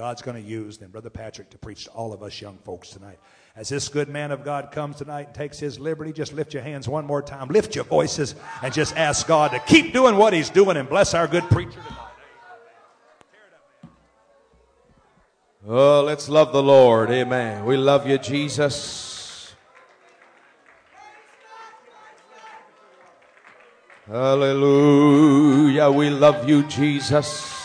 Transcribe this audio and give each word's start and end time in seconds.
God's 0.00 0.22
going 0.22 0.42
to 0.42 0.48
use 0.48 0.78
then 0.78 0.88
Brother 0.88 1.10
Patrick 1.10 1.50
to 1.50 1.58
preach 1.58 1.84
to 1.84 1.90
all 1.90 2.14
of 2.14 2.22
us 2.22 2.40
young 2.40 2.56
folks 2.64 2.88
tonight. 2.88 3.18
As 3.54 3.68
this 3.68 3.90
good 3.90 4.08
man 4.08 4.30
of 4.30 4.42
God 4.46 4.72
comes 4.72 4.96
tonight 4.96 5.26
and 5.26 5.34
takes 5.34 5.58
his 5.58 5.78
liberty, 5.78 6.10
just 6.10 6.32
lift 6.32 6.54
your 6.54 6.62
hands 6.62 6.88
one 6.88 7.04
more 7.04 7.20
time, 7.20 7.48
lift 7.48 7.74
your 7.74 7.84
voices, 7.84 8.34
and 8.62 8.72
just 8.72 8.96
ask 8.96 9.26
God 9.26 9.50
to 9.50 9.58
keep 9.58 9.92
doing 9.92 10.16
what 10.16 10.32
he's 10.32 10.48
doing 10.48 10.78
and 10.78 10.88
bless 10.88 11.12
our 11.12 11.26
good 11.26 11.42
preacher 11.50 11.72
tonight. 11.72 12.08
Oh, 15.68 16.02
let's 16.02 16.30
love 16.30 16.54
the 16.54 16.62
Lord. 16.62 17.10
Amen. 17.10 17.66
We 17.66 17.76
love 17.76 18.06
you, 18.06 18.16
Jesus. 18.16 19.52
Hallelujah. 24.08 25.90
We 25.90 26.08
love 26.08 26.48
you, 26.48 26.62
Jesus. 26.68 27.59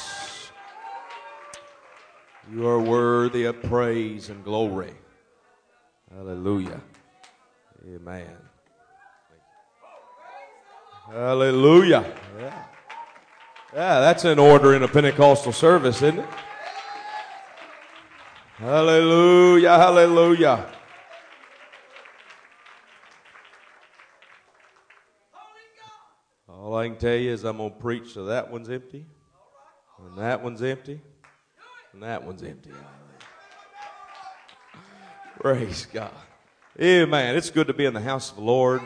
You 2.55 2.65
are 2.67 2.79
worthy 2.79 3.43
of 3.43 3.61
praise 3.63 4.29
and 4.29 4.41
glory. 4.41 4.93
Hallelujah. 6.09 6.79
Amen. 7.85 8.33
Hallelujah. 11.11 12.15
Yeah. 12.39 12.63
Yeah, 13.73 13.99
that's 13.99 14.23
in 14.23 14.39
order 14.39 14.73
in 14.73 14.83
a 14.83 14.87
Pentecostal 14.87 15.51
service, 15.51 15.97
isn't 15.97 16.19
it? 16.19 16.29
Hallelujah, 18.55 19.77
hallelujah. 19.77 20.65
All 26.47 26.73
I 26.77 26.87
can 26.87 26.97
tell 26.97 27.17
you 27.17 27.31
is 27.31 27.43
I'm 27.43 27.57
going 27.57 27.71
to 27.71 27.75
preach 27.75 28.13
so 28.13 28.23
that 28.25 28.49
one's 28.49 28.69
empty, 28.69 29.05
and 29.99 30.17
that 30.17 30.41
one's 30.41 30.63
empty, 30.63 31.01
and 31.95 32.03
that 32.03 32.25
one's 32.25 32.43
empty. 32.43 32.71
Praise 35.39 35.87
God. 35.93 36.11
Amen. 36.77 37.37
It's 37.37 37.49
good 37.49 37.67
to 37.67 37.73
be 37.73 37.85
in 37.85 37.93
the 37.93 38.01
house 38.01 38.31
of 38.31 38.35
the 38.35 38.43
Lord 38.43 38.81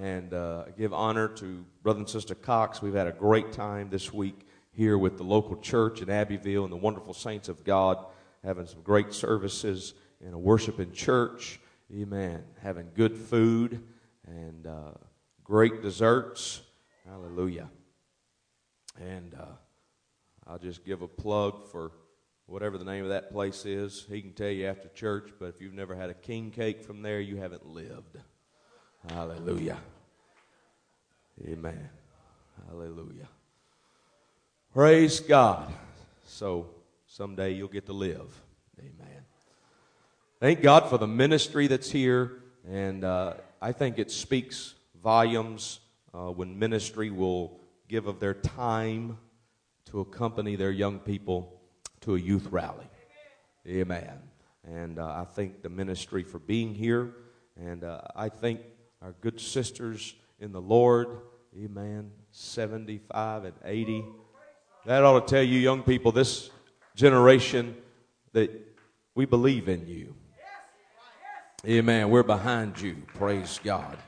and 0.00 0.32
uh, 0.32 0.64
give 0.78 0.94
honor 0.94 1.28
to 1.28 1.66
Brother 1.82 1.98
and 1.98 2.08
Sister 2.08 2.34
Cox. 2.34 2.80
We've 2.80 2.94
had 2.94 3.08
a 3.08 3.12
great 3.12 3.52
time 3.52 3.90
this 3.90 4.10
week 4.10 4.48
here 4.72 4.96
with 4.96 5.18
the 5.18 5.22
local 5.22 5.58
church 5.58 6.00
in 6.00 6.08
Abbeville 6.08 6.64
and 6.64 6.72
the 6.72 6.78
wonderful 6.78 7.12
saints 7.12 7.50
of 7.50 7.62
God 7.62 8.02
having 8.42 8.64
some 8.64 8.80
great 8.80 9.12
services 9.12 9.92
in 10.22 10.32
a 10.32 10.38
worshiping 10.38 10.92
church. 10.92 11.60
Amen. 11.94 12.42
Having 12.62 12.92
good 12.94 13.18
food 13.18 13.82
and 14.26 14.66
uh, 14.66 14.92
great 15.44 15.82
desserts. 15.82 16.62
Hallelujah. 17.06 17.68
And 18.98 19.34
uh, 19.34 19.44
I'll 20.46 20.58
just 20.58 20.86
give 20.86 21.02
a 21.02 21.08
plug 21.08 21.62
for 21.70 21.92
whatever 22.46 22.78
the 22.78 22.84
name 22.84 23.02
of 23.02 23.10
that 23.10 23.32
place 23.32 23.66
is. 23.66 24.06
He 24.08 24.22
can 24.22 24.32
tell 24.32 24.50
you 24.50 24.66
after 24.66 24.88
church, 24.88 25.30
but 25.38 25.46
if 25.46 25.60
you've 25.60 25.74
never 25.74 25.94
had 25.94 26.10
a 26.10 26.14
king 26.14 26.50
cake 26.50 26.82
from 26.82 27.02
there, 27.02 27.20
you 27.20 27.36
haven't 27.36 27.66
lived. 27.66 28.18
Hallelujah. 29.08 29.78
Amen. 31.46 31.90
Hallelujah. 32.68 33.28
Praise 34.72 35.20
God. 35.20 35.72
So 36.24 36.68
someday 37.06 37.52
you'll 37.52 37.68
get 37.68 37.86
to 37.86 37.92
live. 37.92 38.40
Amen. 38.78 39.24
Thank 40.40 40.62
God 40.62 40.88
for 40.88 40.98
the 40.98 41.06
ministry 41.06 41.66
that's 41.66 41.90
here, 41.90 42.42
and 42.68 43.04
uh, 43.04 43.34
I 43.60 43.72
think 43.72 43.98
it 43.98 44.10
speaks 44.10 44.74
volumes 45.02 45.80
uh, 46.12 46.30
when 46.30 46.58
ministry 46.58 47.10
will 47.10 47.58
give 47.88 48.06
of 48.06 48.20
their 48.20 48.34
time 48.34 49.18
to 49.86 50.00
accompany 50.00 50.56
their 50.56 50.70
young 50.70 50.98
people 50.98 51.55
to 52.06 52.14
a 52.14 52.18
youth 52.18 52.46
rally. 52.52 52.86
Amen. 53.66 54.20
And 54.64 55.00
uh, 55.00 55.06
I 55.06 55.24
thank 55.24 55.62
the 55.62 55.68
ministry 55.68 56.22
for 56.22 56.38
being 56.38 56.72
here, 56.72 57.12
and 57.60 57.82
uh, 57.82 58.00
I 58.14 58.28
thank 58.28 58.60
our 59.02 59.12
good 59.20 59.40
sisters 59.40 60.14
in 60.38 60.52
the 60.52 60.60
Lord. 60.60 61.08
Amen. 61.60 62.12
75 62.30 63.46
and 63.46 63.54
80. 63.64 64.04
That 64.84 65.02
ought 65.02 65.26
to 65.26 65.34
tell 65.34 65.42
you, 65.42 65.58
young 65.58 65.82
people, 65.82 66.12
this 66.12 66.50
generation 66.94 67.76
that 68.32 68.52
we 69.16 69.24
believe 69.24 69.68
in 69.68 69.88
you. 69.88 70.14
Amen. 71.66 72.08
We're 72.10 72.22
behind 72.22 72.80
you. 72.80 73.02
Praise 73.14 73.58
God. 73.64 73.98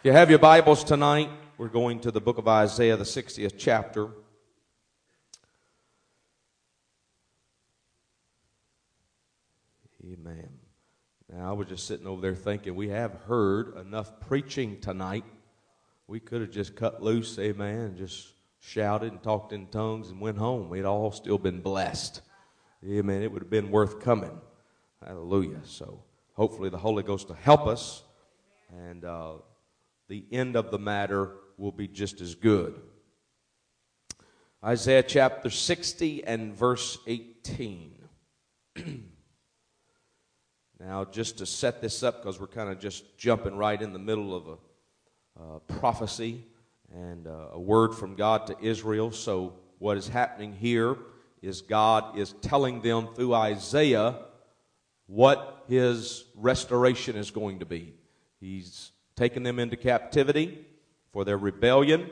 If 0.00 0.04
you 0.04 0.12
have 0.12 0.30
your 0.30 0.40
Bibles 0.40 0.82
tonight, 0.82 1.30
we're 1.58 1.68
going 1.68 2.00
to 2.00 2.10
the 2.10 2.20
book 2.20 2.38
of 2.38 2.48
Isaiah, 2.48 2.96
the 2.96 3.04
60th 3.04 3.54
chapter. 3.56 4.08
Amen. 10.12 10.48
Now, 11.30 11.50
I 11.50 11.52
was 11.52 11.68
just 11.68 11.86
sitting 11.86 12.06
over 12.06 12.22
there 12.22 12.34
thinking, 12.34 12.74
we 12.74 12.88
have 12.88 13.12
heard 13.26 13.76
enough 13.76 14.20
preaching 14.20 14.80
tonight. 14.80 15.24
We 16.06 16.18
could 16.18 16.40
have 16.40 16.50
just 16.50 16.76
cut 16.76 17.02
loose, 17.02 17.38
amen, 17.38 17.78
and 17.78 17.96
just 17.98 18.28
shouted 18.60 19.12
and 19.12 19.22
talked 19.22 19.52
in 19.52 19.66
tongues 19.66 20.08
and 20.08 20.18
went 20.20 20.38
home. 20.38 20.70
We'd 20.70 20.86
all 20.86 21.12
still 21.12 21.36
been 21.36 21.60
blessed. 21.60 22.22
Amen. 22.88 23.22
It 23.22 23.30
would 23.30 23.42
have 23.42 23.50
been 23.50 23.70
worth 23.70 24.00
coming. 24.00 24.40
Hallelujah. 25.04 25.60
So 25.64 26.02
hopefully 26.32 26.70
the 26.70 26.78
Holy 26.78 27.02
Ghost 27.02 27.28
will 27.28 27.34
help 27.34 27.66
us, 27.66 28.02
and 28.72 29.04
uh, 29.04 29.34
the 30.08 30.24
end 30.32 30.56
of 30.56 30.70
the 30.70 30.78
matter 30.78 31.32
will 31.58 31.72
be 31.72 31.86
just 31.86 32.22
as 32.22 32.34
good. 32.34 32.80
Isaiah 34.64 35.02
chapter 35.02 35.50
60 35.50 36.24
and 36.24 36.54
verse 36.54 36.96
18. 37.06 37.98
now, 40.80 41.04
just 41.04 41.38
to 41.38 41.46
set 41.46 41.80
this 41.80 42.02
up, 42.02 42.22
because 42.22 42.38
we're 42.40 42.46
kind 42.46 42.70
of 42.70 42.78
just 42.78 43.18
jumping 43.18 43.56
right 43.56 43.80
in 43.80 43.92
the 43.92 43.98
middle 43.98 44.34
of 44.34 44.58
a 45.40 45.60
prophecy 45.60 46.44
and 46.94 47.26
a 47.26 47.58
word 47.58 47.94
from 47.94 48.14
God 48.14 48.46
to 48.46 48.56
Israel. 48.60 49.10
So, 49.10 49.54
what 49.78 49.96
is 49.96 50.08
happening 50.08 50.52
here 50.52 50.96
is 51.42 51.62
God 51.62 52.18
is 52.18 52.32
telling 52.42 52.80
them 52.80 53.08
through 53.14 53.34
Isaiah 53.34 54.16
what 55.06 55.64
his 55.68 56.24
restoration 56.36 57.16
is 57.16 57.30
going 57.30 57.60
to 57.60 57.66
be. 57.66 57.94
He's 58.40 58.92
taken 59.16 59.42
them 59.42 59.58
into 59.58 59.76
captivity 59.76 60.64
for 61.12 61.24
their 61.24 61.38
rebellion 61.38 62.08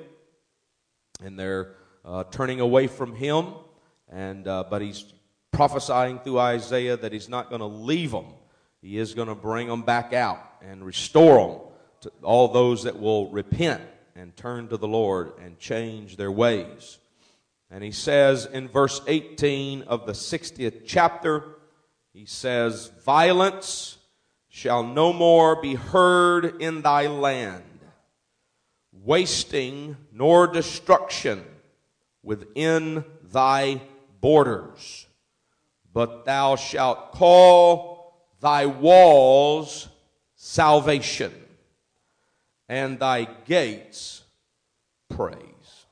and 1.22 1.38
their 1.38 1.74
uh, 2.04 2.24
turning 2.24 2.60
away 2.60 2.86
from 2.86 3.14
him. 3.14 3.54
And, 4.08 4.46
uh, 4.46 4.64
but 4.68 4.82
he's 4.82 5.04
prophesying 5.52 6.20
through 6.20 6.38
Isaiah 6.38 6.96
that 6.96 7.12
he's 7.12 7.28
not 7.28 7.48
going 7.48 7.60
to 7.60 7.66
leave 7.66 8.10
them. 8.10 8.26
He 8.86 8.98
is 8.98 9.14
going 9.14 9.26
to 9.26 9.34
bring 9.34 9.66
them 9.66 9.82
back 9.82 10.12
out 10.12 10.38
and 10.62 10.86
restore 10.86 11.38
them 11.38 11.60
to 12.02 12.12
all 12.22 12.46
those 12.46 12.84
that 12.84 13.00
will 13.00 13.28
repent 13.30 13.82
and 14.14 14.36
turn 14.36 14.68
to 14.68 14.76
the 14.76 14.86
Lord 14.86 15.32
and 15.42 15.58
change 15.58 16.16
their 16.16 16.30
ways. 16.30 16.98
And 17.68 17.82
he 17.82 17.90
says 17.90 18.46
in 18.46 18.68
verse 18.68 19.00
18 19.08 19.82
of 19.82 20.06
the 20.06 20.12
60th 20.12 20.82
chapter, 20.86 21.42
he 22.12 22.26
says, 22.26 22.92
Violence 23.04 23.98
shall 24.48 24.84
no 24.84 25.12
more 25.12 25.60
be 25.60 25.74
heard 25.74 26.62
in 26.62 26.82
thy 26.82 27.08
land, 27.08 27.80
wasting 28.92 29.96
nor 30.12 30.46
destruction 30.46 31.44
within 32.22 33.04
thy 33.32 33.80
borders. 34.20 35.08
But 35.92 36.24
thou 36.24 36.54
shalt 36.54 37.10
call 37.10 37.95
thy 38.46 38.64
walls 38.64 39.88
salvation 40.36 41.34
and 42.68 42.96
thy 43.00 43.24
gates 43.44 44.22
praise. 45.08 45.86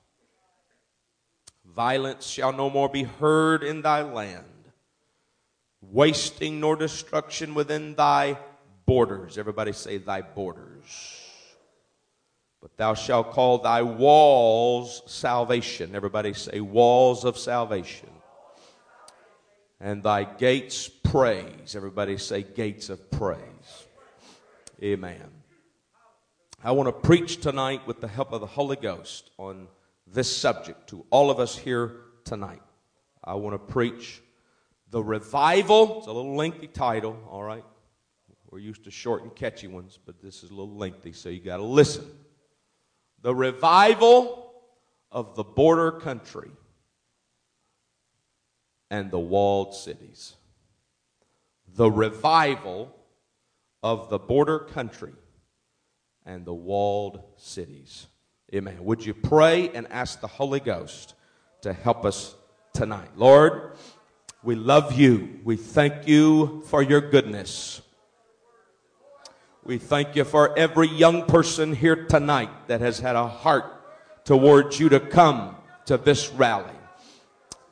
Violence 1.75 2.25
shall 2.25 2.53
no 2.53 2.71
more 2.71 2.89
be 2.89 3.03
heard 3.03 3.65
in 3.65 3.83
thy 3.83 4.03
land, 4.03 4.45
wasting 5.83 6.61
nor 6.61 6.77
destruction 6.77 7.55
within 7.55 7.97
thy 7.97 8.39
borders. 8.87 9.37
Everybody 9.37 9.73
say, 9.73 9.99
thy 9.99 10.21
borders. 10.21 10.93
But 12.63 12.77
thou 12.77 12.95
shalt 12.95 13.33
call 13.33 13.59
thy 13.59 13.83
walls 13.83 15.03
salvation. 15.07 15.97
Everybody 15.97 16.35
say, 16.35 16.61
walls 16.61 17.25
of 17.25 17.37
salvation. 17.37 18.11
And 19.81 20.05
thy 20.05 20.23
gates 20.23 20.89
praise. 21.15 21.77
Everybody 21.77 22.19
say, 22.19 22.43
gates 22.43 22.89
of 22.89 23.09
praise. 23.13 23.87
Amen. 24.83 25.31
I 26.65 26.73
want 26.73 26.89
to 26.89 26.93
preach 26.93 27.41
tonight 27.41 27.87
with 27.87 28.01
the 28.01 28.09
help 28.09 28.33
of 28.33 28.41
the 28.41 28.49
Holy 28.49 28.75
Ghost 28.75 29.31
on 29.39 29.69
this 30.09 30.37
subject 30.37 30.89
to 30.89 31.07
all 31.11 31.31
of 31.31 31.39
us 31.39 31.57
here 31.57 31.93
tonight. 32.25 32.63
I 33.23 33.35
want 33.35 33.55
to 33.55 33.61
preach 33.61 34.23
the 34.91 35.05
revival. 35.05 35.99
It's 35.99 36.09
a 36.09 36.13
little 36.13 36.35
lengthy 36.35 36.67
title, 36.67 37.17
all 37.31 37.45
right? 37.45 37.65
We're 38.51 38.59
used 38.59 38.83
to 38.83 38.91
short 38.91 39.23
and 39.23 39.33
catchy 39.33 39.69
ones, 39.69 40.01
but 40.05 40.21
this 40.21 40.43
is 40.43 40.51
a 40.51 40.55
little 40.55 40.77
lengthy, 40.77 41.13
so 41.13 41.29
you 41.29 41.39
got 41.39 41.59
to 41.59 41.63
listen. 41.63 42.07
The 43.23 43.33
revival 43.33 44.53
of 45.13 45.37
the 45.37 45.45
border 45.45 45.93
country. 45.93 46.51
and 48.91 49.13
the 49.13 49.19
walled 49.19 49.75
cities. 49.75 50.35
The 51.75 51.91
revival 51.91 52.95
of 53.83 54.09
the 54.09 54.19
border 54.19 54.61
country 54.61 55.13
and 56.25 56.45
the 56.45 56.55
walled 56.55 57.23
cities. 57.37 58.07
Amen. 58.55 58.85
Would 58.85 59.05
you 59.05 59.13
pray 59.13 59.71
and 59.71 59.91
ask 59.91 60.21
the 60.21 60.29
Holy 60.29 60.61
Ghost 60.61 61.15
to 61.63 61.73
help 61.73 62.05
us 62.05 62.37
tonight? 62.73 63.09
Lord, 63.17 63.73
we 64.45 64.55
love 64.55 64.93
you. 64.93 65.41
We 65.43 65.57
thank 65.57 66.07
you 66.07 66.63
for 66.67 66.83
your 66.83 67.01
goodness. 67.01 67.83
We 69.65 69.79
thank 69.79 70.15
you 70.15 70.25
for 70.25 70.57
every 70.59 70.89
young 70.89 71.25
person 71.25 71.75
here 71.75 72.05
tonight 72.07 72.69
that 72.69 72.83
has 72.83 73.01
had 73.01 73.17
a 73.17 73.27
heart 73.27 73.65
towards 74.25 74.79
you 74.79 74.91
to 74.91 75.01
come 75.01 75.57
to 75.87 75.97
this 75.97 76.31
rally. 76.31 76.71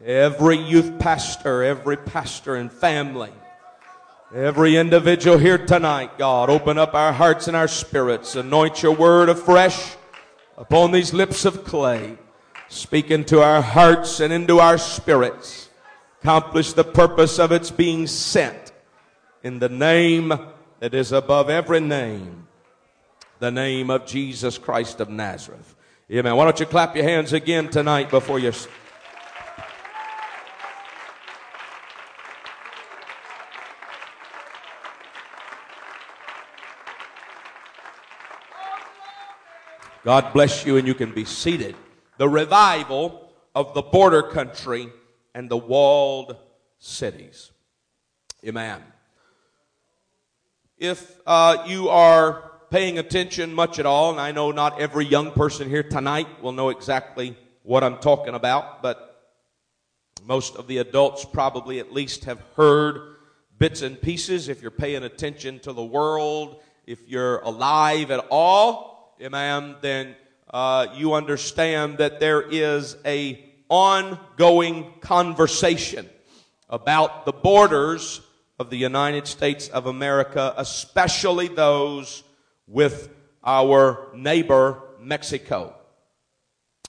Every 0.05 0.57
youth 0.57 0.99
pastor, 0.99 1.63
every 1.63 1.97
pastor 1.97 2.57
and 2.57 2.73
family, 2.73 3.31
every 4.35 4.77
individual 4.77 5.39
here 5.39 5.59
tonight, 5.59 6.17
God, 6.19 6.49
open 6.49 6.79
up 6.79 6.95
our 6.95 7.13
hearts 7.13 7.49
and 7.49 7.57
our 7.57 7.69
spirits. 7.69 8.35
Anoint 8.35 8.83
your 8.83 8.93
word 8.93 9.29
afresh 9.29 9.97
upon 10.57 10.93
these 10.93 11.13
lips 11.13 11.45
of 11.45 11.65
clay. 11.65 12.17
Speak 12.69 13.11
into 13.11 13.43
our 13.43 13.61
hearts 13.61 14.21
and 14.21 14.33
into 14.33 14.59
our 14.59 14.79
spirits. 14.79 15.69
Accomplish 16.21 16.73
the 16.73 16.85
purpose 16.85 17.39
of 17.39 17.53
its 17.53 17.71
being 17.71 18.07
sent 18.07 18.73
in 19.43 19.59
the 19.59 19.69
name 19.69 20.33
that 20.81 20.95
is 20.95 21.13
above 21.13 21.51
every 21.51 21.81
name, 21.81 22.47
the 23.39 23.51
name 23.51 23.91
of 23.91 24.07
Jesus 24.07 24.57
Christ 24.57 25.01
of 25.01 25.11
Nazareth. 25.11 25.75
Amen. 26.11 26.37
Why 26.37 26.45
don't 26.45 26.61
you 26.61 26.67
clap 26.67 26.97
your 26.97 27.05
hands 27.05 27.33
again 27.33 27.69
tonight 27.69 28.11
before 28.11 28.39
you. 28.39 28.53
God 40.05 40.33
bless 40.33 40.67
you, 40.67 40.77
and 40.77 40.87
you 40.87 40.95
can 40.95 41.13
be 41.13 41.25
seated. 41.25 41.77
The 42.19 42.29
revival 42.29 43.33
of 43.55 43.73
the 43.75 43.83
border 43.83 44.23
country 44.23 44.89
and 45.35 45.49
the 45.49 45.57
walled 45.57 46.37
cities. 46.79 47.53
Amen. 48.45 48.83
If 50.77 51.21
uh, 51.25 51.65
you 51.69 51.89
are 51.89 52.51
paying 52.71 52.99
attention 52.99 53.55
much 53.55 53.79
at 53.79 53.87
all, 53.87 54.11
and 54.11 54.21
I 54.21 54.33
know 54.33 54.51
not 54.51 54.81
every 54.81 55.05
young 55.05 55.31
person 55.31 55.69
here 55.69 55.85
tonight 55.85 56.43
will 56.43 56.53
know 56.53 56.71
exactly 56.71 57.37
what 57.63 57.85
I'm 57.85 57.99
talking 57.99 58.35
about, 58.35 58.83
but 58.83 59.31
most 60.25 60.57
of 60.57 60.67
the 60.67 60.79
adults 60.79 61.25
probably 61.25 61.79
at 61.79 61.93
least 61.93 62.25
have 62.25 62.41
heard 62.57 63.17
bits 63.57 63.83
and 63.83 64.01
pieces. 64.01 64.49
If 64.49 64.63
you're 64.63 64.73
paying 64.73 65.05
attention 65.05 65.61
to 65.61 65.73
the 65.73 65.85
world, 65.85 66.61
if 66.87 67.09
you're 67.09 67.39
alive 67.39 68.11
at 68.11 68.27
all, 68.31 68.92
amen, 69.23 69.77
then 69.81 70.17
uh, 70.51 70.89
you 70.97 71.15
understand 71.15 71.99
that 71.99 72.19
there 72.19 72.43
is 72.43 72.97
a 73.05 73.45
ongoing 73.69 74.93
conversation 75.01 76.09
about 76.69 77.25
the 77.25 77.33
borders 77.33 78.21
of 78.59 78.69
the 78.69 78.77
United 78.77 79.29
States 79.29 79.69
of 79.69 79.87
America, 79.87 80.53
especially 80.57 81.47
those 81.47 82.25
with 82.67 83.11
our 83.45 84.09
neighbor 84.15 84.83
Mexico. 85.01 85.75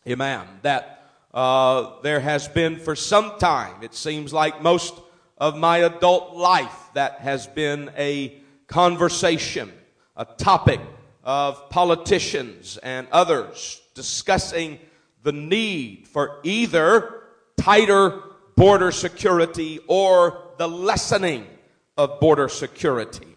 Amen. 0.07 0.47
That 0.63 1.11
uh, 1.33 2.01
there 2.01 2.19
has 2.19 2.47
been 2.47 2.79
for 2.79 2.95
some 2.95 3.37
time, 3.37 3.83
it 3.83 3.93
seems 3.93 4.33
like 4.33 4.61
most 4.61 4.95
of 5.37 5.55
my 5.55 5.79
adult 5.79 6.35
life, 6.35 6.89
that 6.95 7.19
has 7.19 7.45
been 7.47 7.91
a 7.97 8.39
conversation, 8.67 9.71
a 10.15 10.25
topic 10.25 10.79
of 11.23 11.69
politicians 11.69 12.77
and 12.77 13.07
others 13.11 13.81
discussing 13.93 14.79
the 15.23 15.31
need 15.31 16.07
for 16.07 16.39
either 16.43 17.23
tighter 17.57 18.21
border 18.55 18.91
security 18.91 19.79
or 19.87 20.43
the 20.57 20.67
lessening 20.67 21.47
of 21.97 22.19
border 22.19 22.49
security. 22.49 23.35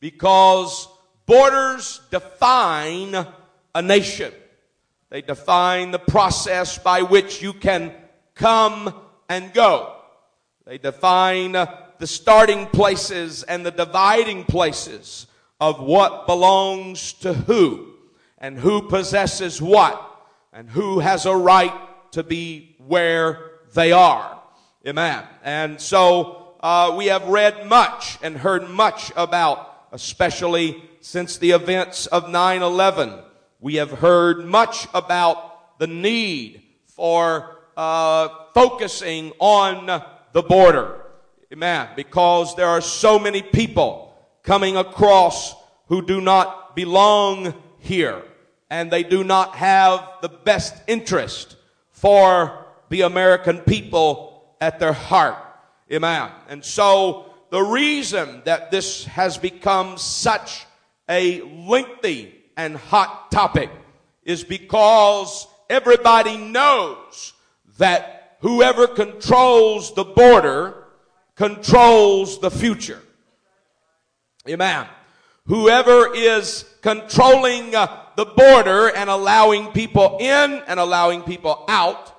Because 0.00 0.88
borders 1.26 2.00
define 2.10 3.26
a 3.74 3.82
nation. 3.82 4.32
They 5.10 5.22
define 5.22 5.90
the 5.90 5.98
process 5.98 6.78
by 6.78 7.02
which 7.02 7.42
you 7.42 7.52
can 7.52 7.92
come 8.34 8.94
and 9.28 9.52
go. 9.52 9.94
They 10.66 10.78
define 10.78 11.52
the 11.52 12.06
starting 12.06 12.66
places 12.66 13.42
and 13.42 13.64
the 13.64 13.70
dividing 13.70 14.44
places 14.44 15.26
of 15.60 15.80
what 15.80 16.26
belongs 16.26 17.12
to 17.14 17.32
who 17.32 17.94
and 18.38 18.58
who 18.58 18.82
possesses 18.82 19.60
what 19.60 20.04
and 20.52 20.70
who 20.70 21.00
has 21.00 21.26
a 21.26 21.34
right 21.34 21.72
to 22.12 22.22
be 22.22 22.76
where 22.86 23.50
they 23.74 23.92
are. 23.92 24.40
Amen. 24.86 25.24
And 25.42 25.80
so 25.80 26.54
uh, 26.60 26.94
we 26.96 27.06
have 27.06 27.26
read 27.28 27.66
much 27.66 28.18
and 28.22 28.36
heard 28.36 28.68
much 28.70 29.12
about, 29.16 29.88
especially 29.92 30.82
since 31.00 31.38
the 31.38 31.50
events 31.50 32.06
of 32.06 32.24
9/11. 32.24 33.22
We 33.60 33.76
have 33.76 33.90
heard 33.90 34.44
much 34.44 34.86
about 34.94 35.78
the 35.78 35.88
need 35.88 36.62
for 36.86 37.58
uh, 37.76 38.28
focusing 38.54 39.32
on 39.38 39.86
the 40.32 40.42
border. 40.42 41.02
Amen. 41.52 41.88
Because 41.96 42.54
there 42.56 42.68
are 42.68 42.80
so 42.80 43.18
many 43.18 43.42
people 43.42 44.07
coming 44.48 44.78
across 44.78 45.54
who 45.88 46.00
do 46.00 46.22
not 46.22 46.74
belong 46.74 47.52
here 47.80 48.22
and 48.70 48.90
they 48.90 49.02
do 49.02 49.22
not 49.22 49.54
have 49.54 50.02
the 50.22 50.28
best 50.30 50.74
interest 50.86 51.56
for 51.90 52.64
the 52.88 53.02
American 53.02 53.58
people 53.58 54.54
at 54.58 54.78
their 54.78 54.94
heart. 54.94 55.36
Amen. 55.92 56.30
And 56.48 56.64
so 56.64 57.26
the 57.50 57.62
reason 57.62 58.40
that 58.46 58.70
this 58.70 59.04
has 59.04 59.36
become 59.36 59.98
such 59.98 60.64
a 61.10 61.42
lengthy 61.42 62.34
and 62.56 62.74
hot 62.74 63.30
topic 63.30 63.68
is 64.22 64.44
because 64.44 65.46
everybody 65.68 66.38
knows 66.38 67.34
that 67.76 68.38
whoever 68.40 68.86
controls 68.86 69.94
the 69.94 70.04
border 70.04 70.84
controls 71.36 72.40
the 72.40 72.50
future. 72.50 73.02
Amen. 74.46 74.86
Whoever 75.46 76.14
is 76.14 76.64
controlling 76.82 77.74
uh, 77.74 78.04
the 78.16 78.26
border 78.26 78.94
and 78.94 79.08
allowing 79.08 79.68
people 79.72 80.18
in 80.20 80.62
and 80.66 80.78
allowing 80.78 81.22
people 81.22 81.64
out 81.68 82.14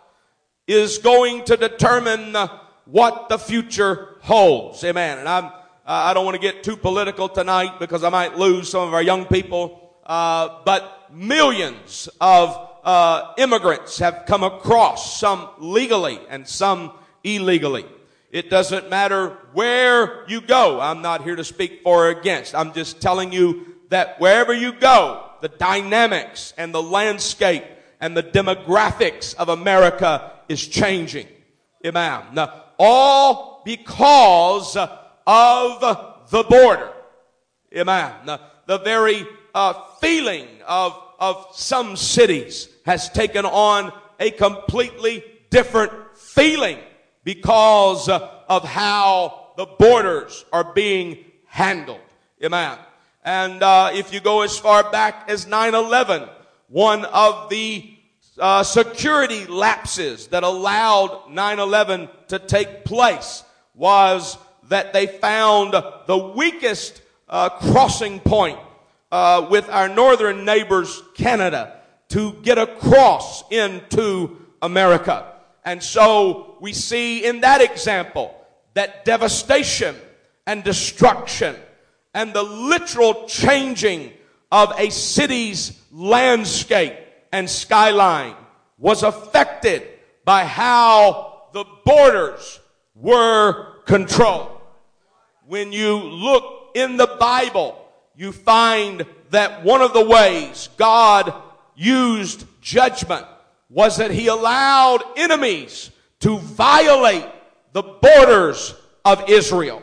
is 0.68 0.98
going 0.98 1.46
to 1.46 1.56
determine 1.56 2.36
uh, 2.36 2.48
what 2.86 3.30
the 3.30 3.38
future 3.38 4.18
holds. 4.22 4.84
Amen. 4.84 5.20
And 5.20 5.30
I'm, 5.30 5.46
uh, 5.46 5.52
I 5.86 6.14
don't 6.14 6.26
want 6.26 6.36
to 6.36 6.42
get 6.42 6.64
too 6.64 6.76
political 6.76 7.30
tonight 7.30 7.80
because 7.80 8.04
I 8.04 8.10
might 8.10 8.38
lose 8.38 8.70
some 8.70 8.88
of 8.88 8.94
our 8.94 9.04
young 9.04 9.26
people. 9.26 9.98
Uh, 10.06 10.62
but 10.66 11.12
millions 11.14 12.10
of 12.20 12.70
uh, 12.84 13.34
immigrants 13.38 14.00
have 14.00 14.24
come 14.26 14.44
across, 14.44 15.20
some 15.20 15.50
legally 15.60 16.20
and 16.30 16.48
some 16.48 16.94
illegally. 17.24 17.86
It 18.32 18.50
doesn't 18.50 18.90
matter 18.90 19.38
where 19.54 20.28
you 20.28 20.42
go. 20.42 20.80
I'm 20.80 21.02
not 21.02 21.24
here 21.24 21.36
to 21.36 21.44
speak 21.44 21.82
for 21.84 22.06
or 22.06 22.10
against. 22.10 22.54
I'm 22.54 22.74
just 22.74 23.02
telling 23.02 23.32
you 23.32 23.76
that 23.90 24.20
wherever 24.20 24.54
you 24.54 24.72
go, 24.72 25.26
the 25.42 25.50
dynamics 25.50 26.54
and 26.58 26.74
the 26.74 26.82
landscape 26.82 27.64
and 28.00 28.16
the 28.16 28.22
demographics 28.22 29.34
of 29.36 29.50
America 29.50 30.32
is 30.48 30.66
changing. 30.68 31.28
Amen. 31.86 32.22
Now, 32.34 32.66
all 32.78 33.64
because 33.66 34.78
of 34.78 35.80
the 36.30 36.44
border. 36.44 36.92
Amen. 37.76 38.14
Now, 38.26 38.40
the 38.68 38.78
very 38.80 39.26
uh, 39.56 39.74
feeling 40.00 40.48
of, 40.68 40.96
of 41.20 41.48
some 41.54 41.96
cities 41.96 42.70
has 42.86 43.10
taken 43.10 43.46
on 43.46 43.92
a 44.20 44.30
completely 44.32 45.24
different 45.50 45.92
feeling 46.16 46.78
because 47.34 48.10
of 48.10 48.64
how 48.64 49.52
the 49.56 49.68
borders 49.68 50.46
are 50.52 50.74
being 50.74 51.16
handled. 51.46 52.00
Amen. 52.44 52.76
And 53.24 53.62
uh, 53.62 53.92
if 53.94 54.12
you 54.12 54.20
go 54.20 54.42
as 54.42 54.58
far 54.58 54.90
back 54.90 55.30
as 55.30 55.46
9-11, 55.46 56.28
one 56.70 57.06
of 57.06 57.52
the 57.52 57.88
uh, 58.40 58.64
security 58.64 59.46
lapses 59.46 60.26
that 60.30 60.42
allowed 60.42 61.28
9-11 61.30 62.10
to 62.30 62.40
take 62.40 62.84
place 62.84 63.44
was 63.76 64.36
that 64.70 64.92
they 64.92 65.06
found 65.06 65.74
the 66.08 66.34
weakest 66.36 67.00
uh, 67.28 67.50
crossing 67.50 68.20
point 68.20 68.58
uh, 69.12 69.46
with 69.52 69.70
our 69.70 69.88
northern 69.88 70.46
neighbors, 70.46 71.04
Canada, 71.14 71.80
to 72.08 72.34
get 72.42 72.58
across 72.58 73.44
into 73.52 74.36
America. 74.64 75.36
And 75.66 75.82
so 75.84 76.58
we 76.62 76.74
see 76.74 77.26
in 77.26 77.42
that 77.42 77.62
example 77.62 78.36
that 78.74 79.06
devastation 79.06 79.96
and 80.48 80.64
destruction 80.64 81.56
and 82.14 82.34
the 82.34 82.44
literal 82.44 83.28
changing 83.28 84.14
of 84.52 84.74
a 84.78 84.90
city's 84.90 85.80
landscape 85.92 86.98
and 87.32 87.50
skyline 87.50 88.36
was 88.78 89.04
affected 89.04 89.84
by 90.26 90.46
how 90.46 91.44
the 91.54 91.66
borders 91.86 92.60
were 92.96 93.82
controlled. 93.86 94.60
When 95.46 95.72
you 95.72 95.98
look 95.98 96.72
in 96.76 96.98
the 96.98 97.16
Bible, 97.20 97.76
you 98.16 98.32
find 98.32 99.06
that 99.32 99.64
one 99.64 99.82
of 99.82 99.94
the 99.94 100.06
ways 100.06 100.70
God 100.78 101.34
used 101.76 102.46
judgment 102.62 103.26
was 103.70 103.98
that 103.98 104.12
he 104.12 104.28
allowed 104.28 105.04
enemies 105.16 105.92
to 106.20 106.40
violate 106.40 107.26
the 107.74 107.84
borders 107.84 108.74
of 109.06 109.30
Israel. 109.30 109.82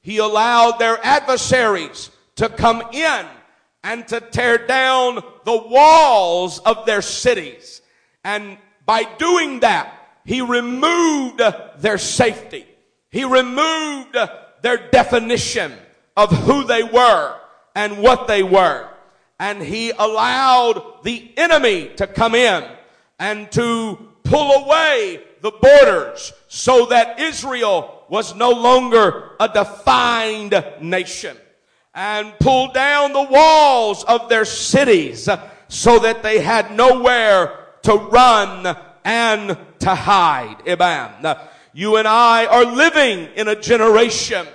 He 0.00 0.18
allowed 0.18 0.78
their 0.78 0.98
adversaries 1.04 2.10
to 2.36 2.48
come 2.48 2.82
in 2.92 3.26
and 3.82 4.06
to 4.08 4.20
tear 4.20 4.66
down 4.66 5.16
the 5.44 5.62
walls 5.68 6.58
of 6.60 6.86
their 6.86 7.02
cities. 7.02 7.82
And 8.24 8.56
by 8.86 9.04
doing 9.04 9.60
that, 9.60 9.92
he 10.24 10.40
removed 10.40 11.42
their 11.78 11.98
safety. 11.98 12.66
He 13.10 13.24
removed 13.24 14.16
their 14.62 14.88
definition 14.90 15.72
of 16.16 16.30
who 16.30 16.64
they 16.64 16.82
were 16.82 17.36
and 17.74 17.98
what 17.98 18.26
they 18.26 18.42
were. 18.42 18.88
And 19.38 19.60
he 19.60 19.90
allowed 19.90 21.02
the 21.02 21.32
enemy 21.36 21.90
to 21.96 22.06
come 22.06 22.34
in 22.34 22.64
and 23.18 23.50
to 23.52 23.98
pull 24.24 24.64
away 24.64 25.20
the 25.40 25.50
borders 25.50 26.32
so 26.48 26.86
that 26.86 27.20
Israel 27.20 28.04
was 28.08 28.34
no 28.34 28.50
longer 28.50 29.32
a 29.40 29.48
defined 29.48 30.64
nation 30.80 31.36
and 31.94 32.32
pull 32.40 32.72
down 32.72 33.12
the 33.12 33.22
walls 33.22 34.04
of 34.04 34.28
their 34.28 34.44
cities 34.44 35.28
so 35.68 35.98
that 35.98 36.22
they 36.22 36.40
had 36.40 36.74
nowhere 36.74 37.58
to 37.82 37.94
run 37.94 38.76
and 39.04 39.56
to 39.78 39.94
hide. 39.94 40.56
Amen. 40.66 41.36
You 41.72 41.96
and 41.96 42.08
I 42.08 42.46
are 42.46 42.64
living 42.64 43.28
in 43.36 43.48
a 43.48 43.60
generation 43.60 44.46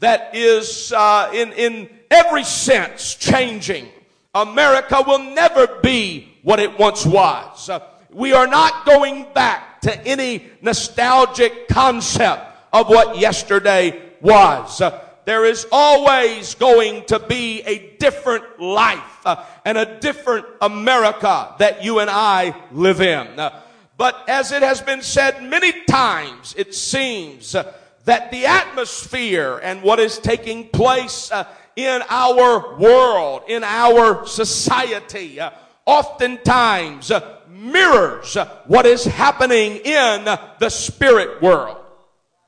that 0.00 0.34
is 0.34 0.92
uh, 0.92 1.30
in, 1.32 1.52
in 1.52 1.88
every 2.10 2.44
sense 2.44 3.14
changing. 3.14 3.88
America 4.34 5.02
will 5.06 5.18
never 5.18 5.80
be 5.82 6.27
what 6.42 6.60
it 6.60 6.78
once 6.78 7.04
was. 7.04 7.70
We 8.10 8.32
are 8.32 8.46
not 8.46 8.86
going 8.86 9.26
back 9.34 9.80
to 9.82 10.06
any 10.06 10.46
nostalgic 10.62 11.68
concept 11.68 12.42
of 12.72 12.88
what 12.88 13.18
yesterday 13.18 14.00
was. 14.20 14.80
There 15.28 15.44
is 15.44 15.66
always 15.70 16.54
going 16.54 17.04
to 17.04 17.18
be 17.18 17.60
a 17.60 17.96
different 17.98 18.60
life 18.60 19.26
uh, 19.26 19.44
and 19.62 19.76
a 19.76 20.00
different 20.00 20.46
America 20.62 21.54
that 21.58 21.84
you 21.84 21.98
and 21.98 22.08
I 22.08 22.54
live 22.72 23.02
in. 23.02 23.38
Uh, 23.38 23.60
but 23.98 24.26
as 24.26 24.52
it 24.52 24.62
has 24.62 24.80
been 24.80 25.02
said 25.02 25.42
many 25.42 25.84
times, 25.84 26.54
it 26.56 26.74
seems 26.74 27.54
uh, 27.54 27.74
that 28.06 28.30
the 28.30 28.46
atmosphere 28.46 29.60
and 29.62 29.82
what 29.82 30.00
is 30.00 30.18
taking 30.18 30.68
place 30.68 31.30
uh, 31.30 31.44
in 31.76 32.00
our 32.08 32.78
world, 32.78 33.42
in 33.48 33.62
our 33.64 34.26
society, 34.26 35.40
uh, 35.40 35.50
oftentimes 35.88 37.10
mirrors 37.48 38.36
what 38.66 38.84
is 38.84 39.04
happening 39.04 39.76
in 39.76 40.24
the 40.58 40.68
spirit 40.68 41.40
world. 41.40 41.78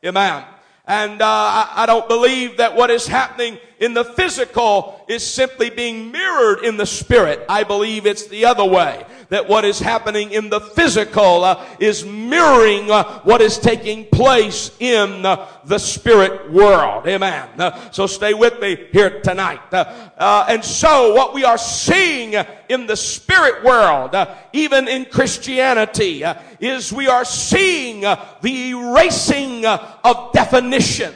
Amen. 0.05 0.45
And 0.87 1.23
uh, 1.23 1.27
I, 1.27 1.73
I 1.77 1.87
don't 1.87 2.07
believe 2.07 2.59
that 2.59 2.77
what 2.77 2.91
is 2.91 3.07
happening 3.07 3.59
in 3.81 3.95
the 3.95 4.05
physical 4.05 5.05
is 5.09 5.27
simply 5.27 5.71
being 5.71 6.13
mirrored 6.13 6.65
in 6.65 6.77
the 6.77 6.87
spirit. 6.87 7.45
I 7.49 7.65
believe 7.65 8.07
it's 8.07 8.27
the 8.29 8.45
other 8.45 8.65
way. 8.65 9.05
That 9.31 9.49
what 9.49 9.65
is 9.65 9.79
happening 9.79 10.33
in 10.33 10.51
the 10.51 10.61
physical 10.61 11.45
uh, 11.45 11.65
is 11.79 12.05
mirroring 12.05 12.91
uh, 12.91 13.21
what 13.21 13.41
is 13.41 13.59
taking 13.59 14.05
place 14.07 14.71
in 14.81 15.25
uh, 15.25 15.47
the 15.65 15.79
spirit 15.79 16.53
world. 16.53 17.07
Amen. 17.07 17.49
Uh, 17.59 17.91
so 17.91 18.07
stay 18.07 18.35
with 18.35 18.61
me 18.61 18.89
here 18.93 19.21
tonight. 19.21 19.61
Uh, 19.73 20.11
uh, 20.19 20.47
and 20.49 20.65
so 20.65 21.15
what 21.15 21.33
we 21.33 21.45
are 21.45 21.59
seeing 21.59 22.35
in 22.69 22.87
the 22.87 22.97
spirit 22.97 23.65
world, 23.65 24.15
even 24.53 24.89
in 24.89 25.05
Christianity, 25.07 26.25
is 26.59 26.93
we 26.93 27.07
are 27.07 27.25
seeing 27.25 28.01
the 28.01 28.71
erasing 28.71 29.65
of 29.65 30.33
definition. 30.33 31.15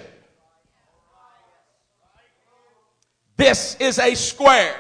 This 3.36 3.76
is 3.80 3.98
a 3.98 4.14
square. 4.14 4.76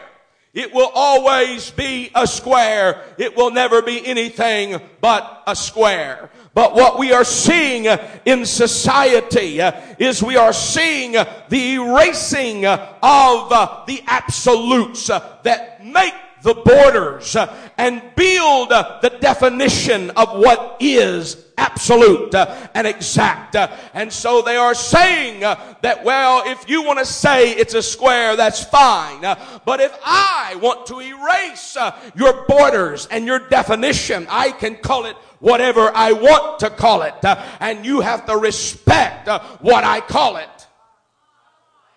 It 0.52 0.72
will 0.72 0.90
always 0.94 1.72
be 1.72 2.10
a 2.14 2.28
square. 2.28 3.02
It 3.18 3.36
will 3.36 3.50
never 3.50 3.82
be 3.82 4.06
anything 4.06 4.80
but 5.00 5.42
a 5.48 5.56
square. 5.56 6.30
But 6.54 6.76
what 6.76 6.96
we 6.96 7.12
are 7.12 7.24
seeing 7.24 7.86
in 8.24 8.46
society 8.46 9.60
uh, 9.60 9.72
is 9.98 10.22
we 10.22 10.36
are 10.36 10.52
seeing 10.52 11.12
the 11.12 11.74
erasing 11.74 12.64
uh, 12.64 12.94
of 13.02 13.52
uh, 13.52 13.84
the 13.88 14.00
absolutes 14.06 15.08
that 15.08 15.84
make 15.84 16.14
the 16.44 16.54
borders 16.54 17.36
and 17.78 18.02
build 18.14 18.68
the 18.68 19.16
definition 19.20 20.10
of 20.10 20.38
what 20.38 20.76
is 20.78 21.44
absolute 21.56 22.34
uh, 22.34 22.68
and 22.74 22.86
exact. 22.86 23.56
Uh, 23.56 23.74
and 23.94 24.12
so 24.12 24.42
they 24.42 24.56
are 24.56 24.74
saying 24.74 25.42
uh, 25.42 25.74
that, 25.80 26.04
well, 26.04 26.42
if 26.46 26.68
you 26.68 26.82
want 26.82 26.98
to 26.98 27.04
say 27.04 27.52
it's 27.52 27.72
a 27.72 27.82
square, 27.82 28.36
that's 28.36 28.62
fine. 28.62 29.22
but 29.64 29.80
if 29.80 29.96
I 30.04 30.56
want 30.60 30.86
to 30.86 31.00
erase 31.00 31.76
your 32.14 32.44
borders 32.46 33.06
and 33.10 33.24
your 33.24 33.38
definition, 33.38 34.26
I 34.28 34.50
can 34.50 34.76
call 34.76 35.06
it 35.06 35.16
whatever 35.38 35.90
I 35.94 36.12
want 36.12 36.60
to 36.60 36.70
call 36.70 37.02
it. 37.02 37.14
and 37.60 37.86
you 37.86 38.00
have 38.00 38.26
to 38.26 38.36
respect 38.36 39.28
what 39.60 39.82
I 39.82 40.00
call 40.00 40.36
it. 40.36 40.66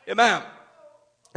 Amen. 0.10 0.42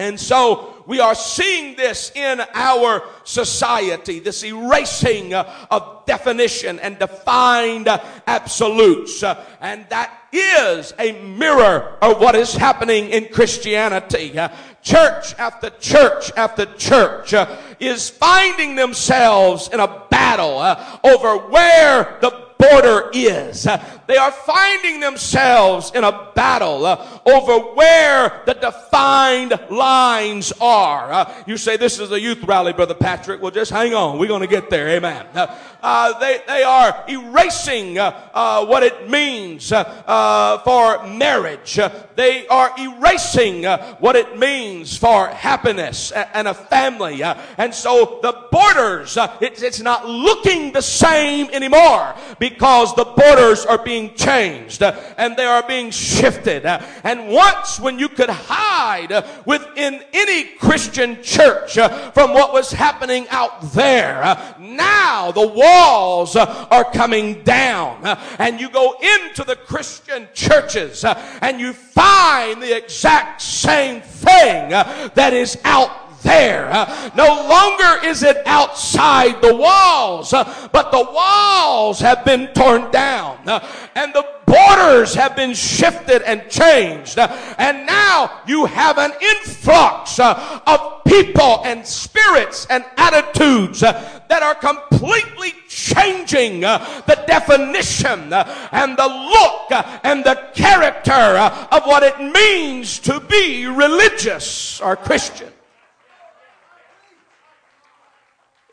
And 0.00 0.18
so 0.18 0.82
we 0.86 0.98
are 0.98 1.14
seeing 1.14 1.76
this 1.76 2.10
in 2.14 2.40
our 2.54 3.02
society, 3.24 4.18
this 4.18 4.42
erasing 4.42 5.34
uh, 5.34 5.66
of 5.70 6.06
definition 6.06 6.78
and 6.78 6.98
defined 6.98 7.86
uh, 7.86 8.02
absolutes. 8.26 9.22
Uh, 9.22 9.44
and 9.60 9.86
that 9.90 10.10
is 10.32 10.94
a 10.98 11.12
mirror 11.36 11.98
of 12.00 12.18
what 12.18 12.34
is 12.34 12.54
happening 12.54 13.10
in 13.10 13.28
Christianity. 13.30 14.38
Church 14.80 15.34
after 15.38 15.68
church 15.68 16.32
after 16.34 16.64
church 16.76 17.34
is 17.78 18.08
finding 18.08 18.76
themselves 18.76 19.68
in 19.68 19.80
a 19.80 20.06
battle 20.08 20.60
over 21.04 21.36
where 21.50 22.16
the 22.22 22.46
border 22.58 23.10
is. 23.12 23.66
They 24.10 24.16
are 24.16 24.32
finding 24.32 24.98
themselves 24.98 25.92
in 25.94 26.02
a 26.02 26.32
battle 26.34 26.84
uh, 26.84 27.20
over 27.24 27.74
where 27.74 28.42
the 28.44 28.54
defined 28.54 29.52
lines 29.70 30.52
are. 30.60 31.12
Uh, 31.12 31.34
you 31.46 31.56
say 31.56 31.76
this 31.76 32.00
is 32.00 32.10
a 32.10 32.20
youth 32.20 32.42
rally, 32.42 32.72
Brother 32.72 32.94
Patrick. 32.94 33.40
Well, 33.40 33.52
just 33.52 33.70
hang 33.70 33.94
on. 33.94 34.18
We're 34.18 34.26
going 34.26 34.40
to 34.40 34.48
get 34.48 34.68
there. 34.68 34.88
Amen. 34.88 35.26
Uh, 35.32 35.56
uh, 35.80 36.18
they, 36.18 36.40
they 36.48 36.64
are 36.64 37.04
erasing 37.08 37.98
uh, 37.98 38.30
uh, 38.34 38.66
what 38.66 38.82
it 38.82 39.08
means 39.08 39.68
for 39.68 41.06
marriage. 41.06 41.78
they 42.16 42.48
are 42.48 42.72
erasing 42.78 43.64
what 44.00 44.16
it 44.16 44.36
means 44.36 44.96
for 44.96 45.28
happiness 45.28 46.10
and 46.10 46.48
a 46.48 46.54
family. 46.54 47.22
and 47.22 47.72
so 47.72 48.18
the 48.22 48.48
borders, 48.50 49.16
it's, 49.40 49.62
it's 49.62 49.80
not 49.80 50.06
looking 50.06 50.72
the 50.72 50.82
same 50.82 51.48
anymore 51.50 52.14
because 52.40 52.94
the 52.94 53.04
borders 53.04 53.64
are 53.64 53.78
being 53.78 53.99
changed 54.08 54.82
uh, 54.82 54.98
and 55.16 55.36
they 55.36 55.44
are 55.44 55.62
being 55.66 55.90
shifted. 55.90 56.64
Uh, 56.64 56.80
and 57.04 57.28
once 57.28 57.78
when 57.78 57.98
you 57.98 58.08
could 58.08 58.30
hide 58.30 59.12
uh, 59.12 59.26
within 59.44 60.02
any 60.12 60.44
Christian 60.56 61.22
church 61.22 61.74
from 61.74 62.32
what 62.32 62.52
was 62.52 62.72
happening 62.72 63.26
out 63.28 63.60
there, 63.72 64.54
now 64.58 65.30
the 65.30 65.46
walls 65.46 66.36
are 66.36 66.84
coming 66.92 67.42
down. 67.42 68.04
And 68.38 68.60
you 68.60 68.70
go 68.70 68.96
into 69.00 69.44
the 69.44 69.56
Christian 69.56 70.28
churches 70.32 71.04
and 71.04 71.60
you 71.60 71.72
find 71.72 72.62
the 72.62 72.76
exact 72.76 73.42
same 73.42 74.00
thing 74.00 74.70
that 74.70 75.32
is 75.32 75.58
out 75.64 75.99
there. 76.22 76.70
Uh, 76.70 77.10
no 77.14 77.26
longer 77.48 78.06
is 78.06 78.22
it 78.22 78.38
outside 78.46 79.40
the 79.42 79.54
walls, 79.54 80.32
uh, 80.32 80.68
but 80.72 80.90
the 80.90 81.02
walls 81.12 82.00
have 82.00 82.24
been 82.24 82.48
torn 82.48 82.90
down. 82.90 83.38
Uh, 83.48 83.64
and 83.94 84.12
the 84.14 84.24
borders 84.46 85.14
have 85.14 85.36
been 85.36 85.54
shifted 85.54 86.22
and 86.22 86.48
changed. 86.50 87.18
Uh, 87.18 87.28
and 87.58 87.86
now 87.86 88.42
you 88.46 88.66
have 88.66 88.98
an 88.98 89.12
influx 89.20 90.18
uh, 90.18 90.60
of 90.66 91.04
people 91.04 91.62
and 91.64 91.86
spirits 91.86 92.66
and 92.68 92.84
attitudes 92.96 93.82
uh, 93.82 94.20
that 94.28 94.42
are 94.42 94.54
completely 94.54 95.52
changing 95.68 96.60
the 96.60 97.24
definition 97.26 98.32
and 98.32 98.96
the 98.96 99.06
look 99.06 99.84
and 100.04 100.24
the 100.24 100.48
character 100.54 101.12
of 101.12 101.84
what 101.84 102.02
it 102.02 102.18
means 102.20 102.98
to 102.98 103.20
be 103.20 103.66
religious 103.66 104.80
or 104.80 104.96
Christian. 104.96 105.52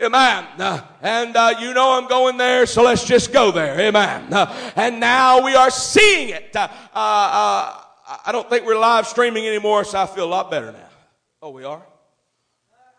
Amen. 0.02 0.46
Uh, 0.60 0.82
and 1.02 1.36
uh, 1.36 1.56
you 1.60 1.74
know 1.74 1.98
I'm 1.98 2.08
going 2.08 2.38
there, 2.38 2.68
so 2.68 2.84
let's 2.84 3.04
just 3.04 3.34
go 3.34 3.52
there. 3.52 3.80
Amen. 3.80 4.32
Uh, 4.32 4.72
and 4.76 5.00
now 5.00 5.44
we 5.44 5.56
are 5.56 5.72
seeing 5.72 6.30
it. 6.30 6.56
Uh, 6.56 6.68
uh, 6.94 7.82
I 8.26 8.32
don't 8.32 8.48
think 8.48 8.66
we're 8.66 8.78
live 8.78 9.08
streaming 9.08 9.48
anymore, 9.48 9.84
so 9.84 10.00
I 10.00 10.06
feel 10.06 10.26
a 10.26 10.30
lot 10.30 10.52
better 10.52 10.72
now. 10.72 10.90
Oh, 11.42 11.50
we 11.50 11.64
are? 11.64 11.82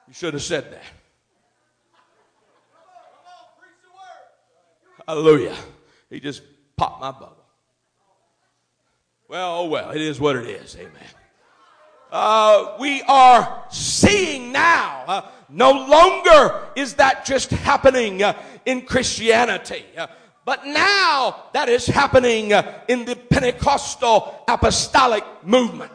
You 0.09 0.15
should 0.15 0.35
have 0.35 0.43
said 0.43 0.73
that. 0.73 0.83
Hallelujah. 5.07 5.57
He 6.11 6.21
just 6.21 6.43
popped 6.77 7.01
my 7.01 7.13
bubble. 7.13 7.37
Well, 9.29 9.61
oh 9.61 9.69
well, 9.69 9.91
it 9.91 10.01
is 10.01 10.19
what 10.19 10.37
it 10.37 10.47
is. 10.47 10.77
Amen. 10.77 10.93
Uh, 12.11 12.77
we 12.81 13.03
are 13.03 13.65
seeing 13.71 14.51
now 14.53 15.31
no 15.49 15.73
longer 15.73 16.69
is 16.77 16.95
that 16.95 17.25
just 17.25 17.51
happening 17.51 18.23
uh, 18.23 18.35
in 18.67 18.83
Christianity. 18.83 19.85
Uh, 19.97 20.07
but 20.45 20.67
now 20.67 21.45
that 21.53 21.69
is 21.69 21.87
happening 21.87 22.53
uh, 22.53 22.81
in 22.89 23.05
the 23.05 23.17
Pentecostal 23.17 24.45
apostolic 24.49 25.25
movement. 25.45 25.93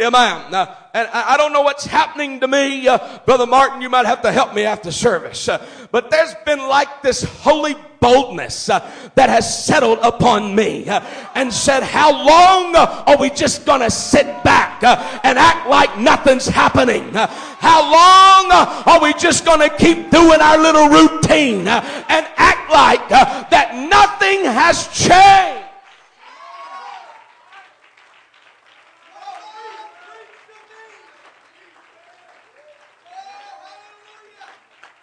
Amen. 0.00 0.76
And 0.94 1.08
I 1.08 1.38
don't 1.38 1.54
know 1.54 1.62
what's 1.62 1.86
happening 1.86 2.40
to 2.40 2.48
me. 2.48 2.86
Uh, 2.86 3.18
Brother 3.24 3.46
Martin, 3.46 3.80
you 3.80 3.88
might 3.88 4.04
have 4.04 4.20
to 4.22 4.32
help 4.32 4.54
me 4.54 4.64
after 4.64 4.92
service. 4.92 5.48
Uh, 5.48 5.64
but 5.90 6.10
there's 6.10 6.34
been 6.44 6.58
like 6.58 7.02
this 7.02 7.22
holy 7.22 7.76
boldness 7.98 8.68
uh, 8.68 8.80
that 9.14 9.30
has 9.30 9.64
settled 9.64 10.00
upon 10.02 10.54
me 10.54 10.86
uh, 10.88 11.00
and 11.34 11.50
said, 11.50 11.82
How 11.82 12.10
long 12.12 12.76
uh, 12.76 13.04
are 13.06 13.16
we 13.16 13.30
just 13.30 13.64
going 13.64 13.80
to 13.80 13.90
sit 13.90 14.26
back 14.44 14.82
and 14.82 15.38
act 15.38 15.66
like 15.66 15.98
nothing's 15.98 16.46
happening? 16.46 17.08
How 17.14 17.80
long 17.80 18.52
are 18.86 19.02
we 19.02 19.14
just 19.14 19.46
going 19.46 19.60
to 19.60 19.74
keep 19.74 20.10
doing 20.10 20.40
our 20.42 20.58
little 20.58 20.88
routine 20.88 21.68
and 21.68 22.26
act 22.36 22.70
like 22.70 23.08
that 23.08 23.88
nothing 23.88 24.44
has 24.44 24.88
changed? 24.88 25.71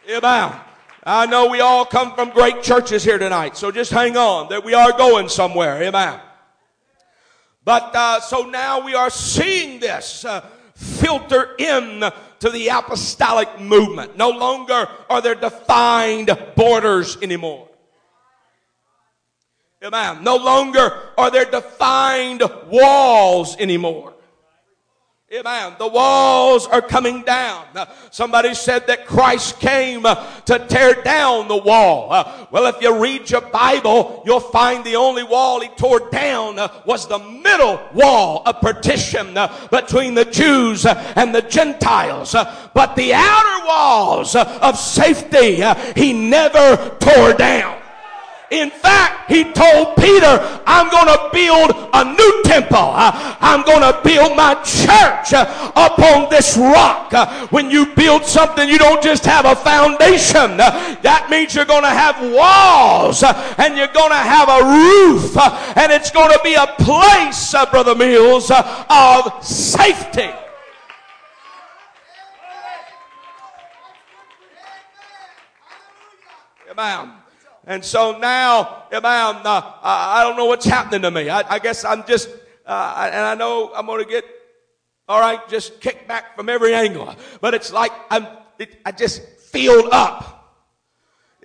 Amen. 0.10 0.52
I 1.04 1.28
know 1.28 1.50
we 1.50 1.60
all 1.60 1.86
come 1.86 2.16
from 2.16 2.32
great 2.32 2.64
churches 2.64 3.04
here 3.04 3.20
tonight, 3.20 3.56
so 3.56 3.70
just 3.70 3.92
hang 3.92 4.18
on 4.18 4.50
that 4.50 4.64
we 4.64 4.74
are 4.74 4.92
going 4.92 5.30
somewhere. 5.30 5.84
Amen. 5.84 6.20
But 7.64 7.96
uh, 7.96 8.20
so 8.20 8.42
now 8.42 8.84
we 8.84 8.96
are 8.96 9.12
seeing 9.12 9.80
this 9.80 10.26
uh, 10.26 10.42
filter 10.74 11.56
in 11.60 12.04
to 12.40 12.50
the 12.50 12.70
apostolic 12.70 13.60
movement. 13.60 14.18
No 14.18 14.32
longer 14.32 14.88
are 15.12 15.22
there 15.22 15.36
defined 15.36 16.36
borders 16.56 17.18
anymore. 17.22 17.70
Amen. 19.84 20.24
No 20.24 20.38
longer 20.38 21.12
are 21.20 21.30
there 21.30 21.46
defined 21.46 22.42
walls 22.68 23.56
anymore. 23.58 24.16
Amen. 25.32 25.76
The 25.78 25.88
walls 25.88 26.66
are 26.66 26.82
coming 26.82 27.22
down. 27.22 27.66
somebody 28.10 28.56
said 28.56 28.88
that 28.88 29.06
Christ 29.06 29.60
came 29.60 30.04
uh, 30.04 30.16
to 30.46 30.58
tear 30.58 31.04
down 31.04 31.48
the 31.48 31.56
wall. 31.56 32.12
Uh, 32.12 32.48
well, 32.50 32.66
if 32.66 32.82
you 32.82 33.00
read 33.00 33.30
your 33.30 33.42
Bible, 33.42 34.24
you'll 34.26 34.40
find 34.40 34.84
the 34.84 34.96
only 34.96 35.22
wall 35.22 35.62
he 35.62 35.68
tore 35.78 36.10
down 36.10 36.58
uh, 36.58 36.82
was 36.84 37.08
the 37.08 37.20
middle 37.20 37.80
wall 37.94 38.42
of 38.48 38.60
partition 38.60 39.38
between 39.70 40.16
the 40.16 40.26
Jews 40.26 40.88
and 40.88 41.36
the 41.36 41.44
Gentiles. 41.44 42.32
but 42.32 42.96
the 42.96 43.14
outer 43.14 43.68
walls 43.68 44.36
of 44.36 44.80
safety, 44.80 45.64
he 45.96 46.12
never 46.12 46.98
tore 47.00 47.34
down. 47.34 47.79
In 48.52 48.72
fact, 48.72 49.30
he 49.30 49.44
told 49.44 49.96
Peter, 49.96 50.40
I'm 50.66 50.90
going 50.90 51.06
to 51.06 51.30
build 51.32 51.90
a 51.94 52.04
new 52.04 52.44
temple. 52.44 52.92
I'm 52.96 53.64
going 53.64 53.82
to 53.82 54.02
build 54.04 54.36
my 54.36 54.56
church 54.64 55.34
upon 55.34 56.30
this 56.32 56.58
rock. 56.58 57.14
When 57.52 57.70
you 57.70 57.86
build 57.96 58.26
something, 58.26 58.68
you 58.68 58.80
don't 58.80 59.04
just 59.04 59.24
have 59.26 59.46
a 59.46 59.56
foundation. 59.56 60.58
That 60.58 61.28
means 61.30 61.54
you're 61.54 61.66
going 61.66 61.84
to 61.84 61.90
have 61.90 62.20
walls 62.34 63.24
and 63.24 63.78
you're 63.78 63.88
going 63.88 64.10
to 64.10 64.16
have 64.16 64.50
a 64.50 64.64
roof 64.66 65.38
and 65.78 65.92
it's 65.92 66.10
going 66.10 66.32
to 66.32 66.40
be 66.44 66.56
a 66.56 66.68
place, 66.80 67.54
Brother 67.70 67.94
Mills, 67.94 68.52
of 68.52 69.46
safety. 69.46 70.30
Amen. 76.72 77.19
And 77.70 77.86
so 77.86 78.18
now, 78.18 78.86
amen, 78.92 79.42
uh, 79.46 79.62
I 79.84 80.24
don't 80.24 80.36
know 80.36 80.46
what's 80.46 80.66
happening 80.66 81.04
to 81.04 81.12
me. 81.12 81.30
I, 81.30 81.44
I 81.48 81.60
guess 81.60 81.86
I'm 81.86 82.04
just, 82.04 82.28
uh, 82.66 83.10
and 83.14 83.24
I 83.24 83.36
know 83.36 83.72
I'm 83.76 83.86
going 83.86 84.04
to 84.04 84.10
get, 84.10 84.26
all 85.08 85.22
right, 85.22 85.48
just 85.48 85.80
kicked 85.80 86.08
back 86.08 86.36
from 86.36 86.50
every 86.50 86.74
angle. 86.74 87.16
But 87.42 87.54
it's 87.54 87.72
like 87.72 87.92
I'm, 88.10 88.26
it, 88.58 88.76
I 88.84 88.92
just 88.92 89.22
filled 89.52 89.90
up. 89.92 90.66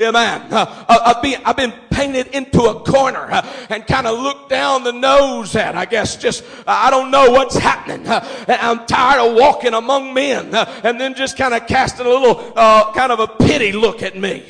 Amen. 0.00 0.50
Uh, 0.50 0.86
uh, 0.88 1.14
I've, 1.14 1.22
been, 1.22 1.42
I've 1.44 1.58
been 1.58 1.74
painted 1.90 2.28
into 2.28 2.62
a 2.62 2.80
corner 2.80 3.30
uh, 3.30 3.46
and 3.68 3.86
kind 3.86 4.06
of 4.06 4.18
looked 4.18 4.48
down 4.48 4.82
the 4.82 4.92
nose 4.92 5.54
at, 5.54 5.76
I 5.76 5.84
guess, 5.84 6.16
just, 6.16 6.42
uh, 6.60 6.62
I 6.66 6.88
don't 6.88 7.10
know 7.10 7.32
what's 7.32 7.58
happening. 7.58 8.08
Uh, 8.08 8.26
I'm 8.48 8.86
tired 8.86 9.20
of 9.20 9.36
walking 9.36 9.74
among 9.74 10.14
men 10.14 10.54
uh, 10.54 10.80
and 10.84 10.98
then 10.98 11.14
just 11.14 11.36
kind 11.36 11.52
of 11.52 11.66
casting 11.66 12.06
a 12.06 12.08
little, 12.08 12.52
kind 12.94 13.12
of 13.12 13.20
a 13.20 13.26
pity 13.26 13.72
look 13.72 14.02
at 14.02 14.16
me 14.16 14.42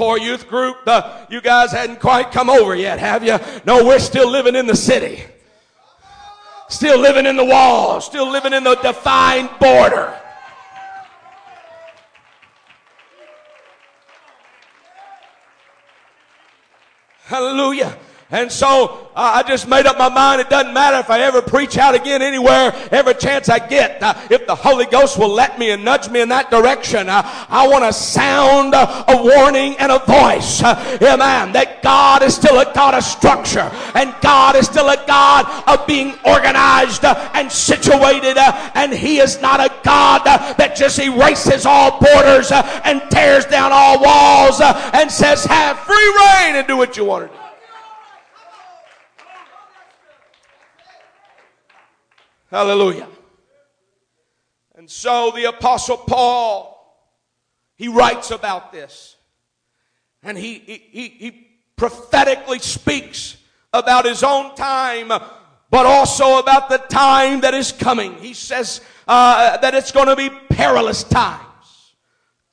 poor 0.00 0.16
youth 0.16 0.48
group, 0.48 0.78
uh, 0.86 1.26
you 1.28 1.42
guys 1.42 1.72
hadn't 1.72 2.00
quite 2.00 2.32
come 2.32 2.48
over 2.48 2.74
yet, 2.74 2.98
have 2.98 3.22
you? 3.22 3.38
No, 3.66 3.84
we're 3.84 3.98
still 3.98 4.30
living 4.30 4.56
in 4.56 4.66
the 4.66 4.74
city. 4.74 5.22
Still 6.70 6.98
living 6.98 7.26
in 7.26 7.36
the 7.36 7.44
walls, 7.44 8.06
still 8.06 8.30
living 8.30 8.54
in 8.54 8.64
the 8.64 8.76
defined 8.76 9.50
border. 9.60 10.18
Hallelujah. 17.24 17.94
And 18.32 18.50
so 18.50 19.08
uh, 19.16 19.42
I 19.42 19.42
just 19.42 19.66
made 19.66 19.86
up 19.86 19.98
my 19.98 20.08
mind. 20.08 20.40
It 20.40 20.48
doesn't 20.48 20.72
matter 20.72 20.98
if 20.98 21.10
I 21.10 21.20
ever 21.22 21.42
preach 21.42 21.76
out 21.76 21.96
again 21.96 22.22
anywhere, 22.22 22.72
every 22.92 23.14
chance 23.14 23.48
I 23.48 23.58
get. 23.58 24.00
Uh, 24.00 24.14
if 24.30 24.46
the 24.46 24.54
Holy 24.54 24.86
Ghost 24.86 25.18
will 25.18 25.32
let 25.32 25.58
me 25.58 25.70
and 25.72 25.84
nudge 25.84 26.08
me 26.08 26.20
in 26.20 26.28
that 26.28 26.48
direction, 26.48 27.08
uh, 27.08 27.22
I 27.48 27.66
want 27.66 27.82
to 27.84 27.92
sound 27.92 28.74
a 28.74 29.20
warning 29.20 29.76
and 29.78 29.90
a 29.90 29.98
voice. 29.98 30.62
Uh, 30.62 30.98
amen. 31.02 31.52
That 31.52 31.82
God 31.82 32.22
is 32.22 32.36
still 32.36 32.60
a 32.60 32.72
God 32.72 32.94
of 32.94 33.02
structure 33.02 33.68
and 33.96 34.14
God 34.22 34.54
is 34.54 34.66
still 34.66 34.88
a 34.88 35.04
God 35.08 35.46
of 35.66 35.84
being 35.88 36.14
organized 36.24 37.04
uh, 37.04 37.30
and 37.34 37.50
situated. 37.50 38.38
Uh, 38.38 38.70
and 38.76 38.92
He 38.92 39.18
is 39.18 39.40
not 39.42 39.58
a 39.58 39.74
God 39.82 40.22
that 40.24 40.76
just 40.76 41.00
erases 41.00 41.66
all 41.66 41.98
borders 41.98 42.52
and 42.52 43.02
tears 43.10 43.44
down 43.46 43.72
all 43.72 44.00
walls 44.00 44.60
and 44.60 45.10
says, 45.10 45.44
have 45.44 45.80
free 45.80 45.96
reign 45.96 46.54
and 46.54 46.68
do 46.68 46.76
what 46.76 46.96
you 46.96 47.04
want 47.04 47.28
to 47.28 47.36
do. 47.36 47.39
Hallelujah. 52.50 53.08
And 54.74 54.90
so 54.90 55.30
the 55.34 55.44
apostle 55.44 55.96
Paul, 55.96 56.76
he 57.76 57.88
writes 57.88 58.30
about 58.30 58.72
this. 58.72 59.16
And 60.22 60.36
he, 60.36 60.54
he, 60.54 61.08
he, 61.08 61.46
prophetically 61.76 62.58
speaks 62.58 63.38
about 63.72 64.04
his 64.04 64.22
own 64.22 64.54
time, 64.54 65.08
but 65.08 65.86
also 65.86 66.38
about 66.38 66.68
the 66.68 66.76
time 66.76 67.40
that 67.40 67.54
is 67.54 67.72
coming. 67.72 68.12
He 68.16 68.34
says 68.34 68.82
uh, 69.08 69.56
that 69.56 69.74
it's 69.74 69.90
going 69.90 70.08
to 70.08 70.16
be 70.16 70.28
perilous 70.50 71.04
times, 71.04 71.94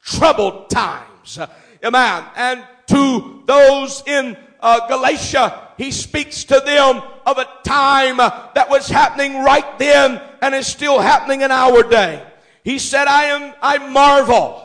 troubled 0.02 0.70
times. 0.70 1.40
Amen. 1.84 2.24
And 2.38 2.64
to 2.88 3.44
those 3.46 4.02
in 4.08 4.38
uh, 4.62 4.88
Galatia, 4.88 5.67
he 5.78 5.92
speaks 5.92 6.44
to 6.46 6.60
them 6.66 7.02
of 7.26 7.38
a 7.38 7.48
time 7.64 8.18
that 8.18 8.68
was 8.70 8.90
happening 8.90 9.44
right 9.44 9.78
then 9.78 10.20
and 10.42 10.56
is 10.56 10.66
still 10.66 11.00
happening 11.00 11.42
in 11.42 11.52
our 11.52 11.84
day. 11.84 12.26
He 12.64 12.80
said, 12.80 13.08
I 13.08 13.26
am, 13.26 13.54
I 13.62 13.78
marvel 13.78 14.64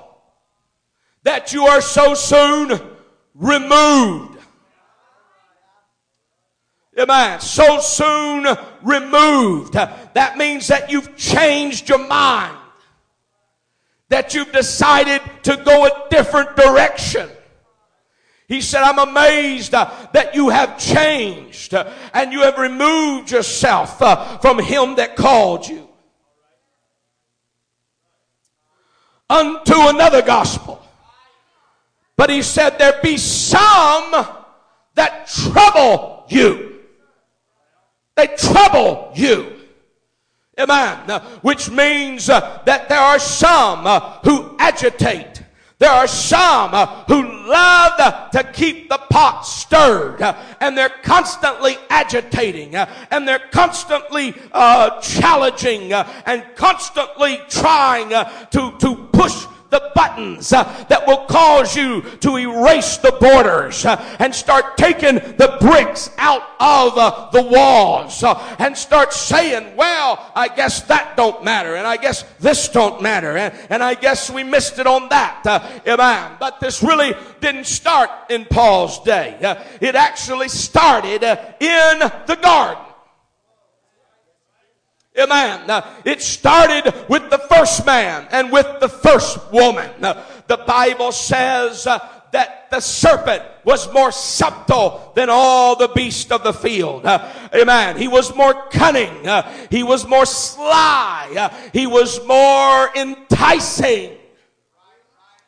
that 1.23 1.53
you 1.53 1.67
are 1.67 1.81
so 1.81 2.15
soon 2.15 2.81
removed. 3.35 4.39
Amen. 6.99 7.41
So 7.41 7.81
soon 7.81 8.47
removed. 8.83 9.75
That 9.75 10.37
means 10.37 10.69
that 10.69 10.91
you've 10.91 11.17
changed 11.17 11.89
your 11.89 12.07
mind. 12.07 12.57
That 14.09 14.35
you've 14.35 14.53
decided 14.53 15.23
to 15.45 15.57
go 15.57 15.87
a 15.87 16.09
different 16.11 16.55
direction. 16.57 17.31
He 18.53 18.61
said, 18.61 18.83
I'm 18.83 18.99
amazed 18.99 19.73
uh, 19.73 19.91
that 20.13 20.35
you 20.35 20.51
have 20.51 20.79
changed 20.79 21.73
uh, 21.73 21.91
and 22.13 22.35
you 22.35 22.43
have 22.43 22.59
removed 22.59 23.31
yourself 23.31 24.03
uh, 24.03 24.37
from 24.41 24.59
him 24.59 24.97
that 24.97 25.17
called 25.17 25.67
you. 25.67 25.89
Unto 29.31 29.73
another 29.75 30.21
gospel. 30.21 30.87
But 32.15 32.29
he 32.29 32.43
said, 32.43 32.79
There 32.79 33.01
be 33.03 33.17
some 33.17 34.27
that 34.97 35.29
trouble 35.29 36.27
you. 36.29 36.81
They 38.17 38.27
trouble 38.37 39.13
you. 39.15 39.61
Amen. 40.61 41.23
Which 41.41 41.71
means 41.71 42.27
that 42.27 42.67
there 42.67 43.01
are 43.01 43.19
some 43.19 43.87
who 44.25 44.57
agitate. 44.59 45.32
There 45.83 45.91
are 45.91 46.07
some 46.07 46.75
uh, 46.75 47.03
who 47.09 47.25
love 47.49 48.31
to 48.31 48.45
keep 48.53 48.89
the 48.89 48.99
pot 48.99 49.41
stirred 49.45 50.23
uh, 50.23 50.41
and 50.61 50.79
they're 50.79 50.89
constantly 51.03 51.77
agitating 51.91 52.77
uh, 52.77 52.89
and 53.11 53.27
they're 53.27 53.49
constantly 53.51 54.33
uh, 54.53 55.01
challenging 55.01 55.93
and 55.93 56.45
constantly 56.55 57.41
trying 57.49 58.11
to, 58.11 58.75
to 58.79 59.09
push 59.13 59.45
the 59.73 59.91
buttons 59.95 60.53
uh, 60.53 60.63
that 60.89 61.07
will 61.07 61.25
cause 61.25 61.75
you 61.75 62.03
to 62.21 62.37
erase 62.37 62.99
the 62.99 63.11
borders 63.13 63.85
uh, 63.85 64.17
and 64.19 64.33
start 64.33 64.77
taking 64.77 65.15
the 65.15 65.57
bricks 65.61 66.11
out 66.19 66.43
of 66.61 66.97
uh, 66.97 67.31
the 67.33 67.43
walls 67.43 68.23
uh, 68.23 68.35
and 68.59 68.77
start 68.77 69.13
saying, 69.13 69.75
well, 69.75 70.31
I 70.37 70.49
guess 70.49 70.83
that 70.83 71.17
don't 71.17 71.43
matter 71.43 71.75
and 71.75 71.87
I 71.87 71.97
guess 71.97 72.23
this 72.39 72.69
don't 72.69 73.03
matter 73.03 73.37
and, 73.37 73.55
and 73.71 73.83
I 73.83 73.95
guess 73.95 74.31
we 74.31 74.45
missed 74.45 74.79
it 74.79 74.87
on 74.87 75.09
that. 75.09 75.43
Uh, 75.47 75.81
amen. 75.87 76.37
But 76.39 76.61
this 76.61 76.83
really 76.83 77.15
didn't 77.41 77.67
start 77.67 78.11
in 78.31 78.45
Paul's 78.45 79.03
day. 79.03 79.39
Uh, 79.43 79.63
it 79.81 79.95
actually 79.95 80.49
started 80.49 81.23
in 81.23 81.99
the 82.27 82.39
garden. 82.41 82.92
Amen. 85.19 85.85
it 86.05 86.23
started 86.23 86.95
with 87.09 87.29
the 87.29 87.39
first 87.39 87.85
man 87.85 88.27
and 88.31 88.51
with 88.51 88.67
the 88.81 88.89
first 88.89 89.53
woman. 89.53 89.91
the 90.01 90.65
Bible 90.67 91.13
says 91.13 91.87
uh, 91.87 91.99
that 92.33 92.71
the 92.71 92.81
serpent 92.81 93.43
was 93.63 93.93
more 93.93 94.11
subtle 94.11 95.13
than 95.15 95.29
all 95.29 95.77
the 95.77 95.89
beasts 95.89 96.31
of 96.33 96.43
the 96.43 96.53
field. 96.53 97.05
Uh, 97.05 97.31
amen. 97.55 97.99
He 97.99 98.09
was 98.09 98.35
more 98.35 98.69
cunning. 98.71 99.27
Uh, 99.27 99.43
he 99.71 99.83
was 99.83 100.07
more 100.07 100.25
sly. 100.25 101.51
he 101.75 101.87
was 101.87 102.25
more 102.27 102.89
enticing. 102.97 104.17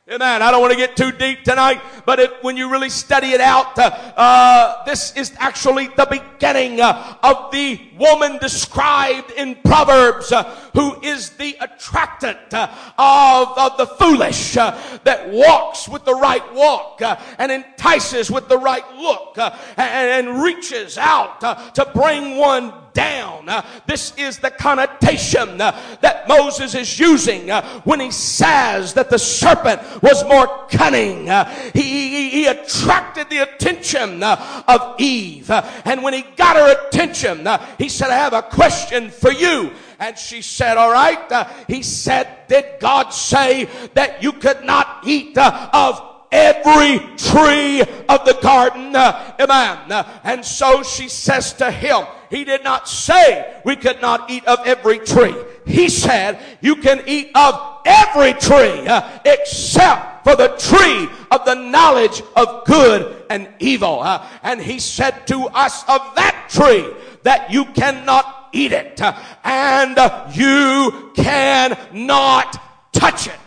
Amen. 0.06 0.42
I 0.42 0.50
don't 0.50 0.60
want 0.60 0.74
to 0.74 0.78
get 0.78 0.98
too 0.98 1.12
deep 1.12 1.44
tonight, 1.44 1.80
but 2.04 2.42
when 2.42 2.58
you 2.58 2.70
really 2.70 2.90
study 2.90 3.28
it 3.28 3.40
out, 3.40 3.78
uh, 3.78 3.84
uh, 3.84 4.84
this 4.84 5.16
is 5.16 5.32
actually 5.38 5.86
the 5.96 6.04
beginning 6.04 6.78
uh, 6.78 7.16
of 7.22 7.50
the 7.50 7.80
woman 7.98 8.36
described 8.36 9.30
in 9.30 9.56
Proverbs, 9.64 10.30
uh, 10.30 10.44
who 10.74 11.00
is 11.00 11.30
the 11.30 11.56
attractant 11.58 12.52
uh, 12.52 12.68
of, 12.98 13.56
of 13.56 13.78
the 13.78 13.86
foolish, 13.86 14.58
uh, 14.58 14.78
that 15.04 15.30
walks 15.30 15.88
with 15.88 16.04
the 16.04 16.14
right 16.14 16.52
walk 16.52 17.00
and 17.38 17.50
entices 17.50 18.30
with 18.30 18.46
the 18.50 18.58
right 18.58 18.84
look 18.96 19.38
and, 19.38 20.28
and, 20.28 20.42
reaches 20.42 20.98
out 20.98 21.40
to 21.74 21.90
bring 21.94 22.36
one 22.36 22.74
down. 22.94 23.48
Uh, 23.48 23.62
this 23.86 24.16
is 24.16 24.38
the 24.38 24.50
connotation 24.50 25.60
uh, 25.60 25.78
that 26.00 26.26
Moses 26.26 26.74
is 26.74 26.98
using 26.98 27.50
uh, 27.50 27.80
when 27.80 28.00
he 28.00 28.10
says 28.10 28.94
that 28.94 29.10
the 29.10 29.18
serpent 29.18 29.82
was 30.02 30.24
more 30.24 30.66
cunning. 30.68 31.26
He, 31.74 32.30
he, 32.30 32.44
attracted 32.46 33.30
the 33.30 33.38
attention 33.38 34.22
of 34.22 35.00
Eve. 35.00 35.50
And 35.50 36.02
when 36.02 36.12
he 36.14 36.22
got 36.36 36.56
her 36.56 36.86
attention, 36.86 37.46
he 37.78 37.88
said, 37.88 38.10
I 38.10 38.16
have 38.16 38.32
a 38.32 38.42
question 38.42 39.10
for 39.10 39.32
you. 39.32 39.72
And 39.98 40.18
she 40.18 40.42
said, 40.42 40.76
All 40.76 40.92
right. 40.92 41.46
He 41.66 41.82
said, 41.82 42.46
Did 42.48 42.80
God 42.80 43.10
say 43.10 43.68
that 43.94 44.22
you 44.22 44.32
could 44.32 44.64
not 44.64 45.00
eat 45.06 45.36
of 45.38 46.13
every 46.34 46.98
tree 47.16 47.80
of 47.80 48.24
the 48.26 48.36
garden. 48.42 48.94
Uh, 48.94 49.34
amen. 49.40 49.90
Uh, 49.90 50.20
and 50.24 50.44
so 50.44 50.82
she 50.82 51.08
says 51.08 51.52
to 51.54 51.70
him, 51.70 52.04
He 52.28 52.44
did 52.44 52.64
not 52.64 52.88
say 52.88 53.60
we 53.64 53.76
could 53.76 54.02
not 54.02 54.28
eat 54.28 54.44
of 54.44 54.58
every 54.66 54.98
tree. 54.98 55.34
He 55.64 55.88
said, 55.88 56.38
You 56.60 56.76
can 56.76 57.02
eat 57.06 57.30
of 57.34 57.54
every 57.86 58.34
tree 58.34 58.86
uh, 58.86 59.20
except 59.24 60.24
for 60.24 60.34
the 60.34 60.48
tree 60.58 61.08
of 61.30 61.44
the 61.44 61.54
knowledge 61.54 62.20
of 62.34 62.64
good 62.64 63.24
and 63.30 63.48
evil. 63.60 64.02
And 64.42 64.60
he 64.60 64.80
said 64.80 65.26
to 65.28 65.46
us 65.48 65.82
of 65.88 66.00
that 66.16 66.48
tree 66.50 66.92
that 67.22 67.52
you 67.52 67.64
cannot 67.66 68.48
eat 68.52 68.72
it 68.72 69.00
and 69.44 69.96
you 70.34 71.12
cannot 71.14 72.60
touch 72.92 73.28
it. 73.28 73.43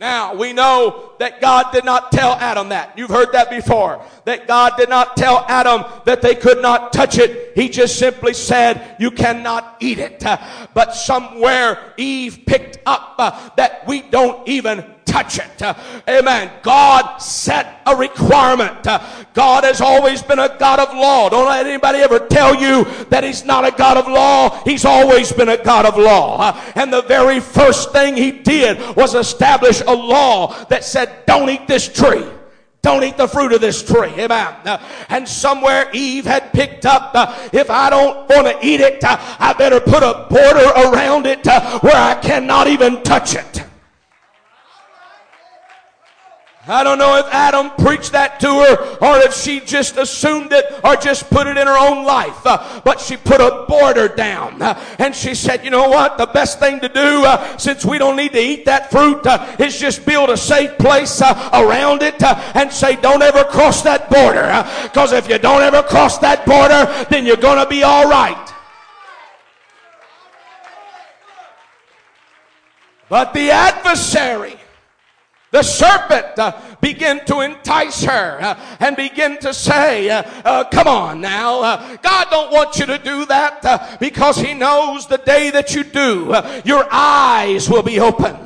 Now, 0.00 0.34
we 0.34 0.54
know 0.54 1.12
that 1.18 1.42
God 1.42 1.72
did 1.72 1.84
not 1.84 2.10
tell 2.10 2.32
Adam 2.32 2.70
that. 2.70 2.96
You've 2.96 3.10
heard 3.10 3.32
that 3.32 3.50
before. 3.50 4.02
That 4.24 4.48
God 4.48 4.72
did 4.78 4.88
not 4.88 5.14
tell 5.14 5.44
Adam 5.46 5.84
that 6.06 6.22
they 6.22 6.34
could 6.34 6.62
not 6.62 6.94
touch 6.94 7.18
it. 7.18 7.52
He 7.54 7.68
just 7.68 7.98
simply 7.98 8.32
said, 8.32 8.96
you 8.98 9.10
cannot 9.10 9.76
eat 9.78 9.98
it. 9.98 10.24
But 10.72 10.94
somewhere 10.94 11.92
Eve 11.98 12.44
picked 12.46 12.78
up 12.86 13.16
uh, 13.18 13.50
that 13.56 13.86
we 13.86 14.00
don't 14.00 14.48
even 14.48 14.86
touch 15.10 15.38
it. 15.38 15.60
Uh, 15.60 15.74
amen. 16.08 16.50
God 16.62 17.18
set 17.18 17.82
a 17.84 17.96
requirement. 17.96 18.86
Uh, 18.86 19.00
God 19.34 19.64
has 19.64 19.80
always 19.80 20.22
been 20.22 20.38
a 20.38 20.56
God 20.58 20.78
of 20.78 20.94
law. 20.94 21.28
Don't 21.28 21.46
let 21.46 21.66
anybody 21.66 21.98
ever 21.98 22.20
tell 22.28 22.54
you 22.54 22.84
that 23.06 23.24
He's 23.24 23.44
not 23.44 23.66
a 23.66 23.76
God 23.76 23.96
of 23.96 24.06
law. 24.06 24.62
He's 24.64 24.84
always 24.84 25.32
been 25.32 25.48
a 25.48 25.62
God 25.62 25.84
of 25.84 25.98
law. 25.98 26.38
Uh, 26.40 26.72
and 26.76 26.92
the 26.92 27.02
very 27.02 27.40
first 27.40 27.92
thing 27.92 28.16
He 28.16 28.30
did 28.30 28.78
was 28.96 29.14
establish 29.14 29.80
a 29.80 29.92
law 29.94 30.64
that 30.66 30.84
said, 30.84 31.26
don't 31.26 31.50
eat 31.50 31.66
this 31.66 31.92
tree. 31.92 32.24
Don't 32.82 33.04
eat 33.04 33.18
the 33.18 33.28
fruit 33.28 33.52
of 33.52 33.60
this 33.60 33.82
tree. 33.82 34.08
Amen. 34.16 34.80
And 35.10 35.28
somewhere 35.28 35.90
Eve 35.92 36.24
had 36.24 36.50
picked 36.52 36.86
up, 36.86 37.12
if 37.52 37.68
I 37.68 37.90
don't 37.90 38.26
want 38.30 38.46
to 38.46 38.66
eat 38.66 38.80
it, 38.80 39.04
I 39.04 39.52
better 39.58 39.80
put 39.80 40.02
a 40.02 40.26
border 40.30 40.70
around 40.88 41.26
it 41.26 41.44
where 41.82 41.94
I 41.94 42.18
cannot 42.22 42.68
even 42.68 43.02
touch 43.02 43.34
it. 43.34 43.64
I 46.70 46.84
don't 46.84 46.98
know 46.98 47.16
if 47.16 47.26
Adam 47.32 47.70
preached 47.84 48.12
that 48.12 48.38
to 48.40 48.46
her 48.46 48.98
or 49.00 49.18
if 49.18 49.34
she 49.34 49.58
just 49.58 49.96
assumed 49.96 50.52
it 50.52 50.66
or 50.84 50.94
just 50.94 51.28
put 51.28 51.48
it 51.48 51.56
in 51.56 51.66
her 51.66 51.76
own 51.76 52.04
life. 52.04 52.46
Uh, 52.46 52.80
but 52.84 53.00
she 53.00 53.16
put 53.16 53.40
a 53.40 53.66
border 53.68 54.06
down 54.06 54.62
uh, 54.62 54.80
and 55.00 55.14
she 55.14 55.34
said, 55.34 55.64
you 55.64 55.70
know 55.70 55.88
what? 55.88 56.16
The 56.16 56.26
best 56.26 56.60
thing 56.60 56.78
to 56.80 56.88
do 56.88 57.24
uh, 57.24 57.56
since 57.58 57.84
we 57.84 57.98
don't 57.98 58.14
need 58.14 58.32
to 58.32 58.40
eat 58.40 58.64
that 58.66 58.88
fruit 58.88 59.26
uh, 59.26 59.56
is 59.58 59.80
just 59.80 60.06
build 60.06 60.30
a 60.30 60.36
safe 60.36 60.78
place 60.78 61.20
uh, 61.20 61.50
around 61.52 62.02
it 62.02 62.22
uh, 62.22 62.40
and 62.54 62.72
say, 62.72 62.94
don't 62.94 63.22
ever 63.22 63.42
cross 63.42 63.82
that 63.82 64.08
border. 64.08 64.46
Because 64.84 65.12
if 65.12 65.28
you 65.28 65.38
don't 65.38 65.62
ever 65.62 65.82
cross 65.82 66.18
that 66.18 66.46
border, 66.46 66.86
then 67.10 67.26
you're 67.26 67.36
going 67.36 67.58
to 67.58 67.68
be 67.68 67.82
all 67.82 68.08
right. 68.08 68.46
But 73.08 73.34
the 73.34 73.50
adversary 73.50 74.56
the 75.50 75.62
serpent 75.62 76.38
uh, 76.38 76.60
began 76.80 77.24
to 77.26 77.40
entice 77.40 78.04
her 78.04 78.38
uh, 78.40 78.76
and 78.78 78.96
begin 78.96 79.36
to 79.38 79.52
say, 79.52 80.08
uh, 80.08 80.22
uh 80.44 80.64
come 80.64 80.86
on 80.86 81.20
now. 81.20 81.60
Uh, 81.60 81.96
God 81.96 82.28
don't 82.30 82.52
want 82.52 82.78
you 82.78 82.86
to 82.86 82.98
do 82.98 83.24
that 83.26 83.64
uh, 83.64 83.96
because 83.98 84.38
he 84.38 84.54
knows 84.54 85.06
the 85.06 85.18
day 85.18 85.50
that 85.50 85.74
you 85.74 85.82
do, 85.82 86.34
your 86.64 86.86
eyes 86.90 87.68
will 87.68 87.82
be 87.82 87.98
open. 87.98 88.36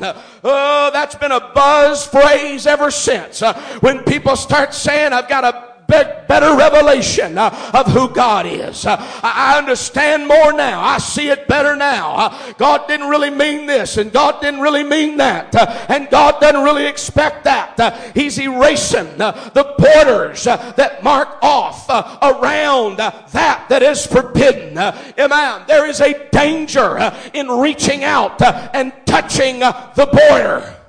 Oh, 0.42 0.90
that's 0.92 1.14
been 1.14 1.32
a 1.32 1.52
buzz 1.52 2.06
phrase 2.06 2.66
ever 2.66 2.90
since. 2.90 3.42
when 3.80 4.02
people 4.04 4.36
start 4.36 4.72
saying, 4.72 5.12
I've 5.12 5.28
got 5.28 5.44
a 5.44 5.73
better 5.86 6.56
revelation 6.56 7.38
uh, 7.38 7.72
of 7.74 7.86
who 7.86 8.08
God 8.08 8.46
is. 8.46 8.86
Uh, 8.86 8.96
I 9.22 9.58
understand 9.58 10.26
more 10.26 10.52
now. 10.52 10.80
I 10.80 10.98
see 10.98 11.28
it 11.28 11.46
better 11.46 11.76
now. 11.76 12.14
Uh, 12.16 12.52
God 12.54 12.88
didn't 12.88 13.08
really 13.08 13.30
mean 13.30 13.66
this, 13.66 13.96
and 13.96 14.12
God 14.12 14.40
didn't 14.40 14.60
really 14.60 14.82
mean 14.82 15.16
that, 15.18 15.54
uh, 15.54 15.86
and 15.88 16.10
God 16.10 16.40
doesn't 16.40 16.62
really 16.62 16.86
expect 16.86 17.44
that. 17.44 17.78
Uh, 17.78 17.90
he's 18.14 18.38
erasing 18.38 19.20
uh, 19.20 19.50
the 19.54 19.74
borders 19.78 20.44
that 20.44 21.02
mark 21.02 21.38
off 21.42 21.88
around 22.22 22.98
that 22.98 23.68
that 23.68 23.82
is 23.82 24.06
forbidden. 24.06 24.78
Amen. 24.78 25.62
There 25.66 25.86
is 25.86 26.00
a 26.00 26.28
danger 26.30 27.12
in 27.32 27.48
reaching 27.48 28.04
out 28.04 28.40
and 28.74 28.92
touching 29.06 29.60
the 29.60 30.08
border. 30.28 30.83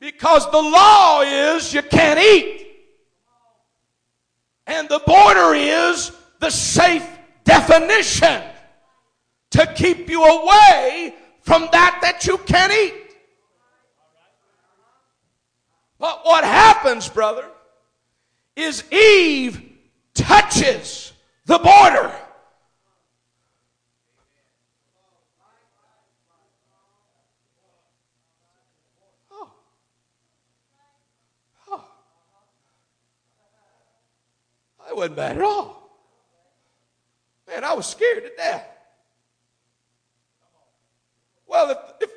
Because 0.00 0.50
the 0.50 0.60
law 0.60 1.20
is 1.20 1.74
you 1.74 1.82
can't 1.82 2.18
eat. 2.18 2.66
And 4.66 4.88
the 4.88 5.00
border 5.06 5.54
is 5.54 6.12
the 6.38 6.50
safe 6.50 7.06
definition 7.44 8.42
to 9.50 9.66
keep 9.74 10.08
you 10.08 10.24
away 10.24 11.14
from 11.42 11.68
that 11.72 11.98
that 12.02 12.26
you 12.26 12.38
can't 12.38 12.72
eat. 12.72 12.94
But 15.98 16.20
what 16.24 16.44
happens, 16.44 17.08
brother, 17.08 17.46
is 18.56 18.90
Eve 18.90 19.60
touches 20.14 21.12
the 21.44 21.58
border. 21.58 22.14
It 34.90 34.96
wasn't 34.96 35.16
bad 35.16 35.36
at 35.36 35.42
all. 35.44 35.88
Man, 37.46 37.62
I 37.62 37.74
was 37.74 37.86
scared 37.86 38.24
to 38.24 38.30
death. 38.36 38.66
Well, 41.46 41.70
if, 41.70 41.78
if, 42.00 42.10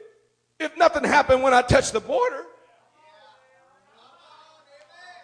if 0.60 0.78
nothing 0.78 1.04
happened 1.04 1.44
when 1.44 1.54
I 1.54 1.62
touched 1.62 1.94
the 1.94 2.00
border, 2.00 2.44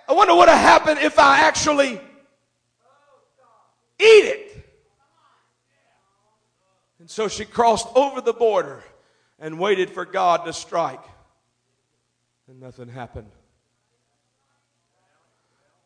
I 0.08 0.14
wonder 0.14 0.34
what 0.34 0.48
would 0.48 0.50
have 0.50 0.60
happened 0.60 1.00
if 1.00 1.18
I 1.18 1.40
actually 1.42 1.94
eat 1.94 2.02
it. 4.00 4.66
And 7.00 7.10
so 7.10 7.28
she 7.28 7.46
crossed 7.46 7.88
over 7.96 8.22
the 8.22 8.34
border 8.34 8.84
and 9.40 9.60
waited 9.60 9.90
for 9.90 10.06
God 10.06 10.46
to 10.46 10.54
strike. 10.54 11.04
And 12.48 12.60
nothing 12.60 12.90
happened. 12.90 13.32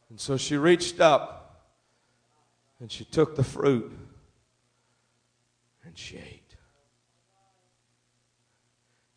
And 0.10 0.20
so 0.20 0.38
she 0.38 0.58
reached 0.58 1.00
up 1.00 1.43
and 2.84 2.92
she 2.92 3.06
took 3.06 3.38
the 3.38 3.44
fruit 3.46 3.98
and 5.86 5.98
she 5.98 6.18
ate. 6.18 6.58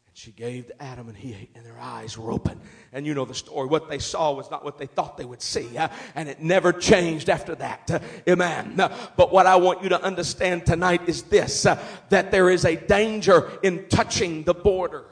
And 0.06 0.16
she 0.16 0.30
gave 0.30 0.68
to 0.68 0.80
Adam 0.80 1.08
and 1.08 1.16
he 1.16 1.34
ate, 1.34 1.50
and 1.56 1.66
their 1.66 1.76
eyes 1.80 2.16
were 2.16 2.30
open. 2.30 2.60
And 2.92 3.04
you 3.04 3.12
know 3.12 3.24
the 3.24 3.34
story. 3.34 3.66
What 3.66 3.90
they 3.90 3.98
saw 3.98 4.30
was 4.30 4.52
not 4.52 4.64
what 4.64 4.78
they 4.78 4.86
thought 4.86 5.16
they 5.16 5.24
would 5.24 5.42
see. 5.42 5.76
Uh, 5.76 5.88
and 6.14 6.28
it 6.28 6.40
never 6.40 6.72
changed 6.72 7.28
after 7.28 7.56
that. 7.56 7.90
Uh, 7.90 7.98
amen. 8.28 8.78
Uh, 8.78 8.96
but 9.16 9.32
what 9.32 9.46
I 9.46 9.56
want 9.56 9.82
you 9.82 9.88
to 9.88 10.00
understand 10.00 10.64
tonight 10.64 11.08
is 11.08 11.24
this 11.24 11.64
that 11.64 12.30
there 12.30 12.48
is 12.48 12.64
a 12.64 12.76
danger 12.76 13.50
in 13.64 13.88
touching 13.88 14.44
the 14.44 14.54
border 14.54 15.06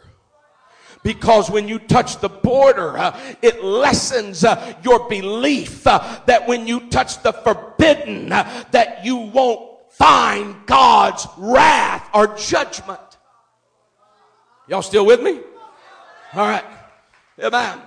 because 1.04 1.48
when 1.50 1.68
you 1.68 1.78
touch 1.78 2.18
the 2.18 2.28
border, 2.28 2.98
uh, 2.98 3.16
it 3.42 3.62
lessens 3.62 4.42
uh, 4.42 4.74
your 4.82 5.08
belief 5.08 5.86
uh, 5.86 6.20
that 6.26 6.48
when 6.48 6.66
you 6.66 6.80
touch 6.88 7.22
the 7.22 7.32
forbidden, 7.32 8.32
uh, 8.32 8.64
that 8.72 9.04
you 9.04 9.14
won't 9.16 9.70
find 9.92 10.56
God's 10.66 11.28
wrath 11.36 12.10
or 12.12 12.36
judgment. 12.36 12.98
Y'all 14.66 14.82
still 14.82 15.06
with 15.06 15.22
me? 15.22 15.38
All 16.32 16.48
right. 16.48 16.64
Amen. 17.38 17.78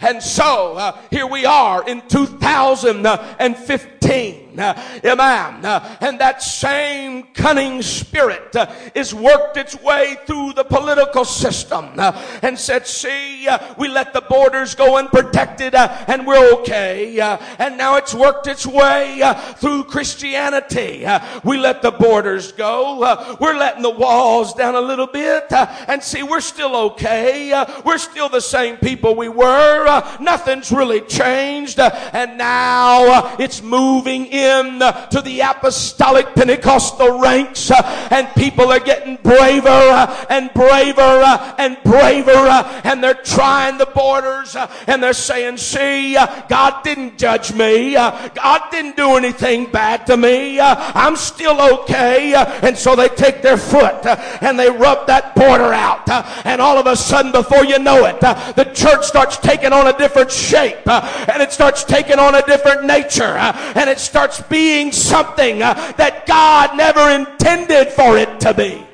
And 0.00 0.22
so 0.22 0.76
uh, 0.76 0.96
here 1.10 1.26
we 1.26 1.44
are 1.46 1.88
in 1.88 2.02
2015. 2.08 4.47
Uh, 4.58 4.74
Amen. 5.04 5.64
Uh, 5.64 5.96
and 6.00 6.18
that 6.18 6.42
same 6.42 7.22
cunning 7.34 7.80
spirit 7.82 8.54
uh, 8.56 8.66
is 8.94 9.14
worked 9.14 9.56
its 9.56 9.80
way 9.82 10.16
through 10.26 10.52
the 10.54 10.64
political 10.64 11.24
system 11.24 11.90
uh, 11.96 12.12
and 12.42 12.58
said, 12.58 12.86
see, 12.86 13.46
uh, 13.46 13.74
we 13.78 13.88
let 13.88 14.12
the 14.12 14.20
borders 14.22 14.74
go 14.74 14.98
unprotected 14.98 15.74
uh, 15.74 16.04
and 16.08 16.26
we're 16.26 16.52
okay. 16.54 17.20
And 17.58 17.78
now 17.78 17.96
it's 17.96 18.14
worked 18.14 18.46
its 18.46 18.66
way 18.66 19.22
through 19.56 19.84
Christianity. 19.84 21.06
We 21.44 21.58
let 21.58 21.82
the 21.82 21.92
borders 21.92 22.52
go. 22.52 23.36
We're 23.40 23.56
letting 23.56 23.82
the 23.82 23.90
walls 23.90 24.54
down 24.54 24.74
a 24.74 24.80
little 24.80 25.06
bit 25.06 25.52
and 25.52 26.02
see, 26.02 26.22
we're 26.22 26.40
still 26.40 26.74
okay. 26.76 27.64
We're 27.84 27.98
still 27.98 28.28
the 28.28 28.40
same 28.40 28.76
people 28.76 29.14
we 29.14 29.28
were. 29.28 30.02
Nothing's 30.20 30.72
really 30.72 31.00
changed. 31.02 31.78
And 31.78 32.38
now 32.38 33.36
it's 33.38 33.62
moving 33.62 34.26
in 34.26 34.47
in 34.48 34.78
to 34.78 35.22
the 35.22 35.40
apostolic 35.40 36.34
Pentecostal 36.34 37.20
ranks, 37.20 37.70
uh, 37.70 38.08
and 38.10 38.28
people 38.34 38.70
are 38.72 38.80
getting 38.80 39.16
braver 39.16 39.68
uh, 39.68 40.26
and 40.30 40.52
braver 40.54 41.00
uh, 41.00 41.54
and 41.58 41.76
braver, 41.84 42.48
and 42.84 43.02
they're 43.02 43.14
trying 43.14 43.78
the 43.78 43.86
borders, 43.86 44.56
and 44.86 45.02
they're 45.02 45.12
saying, 45.12 45.56
See, 45.56 46.14
God 46.48 46.82
didn't 46.82 47.18
judge 47.18 47.52
me, 47.52 47.94
God 47.94 48.62
didn't 48.70 48.96
do 48.96 49.16
anything 49.16 49.70
bad 49.70 50.06
to 50.06 50.16
me, 50.16 50.60
I'm 50.60 51.16
still 51.16 51.60
okay. 51.80 52.34
And 52.34 52.76
so 52.76 52.96
they 52.96 53.08
take 53.08 53.42
their 53.42 53.56
foot 53.56 54.06
and 54.06 54.58
they 54.58 54.70
rub 54.70 55.06
that 55.06 55.34
border 55.34 55.72
out, 55.72 56.08
and 56.44 56.60
all 56.60 56.78
of 56.78 56.86
a 56.86 56.96
sudden, 56.96 57.32
before 57.32 57.64
you 57.64 57.78
know 57.78 58.06
it, 58.06 58.20
the 58.20 58.70
church 58.74 59.04
starts 59.04 59.36
taking 59.36 59.72
on 59.72 59.86
a 59.86 59.96
different 59.96 60.30
shape, 60.30 60.86
and 60.86 61.42
it 61.42 61.52
starts 61.52 61.84
taking 61.84 62.18
on 62.18 62.34
a 62.34 62.42
different 62.42 62.84
nature, 62.84 63.36
and 63.38 63.88
it 63.88 63.98
starts 63.98 64.27
being 64.48 64.92
something 64.92 65.62
uh, 65.62 65.74
that 65.96 66.26
God 66.26 66.76
never 66.76 67.10
intended 67.10 67.88
for 67.88 68.16
it 68.16 68.40
to 68.40 68.54
be. 68.54 68.84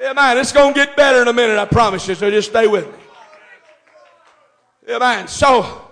Yeah, 0.00 0.12
man, 0.12 0.38
it's 0.38 0.52
going 0.52 0.74
to 0.74 0.78
get 0.78 0.96
better 0.96 1.22
in 1.22 1.28
a 1.28 1.32
minute, 1.32 1.58
I 1.58 1.64
promise 1.64 2.06
you, 2.06 2.14
so 2.14 2.30
just 2.30 2.50
stay 2.50 2.66
with 2.66 2.86
me. 2.86 2.98
Yeah, 4.86 4.98
man. 4.98 5.26
So, 5.26 5.82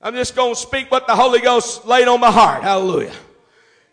I'm 0.00 0.14
just 0.14 0.34
going 0.34 0.54
to 0.54 0.60
speak 0.60 0.90
what 0.90 1.06
the 1.06 1.14
Holy 1.14 1.40
Ghost 1.40 1.86
laid 1.86 2.08
on 2.08 2.20
my 2.20 2.30
heart. 2.30 2.62
Hallelujah. 2.62 3.12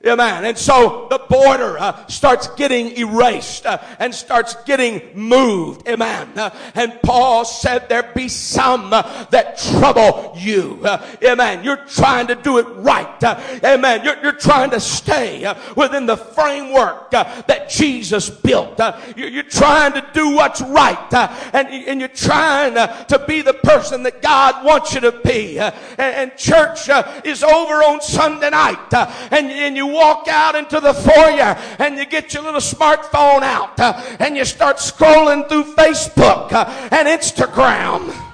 Amen. 0.05 0.45
And 0.45 0.57
so 0.57 1.07
the 1.11 1.19
border 1.19 1.77
uh, 1.77 2.07
starts 2.07 2.47
getting 2.55 2.97
erased 2.97 3.67
uh, 3.67 3.77
and 3.99 4.13
starts 4.13 4.55
getting 4.63 5.01
moved. 5.13 5.87
Amen. 5.87 6.27
Uh, 6.35 6.49
and 6.73 6.99
Paul 7.03 7.45
said 7.45 7.87
there 7.87 8.09
be 8.15 8.27
some 8.27 8.91
uh, 8.93 9.25
that 9.25 9.59
trouble 9.59 10.33
you. 10.35 10.79
Uh, 10.83 11.05
amen. 11.23 11.63
You're 11.63 11.85
trying 11.85 12.27
to 12.27 12.35
do 12.35 12.57
it 12.57 12.65
right. 12.77 13.23
Uh, 13.23 13.39
amen. 13.63 14.03
You're, 14.03 14.19
you're, 14.23 14.31
trying 14.41 14.71
to 14.71 14.79
stay 14.79 15.53
within 15.77 16.07
the 16.07 16.17
framework 16.17 17.11
that 17.11 17.69
Jesus 17.69 18.29
built. 18.29 18.79
You're, 19.15 19.29
you're, 19.29 19.43
trying 19.43 19.93
to 19.93 20.03
do 20.13 20.31
what's 20.31 20.61
right. 20.61 21.13
and, 21.53 21.67
and 21.67 21.99
you're 21.99 22.09
trying 22.09 22.73
to 22.73 23.25
be 23.27 23.43
the 23.43 23.53
person 23.53 24.01
that 24.03 24.23
God 24.23 24.65
wants 24.65 24.95
you 24.95 25.01
to 25.01 25.11
be. 25.11 25.59
And, 25.59 25.73
and, 25.99 26.37
church 26.37 26.89
is 27.23 27.43
over 27.43 27.83
on 27.83 28.01
Sunday 28.01 28.49
night. 28.49 28.93
and, 28.93 29.47
and 29.51 29.75
you 29.75 29.90
walk 29.91 30.27
out 30.27 30.55
into 30.55 30.79
the 30.79 30.93
foyer 30.93 31.55
and 31.79 31.97
you 31.97 32.05
get 32.05 32.33
your 32.33 32.43
little 32.43 32.61
smartphone 32.61 33.41
out 33.43 33.79
uh, 33.79 34.01
and 34.19 34.35
you 34.35 34.45
start 34.45 34.77
scrolling 34.77 35.47
through 35.47 35.63
Facebook 35.75 36.51
uh, 36.51 36.65
and 36.91 37.07
Instagram. 37.07 38.30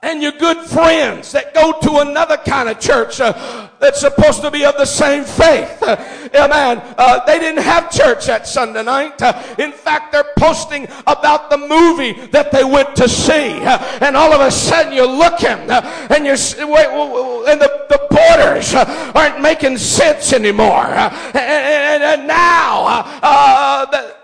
And 0.00 0.22
your 0.22 0.32
good 0.32 0.58
friends 0.58 1.32
that 1.32 1.52
go 1.52 1.72
to 1.80 1.98
another 1.98 2.36
kind 2.36 2.68
of 2.68 2.78
church 2.78 3.20
uh, 3.20 3.68
that's 3.80 4.00
supposed 4.00 4.40
to 4.42 4.50
be 4.50 4.64
of 4.64 4.76
the 4.76 4.84
same 4.84 5.24
faith. 5.24 5.82
Uh, 5.88 6.28
amen. 6.34 6.82
Uh, 6.98 7.24
they 7.24 7.38
didn't 7.38 7.62
have 7.62 7.90
church 7.90 8.26
that 8.26 8.46
Sunday 8.46 8.82
night. 8.82 9.22
Uh, 9.22 9.42
in 9.58 9.72
fact, 9.72 10.12
they're 10.12 10.34
posting 10.36 10.86
about 11.06 11.48
the 11.48 11.56
movie 11.56 12.12
that 12.26 12.52
they 12.52 12.62
went 12.62 12.94
to 12.94 13.08
see. 13.08 13.58
Uh, 13.62 13.78
and 14.02 14.14
all 14.14 14.30
of 14.34 14.42
a 14.42 14.50
sudden 14.50 14.92
you're 14.92 15.06
looking 15.06 15.70
uh, 15.70 16.08
and 16.10 16.26
you're, 16.26 16.34
and 16.34 17.58
the, 17.58 17.86
the 17.88 18.06
borders 18.10 18.74
aren't 19.14 19.40
making 19.40 19.78
sense 19.78 20.34
anymore. 20.34 20.84
And, 20.84 21.36
and, 21.36 22.02
and, 22.02 22.28
now, 22.28 23.86
the, 23.90 24.17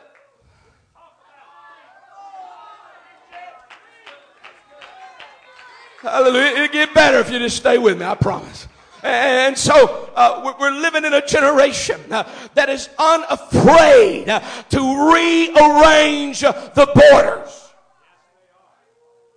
Hallelujah. 6.04 6.52
It'll 6.52 6.68
get 6.68 6.92
better 6.92 7.18
if 7.18 7.30
you 7.30 7.38
just 7.38 7.56
stay 7.56 7.78
with 7.78 7.98
me, 7.98 8.04
I 8.04 8.14
promise. 8.14 8.68
And 9.02 9.56
so 9.56 10.10
uh, 10.14 10.54
we're 10.60 10.70
living 10.70 11.06
in 11.06 11.14
a 11.14 11.26
generation 11.26 11.98
uh, 12.12 12.28
that 12.52 12.68
is 12.68 12.90
unafraid 12.98 14.28
uh, 14.28 14.40
to 14.68 15.12
rearrange 15.12 16.40
the 16.40 16.90
borders. 16.94 17.70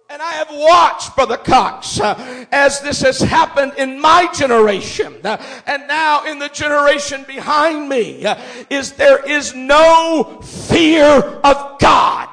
And 0.10 0.22
I 0.22 0.34
have 0.34 0.50
watched, 0.52 1.16
Brother 1.16 1.38
Cox, 1.38 2.02
uh, 2.02 2.46
as 2.52 2.82
this 2.82 3.02
has 3.02 3.22
happened 3.22 3.74
in 3.78 4.00
my 4.02 4.30
generation, 4.34 5.16
uh, 5.24 5.42
and 5.66 5.88
now 5.88 6.26
in 6.26 6.38
the 6.38 6.50
generation 6.50 7.24
behind 7.26 7.88
me, 7.88 8.26
uh, 8.26 8.38
is 8.70 8.92
there 8.94 9.26
is 9.26 9.54
no 9.56 10.42
fear 10.44 11.04
of 11.44 11.80
God. 11.80 12.30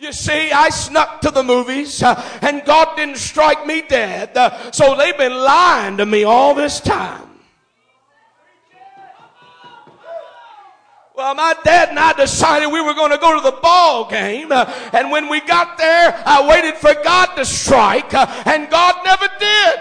You 0.00 0.14
see, 0.14 0.50
I 0.50 0.70
snuck 0.70 1.20
to 1.20 1.30
the 1.30 1.42
movies 1.42 2.02
uh, 2.02 2.14
and 2.40 2.64
God 2.64 2.96
didn't 2.96 3.18
strike 3.18 3.66
me 3.66 3.82
dead. 3.82 4.34
Uh, 4.34 4.72
so 4.72 4.96
they've 4.96 5.16
been 5.16 5.34
lying 5.34 5.98
to 5.98 6.06
me 6.06 6.24
all 6.24 6.54
this 6.54 6.80
time. 6.80 7.28
Well, 11.14 11.34
my 11.34 11.54
dad 11.64 11.90
and 11.90 11.98
I 11.98 12.14
decided 12.14 12.72
we 12.72 12.80
were 12.80 12.94
going 12.94 13.10
to 13.10 13.18
go 13.18 13.38
to 13.38 13.42
the 13.42 13.58
ball 13.60 14.08
game. 14.08 14.50
Uh, 14.50 14.64
and 14.94 15.10
when 15.10 15.28
we 15.28 15.42
got 15.42 15.76
there, 15.76 16.22
I 16.24 16.48
waited 16.48 16.76
for 16.76 16.94
God 17.04 17.34
to 17.34 17.44
strike, 17.44 18.14
and 18.14 18.70
God 18.70 19.04
never 19.04 19.28
did. 19.38 19.80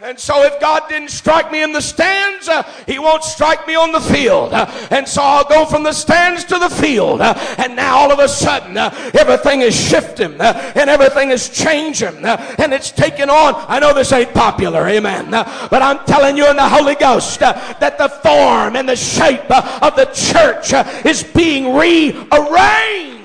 And 0.00 0.16
so 0.16 0.44
if 0.44 0.60
God 0.60 0.88
didn't 0.88 1.10
strike 1.10 1.50
me 1.50 1.64
in 1.64 1.72
the 1.72 1.80
stands, 1.80 2.48
uh, 2.48 2.62
He 2.86 3.00
won't 3.00 3.24
strike 3.24 3.66
me 3.66 3.74
on 3.74 3.90
the 3.90 4.00
field. 4.00 4.52
Uh, 4.52 4.70
and 4.92 5.08
so 5.08 5.20
I'll 5.20 5.48
go 5.48 5.66
from 5.66 5.82
the 5.82 5.92
stands 5.92 6.44
to 6.44 6.58
the 6.58 6.70
field. 6.70 7.20
Uh, 7.20 7.34
and 7.58 7.74
now 7.74 7.98
all 7.98 8.12
of 8.12 8.20
a 8.20 8.28
sudden, 8.28 8.76
uh, 8.76 8.94
everything 9.14 9.62
is 9.62 9.74
shifting 9.74 10.40
uh, 10.40 10.72
and 10.76 10.88
everything 10.88 11.30
is 11.30 11.48
changing 11.48 12.24
uh, 12.24 12.54
and 12.58 12.72
it's 12.72 12.92
taking 12.92 13.28
on. 13.28 13.54
I 13.66 13.80
know 13.80 13.92
this 13.92 14.12
ain't 14.12 14.32
popular, 14.32 14.86
amen. 14.86 15.32
but 15.32 15.82
I'm 15.82 16.06
telling 16.06 16.36
you 16.36 16.48
in 16.48 16.54
the 16.54 16.68
Holy 16.68 16.94
Ghost 16.94 17.40
that 17.40 17.98
the 17.98 18.08
form 18.08 18.76
and 18.76 18.88
the 18.88 18.94
shape 18.94 19.50
of 19.50 19.96
the 19.96 20.04
church 20.14 20.74
is 21.04 21.24
being 21.24 21.74
rearranged. 21.74 23.17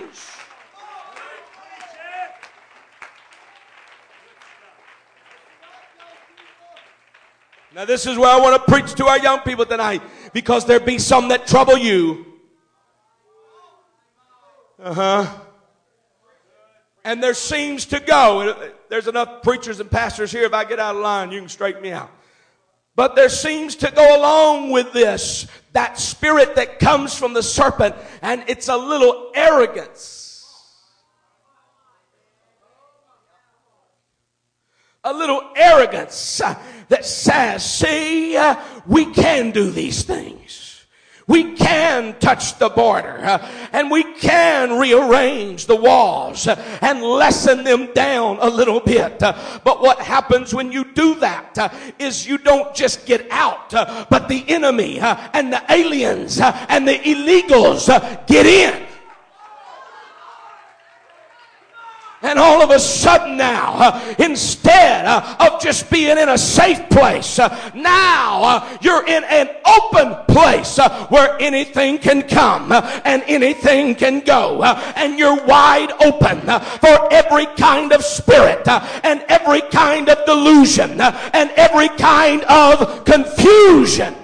Now, 7.75 7.85
this 7.85 8.05
is 8.05 8.19
where 8.19 8.29
I 8.29 8.39
want 8.39 8.63
to 8.63 8.71
preach 8.71 8.93
to 8.95 9.07
our 9.07 9.17
young 9.17 9.39
people 9.39 9.65
tonight 9.65 10.03
because 10.31 10.65
there 10.65 10.79
be 10.79 10.99
some 10.99 11.29
that 11.29 11.47
trouble 11.47 11.75
you. 11.75 12.23
Uh 14.79 14.93
huh. 14.93 15.39
And 17.03 17.21
there 17.21 17.33
seems 17.33 17.85
to 17.87 17.99
go, 17.99 18.71
there's 18.89 19.07
enough 19.07 19.41
preachers 19.41 19.79
and 19.79 19.89
pastors 19.89 20.31
here. 20.31 20.43
If 20.43 20.53
I 20.53 20.65
get 20.65 20.79
out 20.79 20.95
of 20.95 21.01
line, 21.01 21.31
you 21.31 21.39
can 21.39 21.49
straighten 21.49 21.81
me 21.81 21.91
out. 21.91 22.11
But 22.95 23.15
there 23.15 23.29
seems 23.29 23.75
to 23.77 23.89
go 23.89 24.17
along 24.17 24.69
with 24.69 24.93
this 24.93 25.47
that 25.71 25.97
spirit 25.97 26.55
that 26.55 26.77
comes 26.77 27.17
from 27.17 27.33
the 27.33 27.41
serpent, 27.41 27.95
and 28.21 28.43
it's 28.45 28.67
a 28.67 28.77
little 28.77 29.31
arrogance. 29.33 30.19
A 35.03 35.11
little 35.11 35.51
arrogance 35.55 36.39
that 36.89 37.05
says, 37.05 37.63
see, 37.63 38.35
uh, 38.37 38.55
we 38.85 39.05
can 39.05 39.51
do 39.51 39.69
these 39.69 40.03
things. 40.03 40.63
We 41.25 41.55
can 41.55 42.19
touch 42.19 42.57
the 42.59 42.67
border 42.67 43.19
uh, 43.23 43.49
and 43.71 43.89
we 43.89 44.03
can 44.03 44.77
rearrange 44.77 45.67
the 45.67 45.75
walls 45.75 46.47
uh, 46.47 46.61
and 46.81 47.01
lessen 47.01 47.63
them 47.63 47.93
down 47.93 48.39
a 48.41 48.49
little 48.49 48.81
bit. 48.81 49.23
Uh, 49.23 49.33
but 49.63 49.81
what 49.81 49.99
happens 49.99 50.53
when 50.53 50.71
you 50.71 50.83
do 50.93 51.15
that 51.15 51.57
uh, 51.57 51.69
is 51.97 52.27
you 52.27 52.37
don't 52.37 52.75
just 52.75 53.05
get 53.05 53.25
out, 53.31 53.73
uh, 53.73 54.05
but 54.09 54.27
the 54.27 54.43
enemy 54.49 54.99
and 54.99 55.53
the 55.53 55.63
aliens 55.69 56.41
and 56.41 56.87
the 56.87 56.99
illegals 56.99 57.87
get 58.27 58.45
in. 58.45 58.92
And 62.23 62.39
all 62.39 62.61
of 62.61 62.69
a 62.69 62.79
sudden 62.79 63.35
now, 63.35 63.73
uh, 63.73 64.15
instead 64.17 65.05
uh, 65.05 65.35
of 65.41 65.61
just 65.61 65.91
being 65.91 66.17
in 66.17 66.29
a 66.29 66.37
safe 66.37 66.89
place, 66.89 67.37
uh, 67.37 67.49
now 67.75 68.43
uh, 68.43 68.77
you're 68.81 69.05
in 69.05 69.25
an 69.25 69.49
open 69.65 70.15
place 70.33 70.79
uh, 70.79 71.07
where 71.07 71.35
anything 71.41 71.97
can 71.97 72.23
come 72.23 72.71
uh, 72.71 73.01
and 73.03 73.23
anything 73.27 73.93
can 73.93 74.21
go. 74.21 74.63
and 74.63 75.19
you're 75.19 75.43
wide 75.45 75.91
open 76.01 76.39
for 76.79 77.11
every 77.11 77.45
kind 77.57 77.91
of 77.91 78.01
spirit 78.01 78.65
and 79.03 79.21
every 79.27 79.59
kind 79.61 80.07
of 80.07 80.25
delusion 80.25 81.01
and 81.01 81.49
every 81.57 81.89
kind 81.89 82.43
of 82.43 83.03
confusion. 83.03 84.15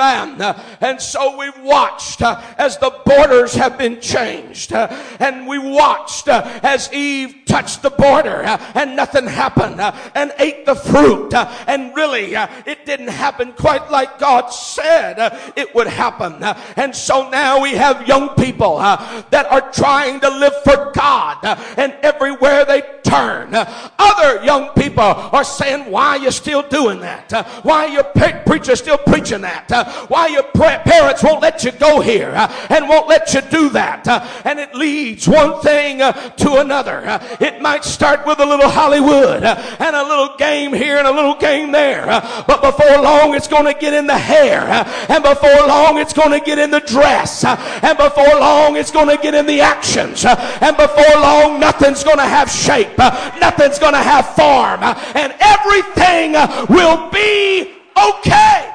And 0.00 1.00
so 1.00 1.36
we've 1.38 1.62
watched 1.62 2.22
uh, 2.22 2.40
as 2.58 2.78
the 2.78 2.90
borders 3.04 3.54
have 3.54 3.78
been 3.78 4.00
changed. 4.00 4.72
Uh, 4.72 4.88
and 5.18 5.46
we 5.46 5.58
watched 5.58 6.28
uh, 6.28 6.60
as 6.62 6.92
Eve 6.92 7.34
touched 7.46 7.82
the 7.82 7.90
border 7.90 8.42
uh, 8.44 8.72
and 8.74 8.96
nothing 8.96 9.26
happened 9.26 9.80
uh, 9.80 9.92
and 10.14 10.32
ate 10.38 10.64
the 10.66 10.74
fruit. 10.74 11.34
Uh, 11.34 11.50
and 11.66 11.94
really, 11.94 12.34
it 12.34 12.86
didn't 12.86 13.08
happen 13.08 13.52
quite 13.52 13.90
like 13.90 14.18
God 14.18 14.48
said 14.48 15.16
it 15.56 15.74
would 15.74 15.86
happen. 15.86 16.42
And 16.76 16.94
so 16.94 17.28
now 17.30 17.60
we 17.60 17.72
have 17.72 18.08
young 18.08 18.30
people 18.36 18.78
that 18.78 19.46
are 19.50 19.70
trying 19.72 20.20
to 20.20 20.30
live 20.30 20.54
for 20.64 20.92
God. 20.94 21.38
And 21.76 21.92
everywhere 22.02 22.64
they 22.64 22.82
turn, 23.02 23.54
other 23.54 24.44
young 24.44 24.70
people 24.70 25.02
are 25.02 25.44
saying, 25.44 25.90
why 25.90 26.08
are 26.08 26.18
you 26.18 26.30
still 26.30 26.62
doing 26.62 27.00
that? 27.00 27.32
Why 27.62 27.86
are 27.86 27.88
your 27.88 28.04
preacher 28.44 28.76
still 28.76 28.98
preaching 28.98 29.42
that? 29.42 29.68
Why 30.08 30.28
your 30.28 30.44
parents 30.44 31.22
won't 31.22 31.42
let 31.42 31.64
you 31.64 31.72
go 31.72 32.00
here 32.00 32.32
uh, 32.34 32.66
and 32.70 32.88
won't 32.88 33.08
let 33.08 33.34
you 33.34 33.40
do 33.42 33.68
that. 33.70 34.06
Uh, 34.06 34.26
and 34.44 34.58
it 34.58 34.74
leads 34.74 35.28
one 35.28 35.60
thing 35.60 36.02
uh, 36.02 36.12
to 36.12 36.56
another. 36.56 36.98
Uh, 37.06 37.36
it 37.40 37.60
might 37.60 37.84
start 37.84 38.26
with 38.26 38.40
a 38.40 38.46
little 38.46 38.68
Hollywood 38.68 39.42
uh, 39.42 39.76
and 39.78 39.96
a 39.96 40.02
little 40.02 40.36
game 40.36 40.72
here 40.72 40.98
and 40.98 41.06
a 41.06 41.10
little 41.10 41.34
game 41.36 41.72
there. 41.72 42.08
Uh, 42.08 42.44
but 42.46 42.62
before 42.62 43.00
long, 43.02 43.34
it's 43.34 43.48
going 43.48 43.64
to 43.64 43.78
get 43.78 43.94
in 43.94 44.06
the 44.06 44.18
hair. 44.18 44.60
And 45.08 45.22
before 45.22 45.66
long, 45.66 45.98
it's 45.98 46.12
going 46.12 46.38
to 46.38 46.44
get 46.44 46.58
in 46.58 46.70
the 46.70 46.80
dress. 46.80 47.44
And 47.44 47.96
before 47.96 48.38
long, 48.38 48.76
it's 48.76 48.90
going 48.90 49.08
to 49.08 49.22
get 49.22 49.34
in 49.34 49.46
the 49.46 49.60
actions. 49.60 50.24
And 50.24 50.76
before 50.76 51.14
long, 51.14 51.60
nothing's 51.60 52.04
going 52.04 52.18
to 52.18 52.24
have 52.24 52.50
shape. 52.50 52.96
Nothing's 52.98 53.78
going 53.78 53.94
to 53.94 53.98
have 53.98 54.34
form. 54.34 54.82
And 54.82 55.34
everything 55.40 56.32
will 56.68 57.10
be 57.10 57.72
okay. 57.96 58.71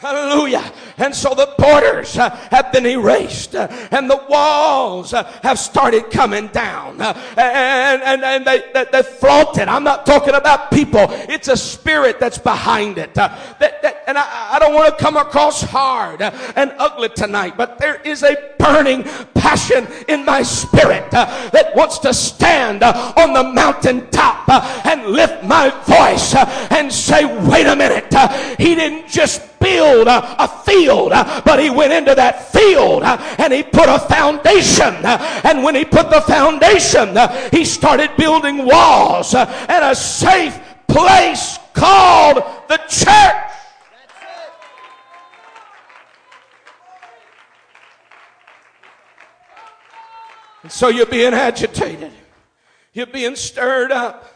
Hallelujah. 0.00 0.72
And 0.98 1.12
so 1.12 1.34
the 1.34 1.52
borders 1.58 2.16
uh, 2.16 2.30
have 2.52 2.70
been 2.70 2.86
erased 2.86 3.56
uh, 3.56 3.66
and 3.90 4.08
the 4.08 4.24
walls 4.28 5.12
uh, 5.12 5.24
have 5.42 5.58
started 5.58 6.08
coming 6.12 6.46
down 6.48 7.00
uh, 7.00 7.14
and, 7.36 8.00
and, 8.02 8.22
and 8.22 8.46
they, 8.46 8.62
they, 8.72 8.86
they 8.92 9.02
flaunt 9.02 9.58
it. 9.58 9.66
I'm 9.66 9.82
not 9.82 10.06
talking 10.06 10.34
about 10.34 10.70
people. 10.70 11.04
It's 11.10 11.48
a 11.48 11.56
spirit 11.56 12.20
that's 12.20 12.38
behind 12.38 12.98
it. 12.98 13.18
Uh, 13.18 13.36
that, 13.58 13.82
that, 13.82 14.04
and 14.06 14.16
I, 14.16 14.50
I 14.52 14.58
don't 14.60 14.72
want 14.72 14.96
to 14.96 15.04
come 15.04 15.16
across 15.16 15.62
hard 15.62 16.22
uh, 16.22 16.30
and 16.54 16.72
ugly 16.78 17.08
tonight, 17.08 17.56
but 17.56 17.78
there 17.78 18.00
is 18.02 18.22
a 18.22 18.36
burning 18.56 19.02
passion 19.34 19.88
in 20.06 20.24
my 20.24 20.44
spirit 20.44 21.10
that 21.10 21.72
wants 21.74 21.98
to 22.00 22.14
stand 22.14 22.84
on 22.84 23.32
the 23.32 23.42
mountaintop 23.42 24.48
and 24.86 25.06
lift 25.06 25.42
my 25.42 25.70
voice 25.86 26.36
and 26.70 26.92
say, 26.92 27.24
wait 27.48 27.66
a 27.66 27.74
minute. 27.74 28.14
he 28.58 28.76
didn't 28.76 29.08
just 29.08 29.57
build 29.60 30.08
a, 30.08 30.48
field, 30.64 31.10
but 31.10 31.58
he 31.58 31.70
went 31.70 31.92
into 31.92 32.14
that 32.14 32.52
field 32.52 33.02
and 33.02 33.52
he 33.52 33.62
put 33.62 33.88
a 33.88 33.98
foundation. 33.98 34.94
And 35.44 35.62
when 35.62 35.74
he 35.74 35.84
put 35.84 36.10
the 36.10 36.20
foundation, 36.20 37.16
he 37.50 37.64
started 37.64 38.10
building 38.16 38.64
walls 38.64 39.34
and 39.34 39.84
a 39.84 39.94
safe 39.94 40.58
place 40.86 41.58
called 41.72 42.42
the 42.68 42.78
church. 42.88 43.54
And 50.62 50.72
so 50.72 50.88
you're 50.88 51.06
being 51.06 51.34
agitated. 51.34 52.12
You're 52.92 53.06
being 53.06 53.36
stirred 53.36 53.92
up 53.92 54.34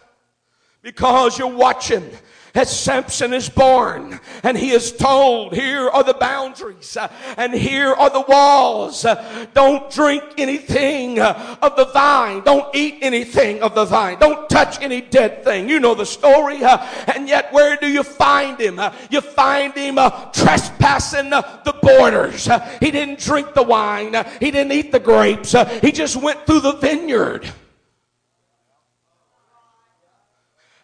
because 0.82 1.38
you're 1.38 1.48
watching 1.48 2.08
as 2.54 2.78
Samson 2.78 3.32
is 3.32 3.48
born 3.48 4.20
and 4.42 4.58
he 4.58 4.72
is 4.72 4.92
told, 4.92 5.54
here 5.54 5.88
are 5.88 6.04
the 6.04 6.14
boundaries 6.14 6.96
uh, 6.96 7.10
and 7.38 7.54
here 7.54 7.92
are 7.92 8.10
the 8.10 8.24
walls. 8.28 9.04
Uh, 9.04 9.46
don't 9.54 9.90
drink 9.90 10.22
anything 10.36 11.18
uh, 11.18 11.56
of 11.62 11.76
the 11.76 11.86
vine. 11.86 12.42
Don't 12.42 12.74
eat 12.74 12.98
anything 13.00 13.62
of 13.62 13.74
the 13.74 13.86
vine. 13.86 14.18
Don't 14.18 14.50
touch 14.50 14.80
any 14.82 15.00
dead 15.00 15.44
thing. 15.44 15.68
You 15.68 15.80
know 15.80 15.94
the 15.94 16.04
story. 16.04 16.62
Uh, 16.62 16.86
and 17.14 17.26
yet 17.26 17.52
where 17.52 17.76
do 17.76 17.88
you 17.88 18.02
find 18.02 18.60
him? 18.60 18.78
Uh, 18.78 18.92
you 19.10 19.22
find 19.22 19.74
him 19.74 19.96
uh, 19.96 20.10
trespassing 20.32 21.30
the 21.30 21.74
borders. 21.82 22.48
He 22.80 22.90
didn't 22.90 23.18
drink 23.18 23.54
the 23.54 23.62
wine. 23.62 24.14
He 24.40 24.50
didn't 24.50 24.72
eat 24.72 24.92
the 24.92 25.00
grapes. 25.00 25.54
He 25.80 25.90
just 25.90 26.16
went 26.16 26.46
through 26.46 26.60
the 26.60 26.74
vineyard. 26.74 27.50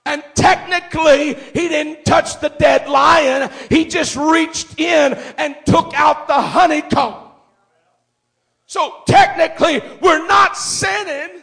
And 0.09 0.24
technically, 0.34 1.34
he 1.34 1.68
didn't 1.68 2.06
touch 2.06 2.40
the 2.40 2.48
dead 2.48 2.88
lion. 2.88 3.50
He 3.68 3.84
just 3.84 4.16
reached 4.16 4.80
in 4.80 5.12
and 5.36 5.54
took 5.66 5.92
out 5.92 6.26
the 6.26 6.40
honeycomb. 6.40 7.30
So 8.64 9.02
technically, 9.06 9.82
we're 10.00 10.26
not 10.26 10.56
sinning. 10.56 11.42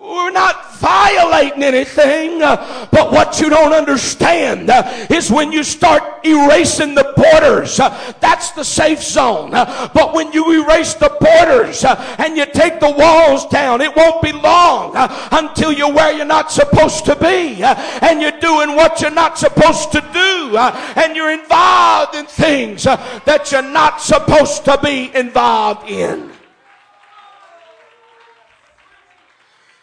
We're 0.00 0.30
not 0.30 0.76
violating 0.76 1.64
anything, 1.64 2.38
but 2.38 3.10
what 3.10 3.40
you 3.40 3.50
don't 3.50 3.72
understand 3.72 4.70
is 5.10 5.28
when 5.28 5.50
you 5.50 5.64
start 5.64 6.24
erasing 6.24 6.94
the 6.94 7.12
borders, 7.16 7.78
that's 8.20 8.52
the 8.52 8.62
safe 8.62 9.02
zone. 9.02 9.50
But 9.50 10.14
when 10.14 10.32
you 10.32 10.62
erase 10.62 10.94
the 10.94 11.08
borders 11.20 11.84
and 11.84 12.36
you 12.36 12.46
take 12.46 12.78
the 12.78 12.90
walls 12.90 13.46
down, 13.48 13.80
it 13.80 13.94
won't 13.96 14.22
be 14.22 14.30
long 14.30 14.92
until 15.32 15.72
you're 15.72 15.92
where 15.92 16.12
you're 16.12 16.24
not 16.24 16.52
supposed 16.52 17.04
to 17.06 17.16
be 17.16 17.60
and 17.64 18.22
you're 18.22 18.38
doing 18.38 18.76
what 18.76 19.00
you're 19.00 19.10
not 19.10 19.36
supposed 19.36 19.90
to 19.92 20.00
do 20.12 20.56
and 20.56 21.16
you're 21.16 21.32
involved 21.32 22.14
in 22.14 22.24
things 22.26 22.84
that 22.84 23.48
you're 23.50 23.62
not 23.62 24.00
supposed 24.00 24.64
to 24.64 24.78
be 24.80 25.10
involved 25.12 25.90
in. 25.90 26.37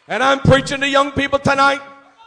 And 0.07 0.21
I'm 0.21 0.39
preaching 0.39 0.81
to 0.81 0.87
young 0.87 1.11
people 1.11 1.39
tonight 1.39 1.81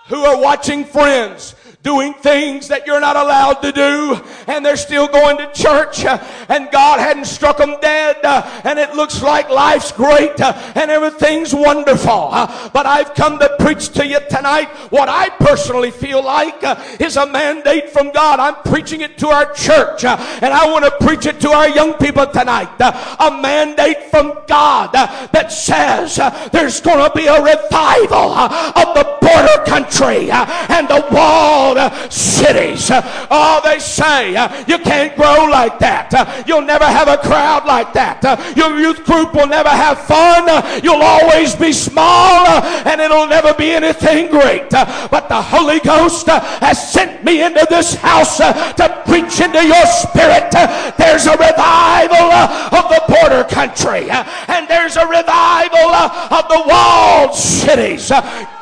who 0.08 0.24
are 0.24 0.40
watching 0.40 0.84
friends 0.84 1.54
doing 1.82 2.12
things 2.12 2.66
that 2.68 2.86
you're 2.86 3.00
not 3.00 3.14
allowed 3.14 3.54
to 3.62 3.70
do 3.70 4.20
and 4.48 4.66
they're 4.66 4.76
still 4.76 5.06
going 5.06 5.38
to 5.38 5.50
church 5.52 6.04
uh, 6.04 6.18
and 6.48 6.68
God 6.72 6.98
hadn't 6.98 7.26
struck 7.26 7.58
them 7.58 7.76
dead 7.80 8.16
uh, 8.24 8.42
and 8.64 8.80
it 8.80 8.94
looks 8.94 9.22
like 9.22 9.48
life's 9.48 9.92
great 9.92 10.40
uh, 10.40 10.52
and 10.74 10.90
everything's 10.90 11.54
wonderful. 11.54 12.30
Uh, 12.32 12.68
but 12.70 12.84
I've 12.84 13.14
come 13.14 13.38
to 13.38 13.56
preach 13.60 13.90
to 13.90 14.04
you 14.04 14.18
tonight 14.28 14.68
what 14.90 15.08
I 15.08 15.28
personally 15.28 15.92
feel 15.92 16.22
like 16.22 16.64
uh, 16.64 16.82
is 16.98 17.16
a 17.16 17.26
mandate 17.26 17.90
from 17.90 18.10
God. 18.10 18.40
I'm 18.40 18.56
preaching 18.64 19.02
it 19.02 19.16
to 19.18 19.28
our 19.28 19.52
church 19.52 20.04
uh, 20.04 20.16
and 20.42 20.52
I 20.52 20.70
want 20.70 20.84
to 20.84 21.06
preach 21.06 21.26
it 21.26 21.40
to 21.42 21.50
our 21.50 21.68
young 21.68 21.94
people 21.94 22.26
tonight. 22.26 22.68
A 22.80 23.38
mandate 23.40 24.10
from 24.10 24.42
God 24.48 24.92
that 24.92 25.52
says 25.52 26.16
there's 26.50 26.80
going 26.80 27.08
to 27.08 27.16
be 27.16 27.26
a 27.26 27.40
revival 27.40 28.32
of 28.34 28.94
the 28.94 29.16
border 29.20 29.64
country 29.64 30.30
and 30.30 30.88
the 30.88 31.06
wall 31.12 31.67
called 31.68 31.78
uh, 31.78 32.08
cities. 32.08 32.90
Oh, 33.30 33.60
they 33.64 33.78
say 33.78 34.36
uh, 34.36 34.64
you 34.66 34.78
can't 34.78 35.14
grow 35.16 35.48
like 35.50 35.78
that. 35.80 36.12
Uh, 36.14 36.44
you'll 36.46 36.62
never 36.62 36.84
have 36.84 37.08
a 37.08 37.18
crowd 37.18 37.66
like 37.66 37.92
that. 37.92 38.24
Uh, 38.24 38.36
your 38.56 38.78
youth 38.78 39.04
group 39.04 39.34
will 39.34 39.46
never 39.46 39.68
have 39.68 40.00
fun. 40.00 40.48
Uh, 40.48 40.80
you'll 40.82 41.02
always 41.02 41.54
be 41.54 41.72
small 41.72 42.46
and 42.86 43.00
it'll 43.00 43.26
never 43.26 43.52
be 43.54 43.70
anything 43.70 44.30
great. 44.30 44.70
But 44.70 45.28
the 45.28 45.40
Holy 45.40 45.80
Ghost 45.80 46.26
has 46.28 46.92
sent 46.92 47.24
me 47.24 47.42
into 47.42 47.66
this 47.68 47.94
house 47.94 48.38
to 48.38 49.02
preach 49.06 49.40
into 49.40 49.62
your 49.64 49.86
spirit. 49.86 50.50
There's 50.96 51.26
a 51.26 51.36
revival 51.36 52.32
of 52.72 52.84
the 52.88 53.02
border 53.08 53.44
country 53.44 54.08
and 54.10 54.68
there's 54.68 54.96
a 54.96 55.06
revival 55.06 55.92
of 55.92 56.44
the 56.48 56.62
walled 56.66 57.34
cities. 57.34 58.10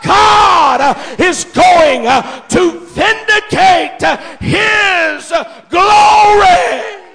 God 0.06 0.96
is 1.20 1.44
going 1.44 2.04
to 2.48 2.80
vindicate 2.94 4.02
his 4.40 5.32
glory. 5.68 7.05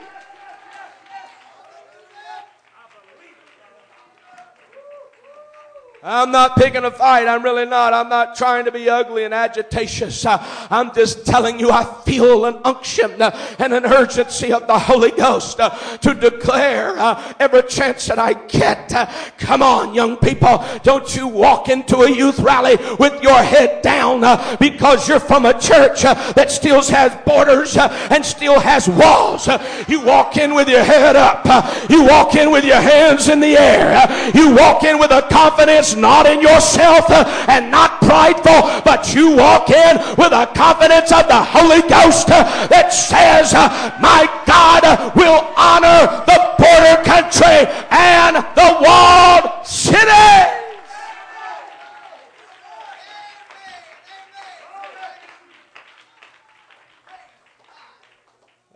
I'm 6.03 6.31
not 6.31 6.55
picking 6.55 6.83
a 6.83 6.89
fight. 6.89 7.27
I'm 7.27 7.43
really 7.43 7.65
not. 7.65 7.93
I'm 7.93 8.09
not 8.09 8.35
trying 8.35 8.65
to 8.65 8.71
be 8.71 8.89
ugly 8.89 9.23
and 9.23 9.35
agitatious. 9.35 10.25
Uh, 10.25 10.43
I'm 10.71 10.91
just 10.95 11.27
telling 11.27 11.59
you 11.59 11.69
I 11.69 11.83
feel 12.03 12.45
an 12.45 12.57
unction 12.63 13.21
uh, 13.21 13.55
and 13.59 13.71
an 13.71 13.85
urgency 13.85 14.51
of 14.51 14.65
the 14.65 14.79
Holy 14.79 15.11
Ghost 15.11 15.59
uh, 15.59 15.69
to 15.97 16.15
declare 16.15 16.97
uh, 16.97 17.33
every 17.39 17.61
chance 17.63 18.07
that 18.07 18.17
I 18.17 18.33
get. 18.33 18.91
Uh, 18.91 19.05
come 19.37 19.61
on, 19.61 19.93
young 19.93 20.17
people. 20.17 20.65
Don't 20.81 21.15
you 21.15 21.27
walk 21.27 21.69
into 21.69 21.97
a 21.97 22.09
youth 22.09 22.39
rally 22.39 22.77
with 22.97 23.21
your 23.21 23.37
head 23.43 23.83
down 23.83 24.23
uh, 24.23 24.57
because 24.59 25.07
you're 25.07 25.19
from 25.19 25.45
a 25.45 25.53
church 25.59 26.01
that 26.01 26.49
still 26.49 26.81
has 26.81 27.15
borders 27.27 27.77
and 27.77 28.25
still 28.25 28.59
has 28.59 28.89
walls. 28.89 29.47
You 29.87 30.01
walk 30.01 30.37
in 30.37 30.55
with 30.55 30.67
your 30.67 30.83
head 30.83 31.15
up. 31.15 31.45
You 31.91 32.05
walk 32.05 32.33
in 32.35 32.49
with 32.49 32.65
your 32.65 32.81
hands 32.81 33.29
in 33.29 33.39
the 33.39 33.55
air. 33.55 34.31
You 34.33 34.55
walk 34.55 34.83
in 34.83 34.97
with 34.97 35.11
a 35.11 35.21
confidence 35.29 35.90
not 35.95 36.25
in 36.25 36.41
yourself 36.41 37.05
uh, 37.09 37.45
and 37.47 37.71
not 37.71 37.99
prideful, 38.01 38.81
but 38.83 39.13
you 39.13 39.35
walk 39.35 39.69
in 39.69 39.97
with 40.17 40.31
a 40.31 40.49
confidence 40.55 41.11
of 41.11 41.27
the 41.27 41.41
Holy 41.41 41.81
Ghost 41.87 42.29
uh, 42.29 42.67
that 42.67 42.93
says, 42.93 43.53
uh, 43.53 43.69
My 44.01 44.27
God 44.45 45.15
will 45.15 45.41
honor 45.57 46.23
the 46.25 46.39
border 46.57 47.03
country 47.03 47.67
and 47.89 48.37
the 48.55 48.77
walled 48.81 49.65
city. 49.65 50.57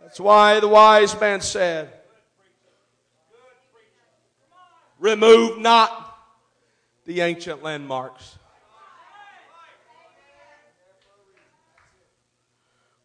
That's 0.02 0.20
why 0.20 0.60
the 0.60 0.68
wise 0.68 1.20
man 1.20 1.42
said, 1.42 1.92
Remove 4.98 5.58
not 5.58 6.05
the 7.06 7.20
ancient 7.20 7.62
landmarks. 7.62 8.36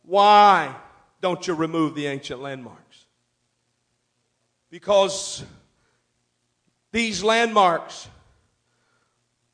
Why 0.03 0.75
don't 1.21 1.45
you 1.47 1.53
remove 1.53 1.93
the 1.93 2.07
ancient 2.07 2.41
landmarks? 2.41 3.05
Because 4.71 5.43
these 6.91 7.23
landmarks 7.23 8.09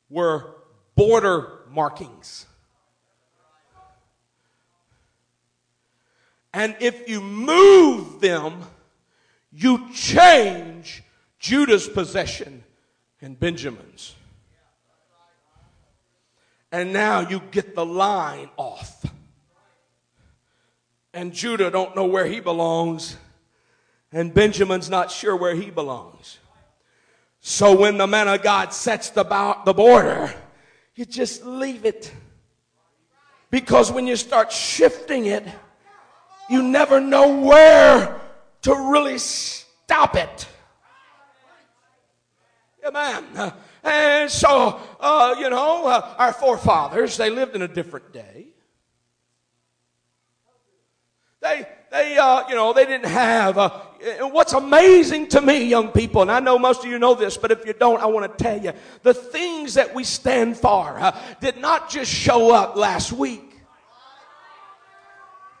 were 0.08 0.54
border 0.94 1.60
markings. 1.70 2.46
And 6.54 6.74
if 6.80 7.08
you 7.08 7.20
move 7.20 8.20
them, 8.20 8.62
you 9.52 9.92
change 9.92 11.02
Judah's 11.38 11.86
possession 11.86 12.64
and 13.20 13.38
Benjamin's. 13.38 14.14
And 16.70 16.92
now 16.92 17.20
you 17.20 17.40
get 17.50 17.74
the 17.74 17.86
line 17.86 18.50
off. 18.56 19.04
And 21.14 21.32
Judah 21.32 21.70
don't 21.70 21.96
know 21.96 22.04
where 22.04 22.26
he 22.26 22.40
belongs. 22.40 23.16
And 24.12 24.32
Benjamin's 24.32 24.90
not 24.90 25.10
sure 25.10 25.34
where 25.34 25.54
he 25.54 25.70
belongs. 25.70 26.38
So 27.40 27.74
when 27.74 27.98
the 27.98 28.06
man 28.06 28.28
of 28.28 28.42
God 28.42 28.72
sets 28.72 29.10
the, 29.10 29.24
the 29.64 29.72
border, 29.72 30.34
you 30.94 31.04
just 31.04 31.44
leave 31.44 31.84
it. 31.84 32.12
Because 33.50 33.90
when 33.90 34.06
you 34.06 34.16
start 34.16 34.52
shifting 34.52 35.26
it, 35.26 35.44
you 36.50 36.62
never 36.62 37.00
know 37.00 37.38
where 37.38 38.20
to 38.62 38.74
really 38.74 39.18
stop 39.18 40.16
it. 40.16 40.46
Amen. 42.84 43.52
And 43.82 44.30
so, 44.30 44.80
uh, 45.00 45.36
you 45.38 45.50
know, 45.50 45.86
uh, 45.86 46.14
our 46.18 46.32
forefathers, 46.32 47.16
they 47.16 47.30
lived 47.30 47.54
in 47.54 47.62
a 47.62 47.68
different 47.68 48.12
day. 48.12 48.48
They, 51.40 51.68
they, 51.90 52.18
uh, 52.18 52.48
you 52.48 52.54
know, 52.54 52.72
they 52.72 52.84
didn't 52.84 53.08
have. 53.08 53.56
Uh, 53.56 53.70
what's 54.30 54.52
amazing 54.52 55.28
to 55.28 55.40
me, 55.40 55.64
young 55.64 55.88
people, 55.88 56.22
and 56.22 56.30
I 56.30 56.40
know 56.40 56.58
most 56.58 56.84
of 56.84 56.90
you 56.90 56.98
know 56.98 57.14
this, 57.14 57.36
but 57.36 57.50
if 57.50 57.64
you 57.64 57.72
don't, 57.72 58.00
I 58.02 58.06
want 58.06 58.36
to 58.36 58.42
tell 58.42 58.60
you 58.60 58.72
the 59.02 59.14
things 59.14 59.74
that 59.74 59.94
we 59.94 60.04
stand 60.04 60.56
for 60.56 60.98
uh, 60.98 61.18
did 61.40 61.58
not 61.58 61.88
just 61.88 62.12
show 62.12 62.52
up 62.52 62.76
last 62.76 63.12
week. 63.12 63.44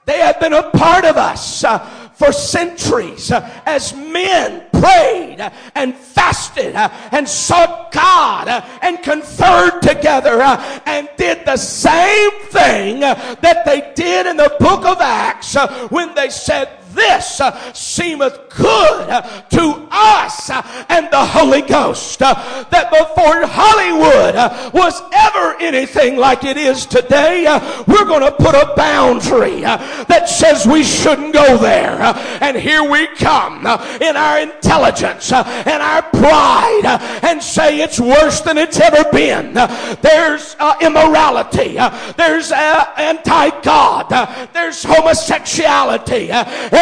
They 0.04 0.20
have 0.20 0.40
been 0.40 0.54
a 0.54 0.70
part 0.70 1.04
of 1.04 1.16
us 1.16 1.64
uh, 1.64 1.78
for 2.14 2.32
centuries 2.32 3.30
as 3.30 3.94
men 3.94 4.64
prayed 4.80 5.50
and 5.74 5.94
fasted 5.94 6.74
and 6.74 7.28
sought 7.28 7.92
God 7.92 8.64
and 8.82 9.02
conferred 9.02 9.80
together 9.80 10.40
and 10.86 11.08
did 11.16 11.44
the 11.44 11.56
same 11.56 12.30
thing 12.50 13.00
that 13.00 13.62
they 13.64 13.92
did 13.94 14.26
in 14.26 14.36
the 14.36 14.54
book 14.58 14.84
of 14.84 15.00
Acts 15.00 15.56
when 15.90 16.14
they 16.14 16.30
said, 16.30 16.68
this 16.98 17.40
uh, 17.40 17.72
seemeth 17.72 18.48
good 18.50 19.08
uh, 19.08 19.22
to 19.50 19.88
us 19.90 20.50
uh, 20.50 20.84
and 20.88 21.10
the 21.10 21.24
Holy 21.24 21.62
Ghost. 21.62 22.20
Uh, 22.20 22.34
that 22.70 22.90
before 22.90 23.46
Hollywood 23.46 24.34
uh, 24.34 24.70
was 24.74 25.00
ever 25.14 25.56
anything 25.60 26.16
like 26.16 26.44
it 26.44 26.56
is 26.56 26.86
today, 26.86 27.46
uh, 27.46 27.84
we're 27.86 28.04
going 28.04 28.22
to 28.22 28.32
put 28.32 28.54
a 28.54 28.74
boundary 28.76 29.60
that 29.60 30.28
says 30.28 30.66
we 30.66 30.82
shouldn't 30.82 31.32
go 31.32 31.56
there. 31.56 31.98
And 32.40 32.56
here 32.56 32.88
we 32.88 33.06
come 33.16 33.66
in 34.00 34.16
our 34.16 34.40
intelligence 34.40 35.32
and 35.32 35.82
our 35.82 36.02
pride 36.02 36.98
and 37.22 37.42
say 37.42 37.80
it's 37.80 38.00
worse 38.00 38.40
than 38.40 38.58
it's 38.58 38.80
ever 38.80 39.08
been. 39.12 39.54
There's 40.02 40.56
immorality. 40.80 41.78
There's 42.16 42.50
anti-God. 42.52 44.08
There's 44.52 44.82
homosexuality. 44.82 46.30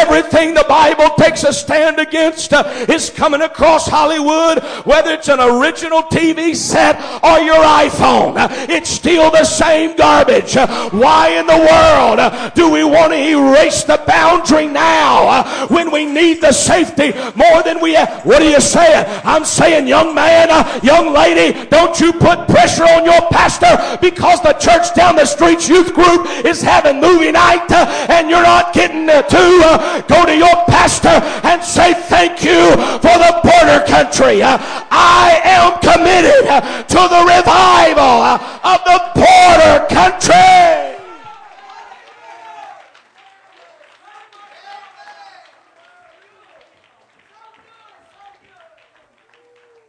Everything 0.07 0.53
the 0.53 0.65
Bible 0.69 1.09
takes 1.17 1.43
a 1.43 1.51
stand 1.51 1.99
against 1.99 2.53
uh, 2.53 2.63
is 2.87 3.09
coming 3.09 3.41
across 3.41 3.89
Hollywood, 3.89 4.63
whether 4.85 5.11
it's 5.11 5.27
an 5.27 5.41
original 5.41 6.01
TV 6.03 6.55
set 6.55 6.95
or 7.21 7.39
your 7.39 7.61
iPhone. 7.61 8.37
Uh, 8.37 8.47
it's 8.69 8.89
still 8.89 9.29
the 9.31 9.43
same 9.43 9.97
garbage. 9.97 10.55
Uh, 10.55 10.89
why 10.91 11.31
in 11.31 11.45
the 11.45 11.59
world 11.59 12.53
do 12.55 12.71
we 12.71 12.85
want 12.85 13.11
to 13.11 13.19
erase 13.19 13.83
the 13.83 14.01
boundary 14.07 14.67
now 14.67 15.67
when 15.67 15.91
we 15.91 16.05
need 16.05 16.39
the 16.39 16.53
safety 16.53 17.11
more 17.35 17.61
than 17.63 17.81
we 17.81 17.93
have? 17.95 18.25
What 18.25 18.41
are 18.41 18.49
you 18.49 18.61
saying? 18.61 19.05
I'm 19.25 19.43
saying, 19.43 19.87
young 19.87 20.15
man, 20.15 20.47
young 20.83 21.13
lady, 21.13 21.67
don't 21.67 21.99
you 21.99 22.13
put 22.13 22.47
pressure 22.47 22.85
on 22.85 23.03
your 23.03 23.27
pastor 23.29 23.97
because 23.99 24.41
the 24.41 24.53
church 24.53 24.93
down 24.95 25.17
the 25.17 25.25
street's 25.25 25.67
youth 25.67 25.93
group 25.93 26.27
is 26.45 26.61
having 26.61 27.01
movie 27.01 27.33
night 27.33 27.69
and 28.09 28.29
you're 28.29 28.41
not 28.41 28.73
getting 28.73 29.05
to 29.07 29.86
go 30.07 30.25
to 30.25 30.35
your 30.35 30.55
pastor 30.67 31.21
and 31.47 31.63
say 31.63 31.93
thank 31.93 32.43
you 32.43 32.71
for 33.01 33.15
the 33.17 33.39
border 33.43 33.85
country. 33.85 34.41
I 34.43 35.39
am 35.43 35.79
committed 35.79 36.45
to 36.87 37.01
the 37.07 37.21
revival 37.35 38.21
of 38.63 38.79
the 38.85 38.99
border 39.15 39.87
country. 39.93 40.87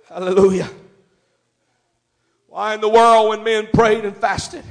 Hallelujah. 0.09 0.68
Why 2.49 2.74
in 2.74 2.80
the 2.80 2.88
world 2.88 3.28
when 3.28 3.44
men 3.44 3.68
prayed 3.72 4.05
and 4.05 4.16
fasted? 4.16 4.64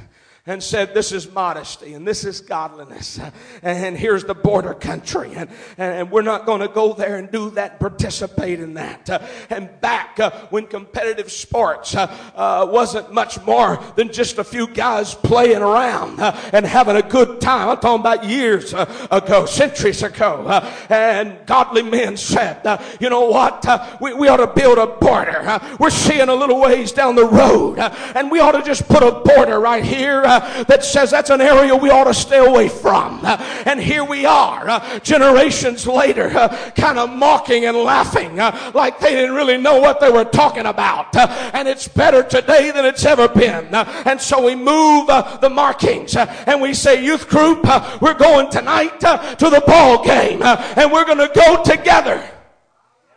And 0.48 0.62
said, 0.62 0.94
This 0.94 1.12
is 1.12 1.30
modesty 1.30 1.92
and 1.92 2.08
this 2.08 2.24
is 2.24 2.40
godliness. 2.40 3.20
And 3.62 3.96
here's 3.96 4.24
the 4.24 4.34
border 4.34 4.72
country. 4.72 5.32
And, 5.34 5.50
and 5.76 6.10
we're 6.10 6.22
not 6.22 6.46
going 6.46 6.62
to 6.62 6.68
go 6.68 6.94
there 6.94 7.16
and 7.16 7.30
do 7.30 7.50
that, 7.50 7.78
participate 7.78 8.58
in 8.58 8.74
that. 8.74 9.08
And 9.50 9.68
back 9.80 10.18
uh, 10.18 10.30
when 10.48 10.66
competitive 10.66 11.30
sports 11.30 11.94
uh, 11.94 12.06
uh, 12.34 12.66
wasn't 12.70 13.12
much 13.12 13.40
more 13.44 13.78
than 13.94 14.10
just 14.10 14.38
a 14.38 14.44
few 14.44 14.66
guys 14.66 15.14
playing 15.14 15.60
around 15.60 16.18
uh, 16.18 16.34
and 16.52 16.64
having 16.64 16.96
a 16.96 17.02
good 17.02 17.40
time. 17.42 17.68
I'm 17.68 17.76
talking 17.76 18.00
about 18.00 18.24
years 18.24 18.72
uh, 18.72 19.06
ago, 19.10 19.44
centuries 19.44 20.02
ago. 20.02 20.46
Uh, 20.46 20.72
and 20.88 21.46
godly 21.46 21.82
men 21.82 22.16
said, 22.16 22.80
You 23.00 23.10
know 23.10 23.28
what? 23.28 23.66
We, 24.00 24.14
we 24.14 24.28
ought 24.28 24.38
to 24.38 24.46
build 24.46 24.78
a 24.78 24.86
border. 24.86 25.60
We're 25.78 25.90
seeing 25.90 26.30
a 26.30 26.34
little 26.34 26.58
ways 26.58 26.92
down 26.92 27.16
the 27.16 27.26
road. 27.26 27.78
And 28.14 28.30
we 28.30 28.40
ought 28.40 28.52
to 28.52 28.62
just 28.62 28.88
put 28.88 29.02
a 29.02 29.20
border 29.20 29.60
right 29.60 29.84
here 29.84 30.22
that 30.64 30.84
says 30.84 31.10
that's 31.10 31.30
an 31.30 31.40
area 31.40 31.74
we 31.74 31.90
ought 31.90 32.04
to 32.04 32.14
stay 32.14 32.44
away 32.44 32.68
from. 32.68 33.20
and 33.66 33.80
here 33.80 34.04
we 34.04 34.26
are, 34.26 34.68
uh, 34.68 34.98
generations 35.00 35.86
later, 35.86 36.28
uh, 36.36 36.48
kind 36.76 36.98
of 36.98 37.10
mocking 37.10 37.64
and 37.64 37.76
laughing 37.76 38.38
uh, 38.40 38.72
like 38.74 38.98
they 39.00 39.10
didn't 39.10 39.34
really 39.34 39.56
know 39.56 39.78
what 39.80 40.00
they 40.00 40.10
were 40.10 40.24
talking 40.24 40.66
about. 40.66 41.14
Uh, 41.16 41.26
and 41.54 41.68
it's 41.68 41.88
better 41.88 42.22
today 42.22 42.70
than 42.70 42.84
it's 42.84 43.04
ever 43.04 43.28
been. 43.28 43.74
Uh, 43.74 43.84
and 44.04 44.20
so 44.20 44.44
we 44.44 44.54
move 44.54 45.08
uh, 45.08 45.36
the 45.38 45.50
markings 45.50 46.16
and 46.16 46.60
we 46.60 46.74
say, 46.74 47.02
Youth 47.02 47.28
group, 47.28 47.64
we're 48.00 48.14
going 48.14 48.50
tonight 48.50 49.00
to 49.00 49.50
the 49.50 49.62
ball 49.66 50.04
game 50.04 50.42
and 50.42 50.92
we're 50.92 51.04
going 51.04 51.18
to 51.18 51.30
go 51.34 51.62
together. 51.62 52.22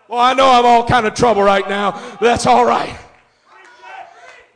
Well, 0.08 0.20
I 0.20 0.34
know 0.34 0.50
I'm 0.50 0.66
all 0.66 0.86
kind 0.86 1.06
of 1.06 1.14
trouble 1.14 1.44
right 1.44 1.68
now. 1.68 1.92
That's 2.20 2.46
all 2.46 2.66
right 2.66 2.98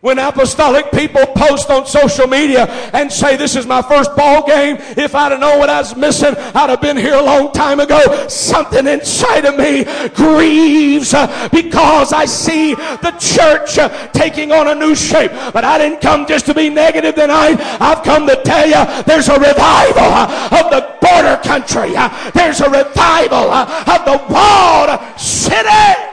when 0.05 0.19
apostolic 0.19 0.91
people 0.91 1.25
post 1.35 1.71
on 1.71 1.83
social 1.83 2.27
media 2.27 2.67
and 2.93 3.11
say, 3.11 3.35
This 3.35 3.55
is 3.55 3.65
my 3.65 3.81
first 3.81 4.15
ball 4.15 4.45
game. 4.45 4.77
If 4.95 5.15
I'd 5.15 5.31
have 5.31 5.39
known 5.39 5.57
what 5.57 5.67
I 5.67 5.79
was 5.79 5.95
missing, 5.95 6.35
I'd 6.53 6.69
have 6.69 6.79
been 6.79 6.95
here 6.95 7.15
a 7.15 7.23
long 7.23 7.51
time 7.51 7.79
ago. 7.79 8.27
Something 8.27 8.85
inside 8.85 9.45
of 9.45 9.57
me 9.57 9.83
grieves 10.09 11.15
uh, 11.15 11.49
because 11.51 12.13
I 12.13 12.25
see 12.25 12.75
the 12.75 13.15
church 13.17 13.79
uh, 13.79 13.89
taking 14.09 14.51
on 14.51 14.67
a 14.67 14.75
new 14.75 14.93
shape. 14.93 15.31
But 15.51 15.63
I 15.63 15.79
didn't 15.79 16.01
come 16.01 16.27
just 16.27 16.45
to 16.45 16.53
be 16.53 16.69
negative 16.69 17.15
tonight. 17.15 17.57
I've 17.81 18.03
come 18.03 18.27
to 18.27 18.39
tell 18.43 18.67
you 18.67 19.03
there's 19.05 19.27
a 19.27 19.39
revival 19.39 20.05
uh, 20.05 20.61
of 20.61 20.69
the 20.69 20.81
border 21.01 21.41
country, 21.41 21.93
there's 22.35 22.61
a 22.61 22.69
revival 22.69 23.49
of 23.49 24.05
the 24.05 24.23
walled 24.29 25.19
city. 25.19 26.04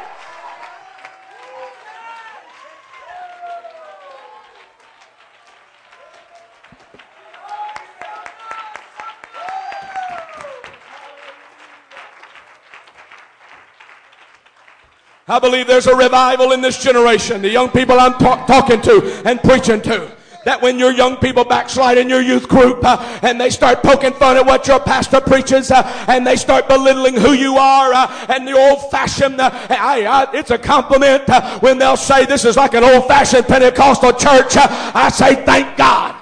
I 15.29 15.39
believe 15.39 15.67
there's 15.67 15.87
a 15.87 15.95
revival 15.95 16.53
in 16.53 16.61
this 16.61 16.83
generation. 16.83 17.43
The 17.43 17.51
young 17.51 17.71
people 17.71 17.99
I'm 17.99 18.15
talk- 18.15 18.47
talking 18.47 18.81
to 18.83 19.23
and 19.25 19.41
preaching 19.41 19.81
to 19.83 20.11
that 20.45 20.61
when 20.61 20.79
your 20.79 20.93
young 20.93 21.17
people 21.17 21.45
backslide 21.45 21.99
in 21.99 22.09
your 22.09 22.21
youth 22.21 22.49
group 22.49 22.85
uh, 22.85 23.21
and 23.23 23.41
they 23.41 23.51
start 23.51 23.83
poking 23.83 24.13
fun 24.13 24.37
at 24.37 24.45
what 24.45 24.67
your 24.67 24.81
pastor 24.81 25.21
preaches 25.21 25.71
uh, 25.71 25.83
and 26.09 26.27
they 26.27 26.37
start 26.37 26.69
belittling 26.69 27.15
who 27.15 27.33
you 27.33 27.57
are 27.57 27.93
uh, 27.93 28.27
and 28.29 28.47
the 28.47 28.53
old 28.53 28.91
fashioned, 28.91 29.41
uh, 29.41 30.27
it's 30.35 30.51
a 30.51 30.59
compliment 30.59 31.29
uh, 31.29 31.59
when 31.61 31.79
they'll 31.79 31.97
say 31.97 32.25
this 32.27 32.45
is 32.45 32.57
like 32.57 32.75
an 32.75 32.85
old 32.85 33.07
fashioned 33.07 33.47
Pentecostal 33.47 34.13
church. 34.13 34.57
Uh, 34.57 34.67
I 34.95 35.09
say 35.11 35.45
thank 35.45 35.77
God. 35.77 36.22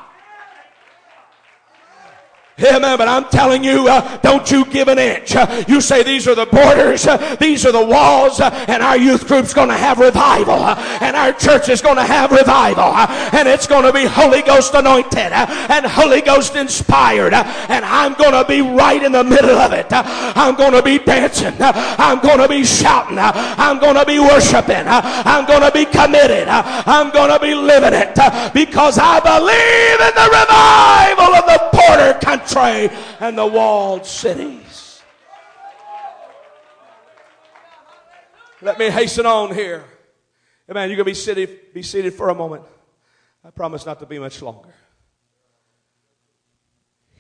Amen. 2.63 2.99
But 2.99 3.09
I'm 3.09 3.25
telling 3.25 3.65
you, 3.65 3.89
uh, 3.89 4.19
don't 4.19 4.51
you 4.51 4.65
give 4.67 4.89
an 4.89 4.99
inch. 4.99 5.35
Uh, 5.35 5.65
you 5.67 5.81
say 5.81 6.03
these 6.03 6.29
are 6.29 6.35
the 6.35 6.47
borders, 6.47 7.07
uh, 7.07 7.37
these 7.37 7.65
are 7.65 7.73
the 7.73 7.85
walls, 7.85 8.41
uh, 8.41 8.51
and 8.69 8.83
our 8.83 8.99
youth 8.99 9.27
group's 9.27 9.55
going 9.55 9.69
to 9.69 9.77
have 9.77 9.99
revival, 9.99 10.55
uh, 10.55 10.77
and 11.01 11.17
our 11.17 11.33
church 11.33 11.69
is 11.69 11.81
going 11.81 11.97
to 11.97 12.05
have 12.05 12.31
revival, 12.31 12.85
uh, 12.85 13.31
and 13.33 13.49
it's 13.49 13.67
going 13.67 13.85
to 13.85 13.93
be 13.93 14.05
Holy 14.05 14.43
Ghost 14.43 14.75
anointed 14.75 15.33
and 15.33 15.87
Holy 15.87 16.21
Ghost 16.21 16.57
inspired, 16.57 17.33
and 17.33 17.85
I'm 17.85 18.15
going 18.15 18.33
to 18.33 18.45
be 18.47 18.61
right 18.61 19.03
in 19.03 19.13
the 19.13 19.25
middle 19.25 19.57
of 19.57 19.73
it. 19.73 19.87
I'm 19.91 20.55
going 20.55 20.73
to 20.73 20.83
be 20.83 20.99
dancing. 20.99 21.55
I'm 21.61 22.21
going 22.21 22.39
to 22.39 22.49
be 22.49 22.65
shouting. 22.65 23.19
I'm 23.19 23.79
going 23.79 23.97
to 23.97 24.05
be 24.05 24.21
worshiping. 24.21 24.85
I'm 24.87 25.47
going 25.47 25.63
to 25.63 25.73
be 25.73 25.87
committed. 25.87 26.49
I'm 26.49 27.11
going 27.11 27.31
to 27.31 27.41
be 27.41 27.55
living 27.55 27.95
it 27.95 28.15
because 28.53 28.99
I 28.99 29.21
believe 29.21 30.01
in 30.05 30.15
the 30.15 30.29
revival 30.29 31.35
of 31.35 31.47
the 31.47 31.61
border 31.73 32.19
country 32.21 32.50
and 32.57 33.37
the 33.37 33.47
walled 33.47 34.07
cities. 34.07 35.03
Let 38.63 38.79
me 38.79 38.91
hasten 38.91 39.25
on 39.25 39.55
here. 39.55 39.85
Amen. 40.71 40.89
You're 40.89 40.97
going 40.97 41.07
to 41.07 41.11
be 41.11 41.15
seated, 41.15 41.73
be 41.73 41.83
seated 41.83 42.15
for 42.15 42.29
a 42.29 42.35
moment. 42.35 42.63
I 43.45 43.51
promise 43.51 43.87
not 43.87 44.01
to 44.01 44.07
be 44.07 44.19
much 44.19 44.43
longer. 44.43 44.75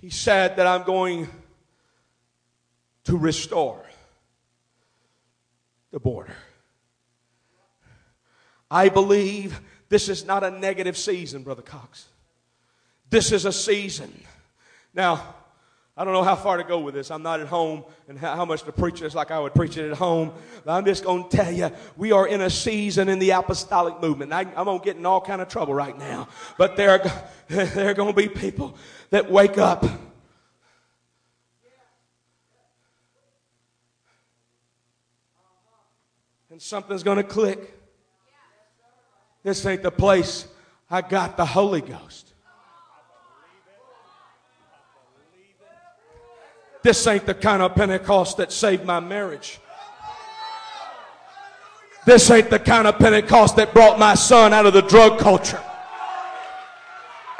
He 0.00 0.10
said 0.10 0.56
that 0.56 0.66
I'm 0.66 0.84
going 0.84 1.28
to 3.04 3.16
restore 3.16 3.82
the 5.90 6.00
border. 6.00 6.34
I 8.70 8.88
believe 8.88 9.60
this 9.88 10.08
is 10.08 10.24
not 10.24 10.44
a 10.44 10.50
negative 10.50 10.96
season, 10.96 11.42
Brother 11.42 11.62
Cox. 11.62 12.06
This 13.08 13.32
is 13.32 13.44
a 13.44 13.52
season 13.52 14.12
now, 14.94 15.34
I 15.96 16.04
don't 16.04 16.14
know 16.14 16.22
how 16.22 16.36
far 16.36 16.56
to 16.56 16.64
go 16.64 16.78
with 16.78 16.94
this. 16.94 17.10
I'm 17.10 17.22
not 17.22 17.40
at 17.40 17.46
home 17.46 17.84
and 18.08 18.18
how 18.18 18.44
much 18.44 18.62
to 18.62 18.72
preach 18.72 19.00
this 19.00 19.14
like 19.14 19.30
I 19.30 19.38
would 19.38 19.54
preach 19.54 19.76
it 19.76 19.90
at 19.90 19.98
home. 19.98 20.32
But 20.64 20.72
I'm 20.72 20.84
just 20.84 21.04
going 21.04 21.28
to 21.28 21.36
tell 21.36 21.52
you, 21.52 21.70
we 21.96 22.12
are 22.12 22.26
in 22.26 22.40
a 22.40 22.48
season 22.48 23.08
in 23.08 23.18
the 23.18 23.30
apostolic 23.30 24.00
movement. 24.00 24.32
I, 24.32 24.42
am 24.42 24.64
going 24.64 24.78
to 24.78 24.84
get 24.84 24.96
in 24.96 25.04
all 25.04 25.20
kind 25.20 25.42
of 25.42 25.48
trouble 25.48 25.74
right 25.74 25.98
now. 25.98 26.28
But 26.56 26.76
there 26.76 26.92
are, 26.92 27.24
there 27.48 27.90
are 27.90 27.94
going 27.94 28.14
to 28.14 28.16
be 28.16 28.28
people 28.28 28.76
that 29.10 29.30
wake 29.30 29.58
up 29.58 29.84
and 36.50 36.62
something's 36.62 37.02
going 37.02 37.16
to 37.16 37.24
click. 37.24 37.74
This 39.42 39.64
ain't 39.64 39.82
the 39.82 39.90
place 39.90 40.46
I 40.90 41.00
got 41.00 41.36
the 41.36 41.46
Holy 41.46 41.80
Ghost. 41.80 42.29
This 46.82 47.06
ain't 47.06 47.26
the 47.26 47.34
kind 47.34 47.62
of 47.62 47.74
Pentecost 47.74 48.38
that 48.38 48.52
saved 48.52 48.84
my 48.84 49.00
marriage. 49.00 49.60
This 52.06 52.30
ain't 52.30 52.48
the 52.48 52.58
kind 52.58 52.86
of 52.86 52.98
Pentecost 52.98 53.56
that 53.56 53.74
brought 53.74 53.98
my 53.98 54.14
son 54.14 54.52
out 54.52 54.66
of 54.66 54.72
the 54.72 54.82
drug 54.82 55.18
culture 55.18 55.60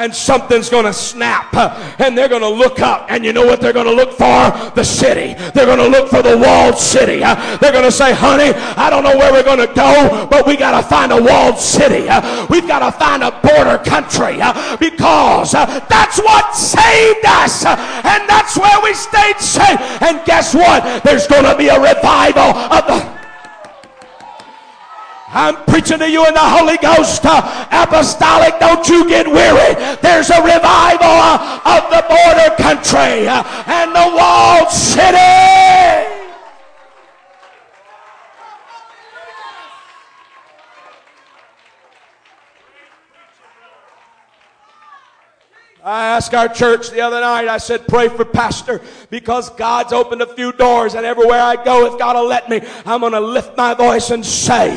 and 0.01 0.15
something's 0.15 0.71
going 0.71 0.87
to 0.87 0.95
snap 0.95 1.55
and 2.01 2.17
they're 2.17 2.29
going 2.29 2.41
to 2.41 2.49
look 2.49 2.81
up 2.81 3.07
and 3.11 3.23
you 3.23 3.35
know 3.35 3.45
what 3.45 3.61
they're 3.61 3.75
going 3.75 3.87
to 3.87 3.93
look 3.93 4.13
for? 4.13 4.73
The 4.75 4.83
city. 4.83 5.35
They're 5.53 5.67
going 5.67 5.79
to 5.79 5.89
look 5.89 6.09
for 6.09 6.23
the 6.23 6.39
walled 6.39 6.79
city. 6.79 7.21
They're 7.21 7.73
going 7.73 7.85
to 7.85 7.93
say, 7.93 8.15
honey, 8.15 8.55
I 8.81 8.89
don't 8.89 9.05
know 9.05 9.17
where 9.17 9.31
we're 9.31 9.45
going 9.45 9.61
to 9.61 9.73
go, 9.75 10.27
but 10.31 10.47
we 10.47 10.57
got 10.57 10.81
to 10.81 10.89
find 10.89 11.13
a 11.13 11.23
walled 11.23 11.59
city. 11.59 12.09
We've 12.49 12.67
got 12.67 12.81
to 12.81 12.93
find 12.97 13.23
a 13.23 13.31
border 13.45 13.77
country 13.85 14.41
because 14.81 15.53
that's 15.53 16.19
what 16.19 16.57
saved 16.57 17.27
us 17.27 17.67
and 17.67 18.25
that's 18.25 18.57
where 18.57 18.81
we 18.83 18.95
stayed 18.95 19.39
safe. 19.39 19.81
And 20.01 20.25
guess 20.25 20.55
what? 20.55 21.05
There's 21.05 21.27
going 21.27 21.45
to 21.45 21.57
be 21.59 21.69
a 21.69 21.79
revival 21.79 22.57
of 22.57 22.87
the 22.89 23.21
I'm 25.33 25.55
preaching 25.65 26.01
to 26.01 26.11
you 26.11 26.27
in 26.27 26.35
the 26.35 26.41
Holy 26.43 26.77
Ghost. 26.79 27.23
Uh, 27.25 27.41
apostolic, 27.71 28.59
don't 28.59 28.87
you 28.89 29.09
get 29.09 29.27
weary. 29.29 29.75
There's 30.03 30.31
a 30.31 30.43
revival 30.43 31.07
uh, 31.07 31.61
of 31.65 31.83
the 31.91 32.03
border 32.11 32.51
country 32.59 33.29
uh, 33.29 33.45
and 33.67 33.95
the 33.95 34.17
walled 34.17 34.71
city. 34.71 36.10
I 45.91 46.07
asked 46.07 46.35
our 46.35 46.47
church 46.47 46.91
the 46.91 47.01
other 47.01 47.21
night, 47.21 47.49
I 47.49 47.59
said, 47.59 47.89
pray 47.89 48.09
for 48.09 48.25
pastor 48.25 48.81
because 49.11 49.51
God's 49.51 49.93
opened 49.93 50.23
a 50.23 50.35
few 50.35 50.53
doors 50.53 50.95
and 50.95 51.05
everywhere 51.05 51.41
I 51.41 51.57
go, 51.65 51.93
if 51.93 51.99
God 51.99 52.15
will 52.15 52.29
let 52.29 52.49
me, 52.49 52.61
I'm 52.87 53.01
going 53.01 53.13
to 53.13 53.21
lift 53.21 53.57
my 53.57 53.75
voice 53.75 54.11
and 54.11 54.25
say, 54.25 54.77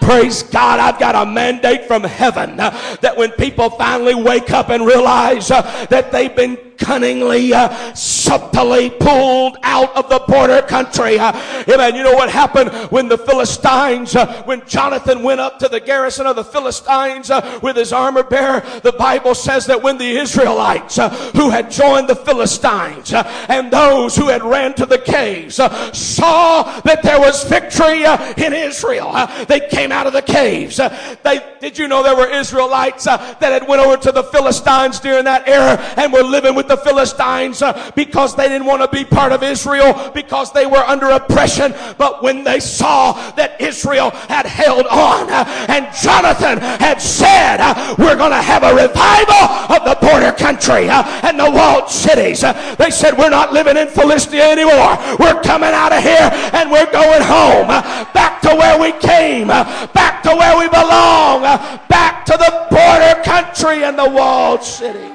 praise 0.00 0.44
God, 0.44 0.78
I've 0.78 1.00
got 1.00 1.16
a 1.16 1.28
mandate 1.28 1.86
from 1.86 2.04
heaven 2.04 2.58
that 2.58 3.14
when 3.16 3.32
people 3.32 3.70
finally 3.70 4.14
wake 4.14 4.52
up 4.52 4.68
and 4.68 4.86
realize 4.86 5.48
that 5.48 6.12
they've 6.12 6.36
been 6.36 6.56
cunningly, 6.82 7.52
uh, 7.54 7.94
subtly 7.94 8.90
pulled 8.90 9.56
out 9.62 9.94
of 9.96 10.08
the 10.08 10.18
border 10.26 10.62
country. 10.62 11.18
Uh, 11.18 11.32
amen. 11.68 11.94
You 11.94 12.02
know 12.02 12.14
what 12.14 12.28
happened 12.28 12.70
when 12.90 13.08
the 13.08 13.18
Philistines, 13.18 14.16
uh, 14.16 14.42
when 14.44 14.66
Jonathan 14.66 15.22
went 15.22 15.40
up 15.40 15.58
to 15.60 15.68
the 15.68 15.80
garrison 15.80 16.26
of 16.26 16.36
the 16.36 16.44
Philistines 16.44 17.30
with 17.62 17.76
his 17.76 17.92
armor 17.92 18.22
bearer, 18.22 18.60
the 18.80 18.92
Bible 18.92 19.34
says 19.34 19.66
that 19.66 19.82
when 19.82 19.96
the 19.96 20.16
Israelites 20.52 20.98
uh, 20.98 21.08
who 21.34 21.48
had 21.48 21.70
joined 21.70 22.08
the 22.08 22.14
Philistines 22.14 23.14
uh, 23.14 23.22
and 23.48 23.72
those 23.72 24.14
who 24.14 24.28
had 24.28 24.42
ran 24.42 24.74
to 24.74 24.84
the 24.84 24.98
caves 24.98 25.56
saw 25.56 26.80
that 26.80 27.02
there 27.02 27.18
was 27.18 27.44
victory 27.44 28.04
in 28.36 28.52
Israel, 28.52 29.12
they 29.48 29.60
came 29.60 29.90
out 29.90 30.06
of 30.06 30.12
the 30.12 30.22
caves. 30.22 30.76
they, 30.76 31.40
did 31.60 31.78
you 31.78 31.88
know 31.88 32.02
there 32.02 32.16
were 32.16 32.28
Israelites 32.28 33.04
that 33.04 33.40
had 33.40 33.66
went 33.66 33.80
over 33.80 33.96
to 33.96 34.12
the 34.12 34.24
Philistines 34.24 35.00
during 35.00 35.24
that 35.24 35.48
era 35.48 35.78
and 35.96 36.12
were 36.12 36.22
living 36.22 36.54
with 36.54 36.68
the 36.68 36.76
Philistines 36.76 37.62
uh, 37.62 37.90
because 37.94 38.36
they 38.36 38.48
didn't 38.48 38.66
want 38.66 38.82
to 38.82 38.88
be 38.88 39.04
part 39.04 39.32
of 39.32 39.42
Israel 39.42 40.10
because 40.12 40.52
they 40.52 40.66
were 40.66 40.84
under 40.84 41.10
oppression. 41.10 41.74
But 41.96 42.22
when 42.22 42.44
they 42.44 42.60
saw 42.60 43.12
that 43.32 43.60
Israel 43.60 44.10
had 44.10 44.46
held 44.46 44.86
on 44.86 45.30
uh, 45.30 45.44
and 45.68 45.88
Jonathan 45.94 46.58
had 46.58 47.00
said, 47.00 47.60
uh, 47.60 47.94
we're 47.98 48.16
going 48.16 48.32
to 48.32 48.42
have 48.42 48.62
a 48.62 48.74
revival 48.74 49.62
of 49.76 49.84
the 49.84 49.96
border 50.06 50.32
country 50.42 50.88
uh, 50.88 51.02
and 51.22 51.38
the 51.38 51.50
walled 51.50 51.88
cities. 51.88 52.42
Uh, 52.42 52.52
they 52.76 52.90
said, 52.90 53.16
we're 53.16 53.30
not 53.30 53.52
living 53.52 53.76
in 53.76 53.86
Philistia 53.88 54.44
anymore. 54.50 54.98
We're 55.18 55.40
coming 55.42 55.70
out 55.70 55.92
of 55.92 56.02
here 56.02 56.28
and 56.58 56.70
we're 56.70 56.90
going 56.90 57.22
home. 57.22 57.70
Uh, 57.70 58.04
back 58.12 58.42
to 58.42 58.48
where 58.48 58.78
we 58.78 58.90
came. 58.98 59.48
Back 59.48 60.22
to 60.24 60.30
where 60.30 60.58
we 60.58 60.68
belong. 60.68 61.42
Back 61.88 62.24
to 62.26 62.32
the 62.32 62.52
border 62.70 63.22
country 63.22 63.84
and 63.84 63.96
the 63.98 64.08
walled 64.08 64.64
city. 64.64 65.10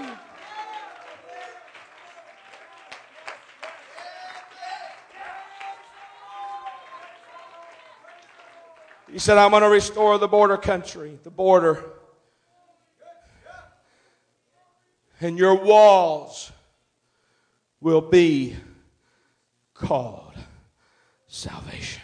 He 9.12 9.20
said, 9.20 9.38
I'm 9.38 9.52
going 9.52 9.64
to 9.64 9.70
restore 9.70 10.18
the 10.20 10.28
border 10.28 10.58
country, 10.58 11.18
the 11.24 11.32
border. 11.32 11.97
And 15.20 15.38
your 15.38 15.56
walls 15.56 16.52
will 17.82 18.02
be 18.02 18.56
called 19.74 20.34
salvation. 21.28 22.02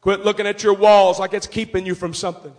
Quit 0.00 0.24
looking 0.24 0.46
at 0.46 0.62
your 0.62 0.74
walls 0.74 1.20
like 1.20 1.32
it's 1.32 1.46
keeping 1.46 1.86
you 1.86 1.94
from 1.94 2.12
something. 2.12 2.54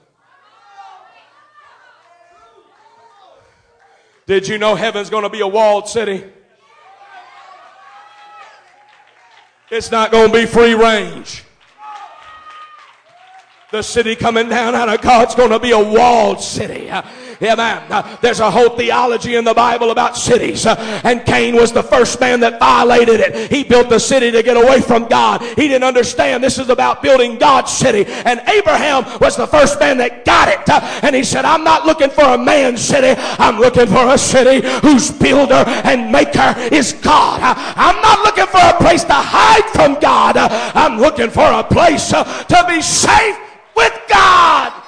Did 4.25 4.47
you 4.47 4.57
know 4.57 4.75
heaven's 4.75 5.09
going 5.09 5.23
to 5.23 5.29
be 5.29 5.41
a 5.41 5.47
walled 5.47 5.89
city? 5.89 6.23
It's 9.69 9.91
not 9.91 10.11
going 10.11 10.31
to 10.31 10.33
be 10.33 10.45
free 10.45 10.75
range. 10.75 11.43
The 13.71 13.81
city 13.81 14.15
coming 14.15 14.47
down 14.47 14.75
out 14.75 14.87
of 14.87 15.01
God's 15.01 15.35
going 15.35 15.49
to 15.49 15.59
be 15.59 15.71
a 15.71 15.79
walled 15.79 16.41
city. 16.41 16.89
Man. 17.39 17.91
Uh, 17.91 18.17
there's 18.21 18.39
a 18.39 18.49
whole 18.49 18.69
theology 18.69 19.35
in 19.35 19.43
the 19.43 19.53
Bible 19.53 19.91
about 19.91 20.17
cities. 20.17 20.65
Uh, 20.65 20.75
and 21.03 21.25
Cain 21.25 21.55
was 21.55 21.71
the 21.71 21.83
first 21.83 22.19
man 22.19 22.39
that 22.41 22.59
violated 22.59 23.19
it. 23.19 23.51
He 23.51 23.63
built 23.63 23.89
the 23.89 23.99
city 23.99 24.31
to 24.31 24.43
get 24.43 24.57
away 24.57 24.81
from 24.81 25.07
God. 25.07 25.41
He 25.41 25.67
didn't 25.67 25.83
understand 25.83 26.43
this 26.43 26.59
is 26.59 26.69
about 26.69 27.01
building 27.01 27.37
God's 27.37 27.71
city. 27.71 28.05
And 28.07 28.41
Abraham 28.47 29.03
was 29.19 29.35
the 29.35 29.47
first 29.47 29.79
man 29.79 29.97
that 29.97 30.25
got 30.25 30.47
it. 30.49 30.67
Uh, 30.69 30.79
and 31.03 31.15
he 31.15 31.23
said, 31.23 31.45
I'm 31.45 31.63
not 31.63 31.85
looking 31.85 32.09
for 32.09 32.23
a 32.23 32.37
man's 32.37 32.81
city. 32.81 33.19
I'm 33.39 33.57
looking 33.57 33.87
for 33.87 34.07
a 34.09 34.17
city 34.17 34.67
whose 34.81 35.11
builder 35.11 35.63
and 35.83 36.11
maker 36.11 36.55
is 36.71 36.93
God. 36.93 37.39
I'm 37.75 38.01
not 38.01 38.19
looking 38.19 38.47
for 38.47 38.61
a 38.61 38.77
place 38.77 39.03
to 39.03 39.13
hide 39.13 39.69
from 39.71 39.99
God. 39.99 40.37
I'm 40.37 40.99
looking 40.99 41.29
for 41.29 41.45
a 41.45 41.63
place 41.63 42.09
to 42.09 42.65
be 42.67 42.81
safe 42.81 43.37
with 43.75 43.93
God. 44.09 44.82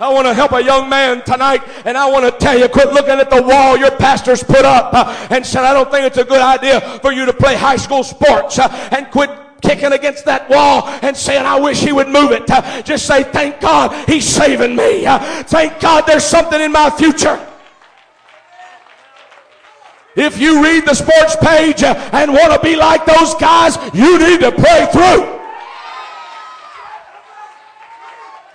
I 0.00 0.12
want 0.12 0.26
to 0.26 0.34
help 0.34 0.50
a 0.50 0.60
young 0.62 0.88
man 0.88 1.22
tonight, 1.22 1.62
and 1.84 1.96
I 1.96 2.10
want 2.10 2.24
to 2.24 2.32
tell 2.44 2.58
you 2.58 2.66
quit 2.68 2.92
looking 2.92 3.20
at 3.20 3.30
the 3.30 3.40
wall 3.40 3.76
your 3.76 3.92
pastor's 3.92 4.42
put 4.42 4.64
up 4.64 4.92
uh, 4.92 5.28
and 5.30 5.46
said, 5.46 5.62
I 5.62 5.72
don't 5.72 5.88
think 5.88 6.04
it's 6.04 6.18
a 6.18 6.24
good 6.24 6.40
idea 6.40 6.80
for 6.98 7.12
you 7.12 7.24
to 7.26 7.32
play 7.32 7.54
high 7.54 7.76
school 7.76 8.02
sports, 8.02 8.58
uh, 8.58 8.88
and 8.90 9.08
quit 9.12 9.30
kicking 9.62 9.92
against 9.92 10.24
that 10.24 10.50
wall 10.50 10.88
and 11.02 11.16
saying, 11.16 11.46
I 11.46 11.60
wish 11.60 11.80
he 11.80 11.92
would 11.92 12.08
move 12.08 12.32
it. 12.32 12.50
Uh, 12.50 12.82
just 12.82 13.06
say, 13.06 13.22
Thank 13.22 13.60
God 13.60 14.08
he's 14.08 14.26
saving 14.26 14.74
me. 14.74 15.06
Uh, 15.06 15.44
thank 15.44 15.78
God 15.78 16.02
there's 16.08 16.24
something 16.24 16.60
in 16.60 16.72
my 16.72 16.90
future. 16.90 17.38
If 20.16 20.40
you 20.40 20.60
read 20.62 20.86
the 20.86 20.94
sports 20.94 21.36
page 21.36 21.84
and 21.84 22.32
want 22.32 22.52
to 22.52 22.60
be 22.60 22.74
like 22.74 23.06
those 23.06 23.34
guys, 23.34 23.76
you 23.94 24.18
need 24.18 24.40
to 24.40 24.50
pray 24.50 24.88
through. 24.92 25.33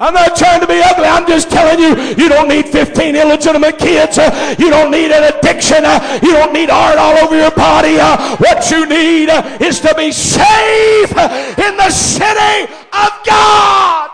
I'm 0.01 0.13
not 0.13 0.37
trying 0.37 0.61
to 0.61 0.67
be 0.67 0.81
ugly. 0.81 1.05
I'm 1.05 1.27
just 1.27 1.51
telling 1.51 1.77
you, 1.77 1.89
you 2.15 2.29
don't 2.29 2.47
need 2.47 2.69
15 2.69 3.17
illegitimate 3.17 3.77
kids. 3.77 4.17
Uh, 4.17 4.55
you 4.57 4.69
don't 4.69 4.91
need 4.91 5.11
an 5.11 5.33
addiction. 5.33 5.83
Uh, 5.83 6.19
you 6.23 6.31
don't 6.31 6.53
need 6.53 6.69
art 6.69 6.97
all 6.97 7.17
over 7.17 7.37
your 7.37 7.51
body. 7.51 7.99
Uh, 7.99 8.37
what 8.37 8.71
you 8.71 8.85
need 8.85 9.27
is 9.59 9.81
to 9.81 9.93
be 9.95 10.13
safe 10.13 11.11
in 11.11 11.75
the 11.75 11.89
city 11.89 12.71
of 12.93 13.11
God. 13.25 14.11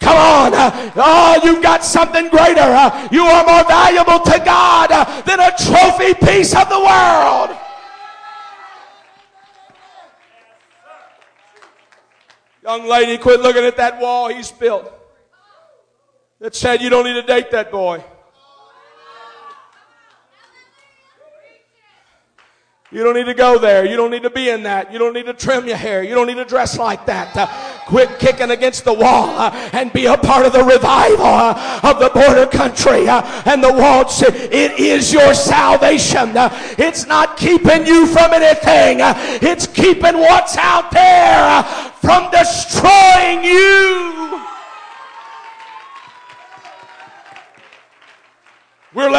Come 0.00 0.16
on. 0.16 0.52
Oh, 0.96 1.38
you've 1.44 1.62
got 1.62 1.84
something 1.84 2.30
greater. 2.30 2.64
You 3.12 3.24
are 3.24 3.44
more 3.44 3.64
valuable 3.68 4.20
to 4.24 4.42
God 4.42 4.88
than 5.26 5.38
a 5.38 5.52
trophy 5.52 6.14
piece 6.14 6.56
of 6.56 6.70
the 6.70 6.80
world. 6.80 7.58
Young 12.62 12.86
lady, 12.86 13.16
quit 13.16 13.40
looking 13.40 13.64
at 13.64 13.76
that 13.76 14.00
wall 14.00 14.28
he's 14.28 14.50
built. 14.50 14.92
That 16.40 16.54
said, 16.54 16.82
you 16.82 16.90
don't 16.90 17.04
need 17.04 17.14
to 17.14 17.22
date 17.22 17.50
that 17.50 17.70
boy. 17.70 18.04
You 22.92 23.04
don't 23.04 23.14
need 23.14 23.26
to 23.26 23.34
go 23.34 23.56
there. 23.56 23.86
You 23.86 23.96
don't 23.96 24.10
need 24.10 24.24
to 24.24 24.30
be 24.30 24.48
in 24.50 24.64
that. 24.64 24.92
You 24.92 24.98
don't 24.98 25.12
need 25.12 25.26
to 25.26 25.32
trim 25.32 25.64
your 25.64 25.76
hair. 25.76 26.02
You 26.02 26.16
don't 26.16 26.26
need 26.26 26.38
to 26.38 26.44
dress 26.44 26.76
like 26.76 27.06
that. 27.06 27.36
Uh, 27.36 27.46
Quit 27.86 28.18
kicking 28.18 28.50
against 28.50 28.84
the 28.84 28.92
wall 28.92 29.28
uh, 29.30 29.70
and 29.72 29.92
be 29.92 30.06
a 30.06 30.16
part 30.16 30.44
of 30.44 30.52
the 30.52 30.64
revival 30.64 31.24
uh, 31.24 31.80
of 31.84 32.00
the 32.00 32.08
border 32.08 32.46
country 32.46 33.08
uh, 33.08 33.22
and 33.46 33.62
the 33.62 34.08
city. 34.08 34.38
It 34.38 34.80
is 34.80 35.12
your 35.12 35.34
salvation. 35.34 36.36
Uh, 36.36 36.50
it's 36.78 37.06
not 37.06 37.36
keeping 37.36 37.86
you 37.86 38.06
from 38.06 38.32
anything. 38.32 39.02
Uh, 39.02 39.14
it's 39.40 39.68
keeping 39.68 40.18
what's 40.18 40.56
out 40.56 40.90
there 40.90 41.62
from 42.00 42.28
destroying 42.32 43.44
you. 43.44 44.19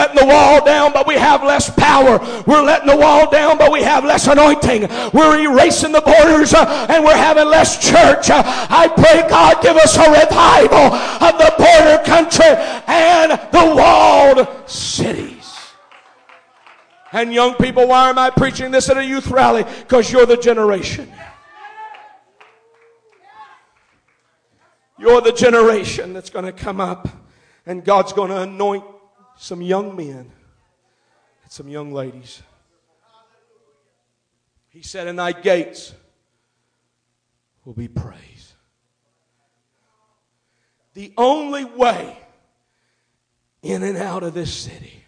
Letting 0.01 0.27
the 0.27 0.33
wall 0.33 0.63
down, 0.65 0.91
but 0.93 1.05
we 1.05 1.15
have 1.15 1.43
less 1.43 1.69
power. 1.75 2.19
We're 2.47 2.63
letting 2.63 2.87
the 2.87 2.97
wall 2.97 3.29
down, 3.29 3.57
but 3.57 3.71
we 3.71 3.83
have 3.83 4.03
less 4.03 4.27
anointing. 4.27 4.87
We're 5.13 5.39
erasing 5.39 5.91
the 5.91 6.01
borders, 6.01 6.53
uh, 6.53 6.87
and 6.89 7.03
we're 7.03 7.15
having 7.15 7.47
less 7.47 7.77
church. 7.77 8.29
Uh, 8.29 8.41
I 8.45 8.87
pray 8.87 9.29
God 9.29 9.61
give 9.61 9.77
us 9.77 9.95
a 9.97 10.09
revival 10.09 10.95
of 11.27 11.37
the 11.37 11.53
border 11.57 12.03
country 12.03 12.45
and 12.87 13.31
the 13.51 13.75
walled 13.75 14.69
cities. 14.69 15.37
And 17.13 17.33
young 17.33 17.55
people, 17.55 17.87
why 17.87 18.09
am 18.09 18.17
I 18.17 18.29
preaching 18.29 18.71
this 18.71 18.89
at 18.89 18.97
a 18.97 19.05
youth 19.05 19.27
rally? 19.27 19.63
Because 19.63 20.11
you're 20.11 20.25
the 20.25 20.37
generation. 20.37 21.11
You're 24.97 25.21
the 25.21 25.33
generation 25.33 26.13
that's 26.13 26.29
going 26.29 26.45
to 26.45 26.53
come 26.53 26.79
up, 26.79 27.07
and 27.65 27.83
God's 27.83 28.13
going 28.13 28.29
to 28.29 28.41
anoint 28.41 28.85
some 29.41 29.59
young 29.59 29.95
men 29.95 30.31
and 31.41 31.51
some 31.51 31.67
young 31.67 31.91
ladies. 31.91 32.43
He 34.69 34.83
said, 34.83 35.07
In 35.07 35.15
thy 35.15 35.31
gates 35.31 35.95
will 37.65 37.73
be 37.73 37.87
praise. 37.87 38.53
The 40.93 41.11
only 41.17 41.65
way 41.65 42.19
in 43.63 43.81
and 43.81 43.97
out 43.97 44.21
of 44.21 44.35
this 44.35 44.53
city 44.53 45.03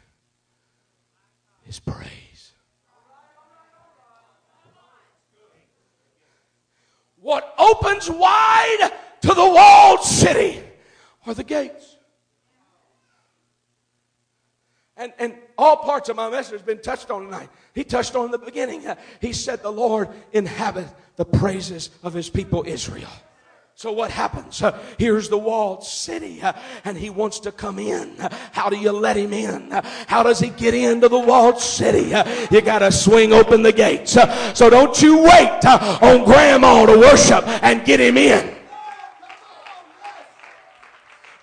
is 1.68 1.80
praise. 1.80 2.54
What 7.22 7.54
opens 7.60 8.10
wide 8.10 8.92
to 9.22 9.28
the 9.28 9.36
walled 9.36 10.02
city 10.04 10.64
are 11.28 11.36
the 11.36 11.44
gates. 11.44 11.93
And, 14.96 15.12
and 15.18 15.36
all 15.58 15.78
parts 15.78 16.10
of 16.10 16.16
my 16.16 16.30
message 16.30 16.54
has 16.54 16.62
been 16.62 16.82
touched 16.82 17.10
on 17.10 17.26
tonight. 17.26 17.50
He 17.74 17.84
touched 17.84 18.16
on 18.16 18.30
the 18.30 18.38
beginning. 18.38 18.86
He 19.20 19.34
said, 19.34 19.64
The 19.64 19.72
Lord 19.72 20.10
inhabit 20.32 20.88
the 21.16 21.26
praises 21.26 21.90
of 22.04 22.14
his 22.14 22.30
people 22.30 22.64
Israel. 22.68 23.10
So 23.76 23.92
what 23.92 24.12
happens? 24.12 24.62
Here's 25.00 25.30
the 25.30 25.38
walled 25.38 25.84
city 25.84 26.42
and 26.86 26.96
he 26.96 27.10
wants 27.10 27.40
to 27.40 27.52
come 27.52 27.80
in. 27.80 28.16
How 28.52 28.70
do 28.70 28.78
you 28.78 28.92
let 28.92 29.18
him 29.18 29.34
in? 29.34 29.72
How 30.08 30.22
does 30.22 30.40
he 30.40 30.50
get 30.50 30.76
into 30.76 31.10
the 31.10 31.20
walled 31.20 31.60
city? 31.60 32.14
You 32.52 32.62
gotta 32.62 32.92
swing 32.92 33.34
open 33.34 33.64
the 33.64 33.74
gates. 33.74 34.16
So 34.54 34.70
don't 34.70 35.02
you 35.02 35.24
wait 35.24 35.66
on 35.66 36.24
grandma 36.24 36.86
to 36.86 36.98
worship 37.00 37.48
and 37.64 37.84
get 37.84 38.00
him 38.00 38.18
in. 38.18 38.56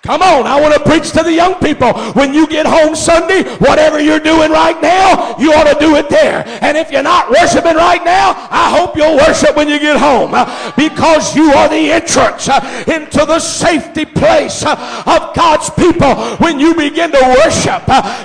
Come 0.03 0.22
on, 0.22 0.46
I 0.46 0.59
want 0.59 0.72
to 0.72 0.80
preach 0.80 1.12
to 1.12 1.22
the 1.22 1.32
young 1.32 1.55
people. 1.57 1.92
When 2.14 2.32
you 2.32 2.46
get 2.46 2.64
home 2.64 2.96
Sunday, 2.96 3.44
whatever 3.57 4.01
you're 4.01 4.18
doing 4.18 4.51
right 4.51 4.80
now, 4.80 5.36
you 5.38 5.53
ought 5.53 5.70
to 5.70 5.78
do 5.78 5.96
it 5.96 6.09
there. 6.09 6.42
And 6.62 6.78
if 6.78 6.90
you're 6.90 7.03
not 7.03 7.30
worshiping 7.30 7.76
right 7.76 8.03
now, 8.03 8.32
I 8.51 8.74
hope 8.74 8.96
you'll 8.96 9.16
worship 9.16 9.55
when 9.57 9.68
you 9.68 9.78
get 9.78 9.98
home 9.98 10.32
uh, 10.32 10.72
because 10.74 11.36
you 11.36 11.53
are 11.53 11.68
the 11.68 11.92
entrance 11.92 12.48
uh, 12.48 12.84
into 12.88 13.26
the 13.26 13.38
safety 13.38 14.07
place 14.07 14.64
uh, 14.64 14.72
of 15.05 15.36
God's 15.36 15.68
people. 15.68 16.14
When 16.38 16.59
you 16.59 16.74
begin 16.74 17.12
to 17.12 17.36
worship, 17.44 17.84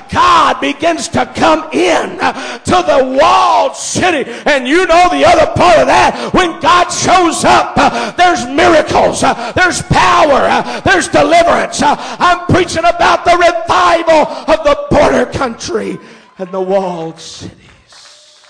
God 0.09 0.61
begins 0.61 1.09
to 1.09 1.25
come 1.35 1.69
in 1.73 2.17
to 2.17 2.77
the 2.87 3.17
walled 3.19 3.75
city. 3.75 4.31
And 4.45 4.65
you 4.65 4.87
know 4.87 5.09
the 5.11 5.25
other 5.27 5.51
part 5.51 5.79
of 5.79 5.87
that, 5.87 6.31
when 6.33 6.57
God 6.61 6.87
shows 6.87 7.43
up, 7.43 7.75
there's 8.15 8.47
miracles, 8.47 9.21
there's 9.55 9.81
power, 9.91 10.47
there's 10.85 11.09
deliverance. 11.09 11.64
Uh, 11.81 11.95
I'm 12.19 12.45
preaching 12.47 12.85
about 12.85 13.25
the 13.25 13.35
revival 13.37 14.27
of 14.53 14.63
the 14.63 14.87
border 14.89 15.25
country 15.31 15.97
and 16.37 16.51
the 16.51 16.61
walled 16.61 17.19
cities. 17.19 18.41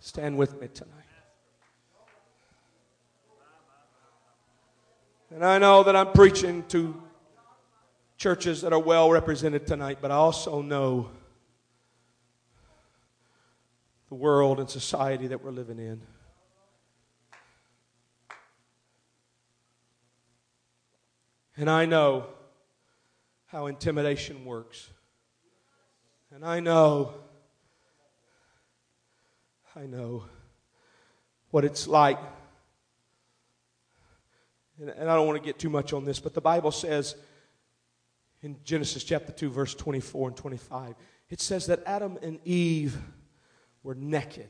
Stand 0.00 0.36
with 0.36 0.60
me 0.60 0.68
tonight. 0.68 0.96
And 5.32 5.44
I 5.44 5.58
know 5.58 5.84
that 5.84 5.94
I'm 5.94 6.12
preaching 6.12 6.64
to 6.68 7.00
churches 8.16 8.60
that 8.62 8.72
are 8.72 8.78
well 8.78 9.10
represented 9.10 9.66
tonight, 9.66 9.98
but 10.00 10.10
I 10.10 10.14
also 10.14 10.60
know 10.60 11.10
the 14.08 14.16
world 14.16 14.58
and 14.58 14.68
society 14.68 15.28
that 15.28 15.42
we're 15.42 15.52
living 15.52 15.78
in. 15.78 16.02
And 21.60 21.68
I 21.68 21.84
know 21.84 22.24
how 23.44 23.66
intimidation 23.66 24.46
works. 24.46 24.88
And 26.34 26.42
I 26.42 26.58
know, 26.58 27.12
I 29.76 29.84
know 29.84 30.24
what 31.50 31.66
it's 31.66 31.86
like. 31.86 32.18
And, 34.80 34.88
and 34.88 35.10
I 35.10 35.14
don't 35.14 35.26
want 35.26 35.38
to 35.38 35.44
get 35.44 35.58
too 35.58 35.68
much 35.68 35.92
on 35.92 36.06
this, 36.06 36.18
but 36.18 36.32
the 36.32 36.40
Bible 36.40 36.70
says 36.70 37.14
in 38.40 38.56
Genesis 38.64 39.04
chapter 39.04 39.30
2, 39.30 39.50
verse 39.50 39.74
24 39.74 40.28
and 40.28 40.36
25, 40.38 40.94
it 41.28 41.42
says 41.42 41.66
that 41.66 41.82
Adam 41.84 42.18
and 42.22 42.40
Eve 42.46 42.96
were 43.82 43.94
naked 43.94 44.48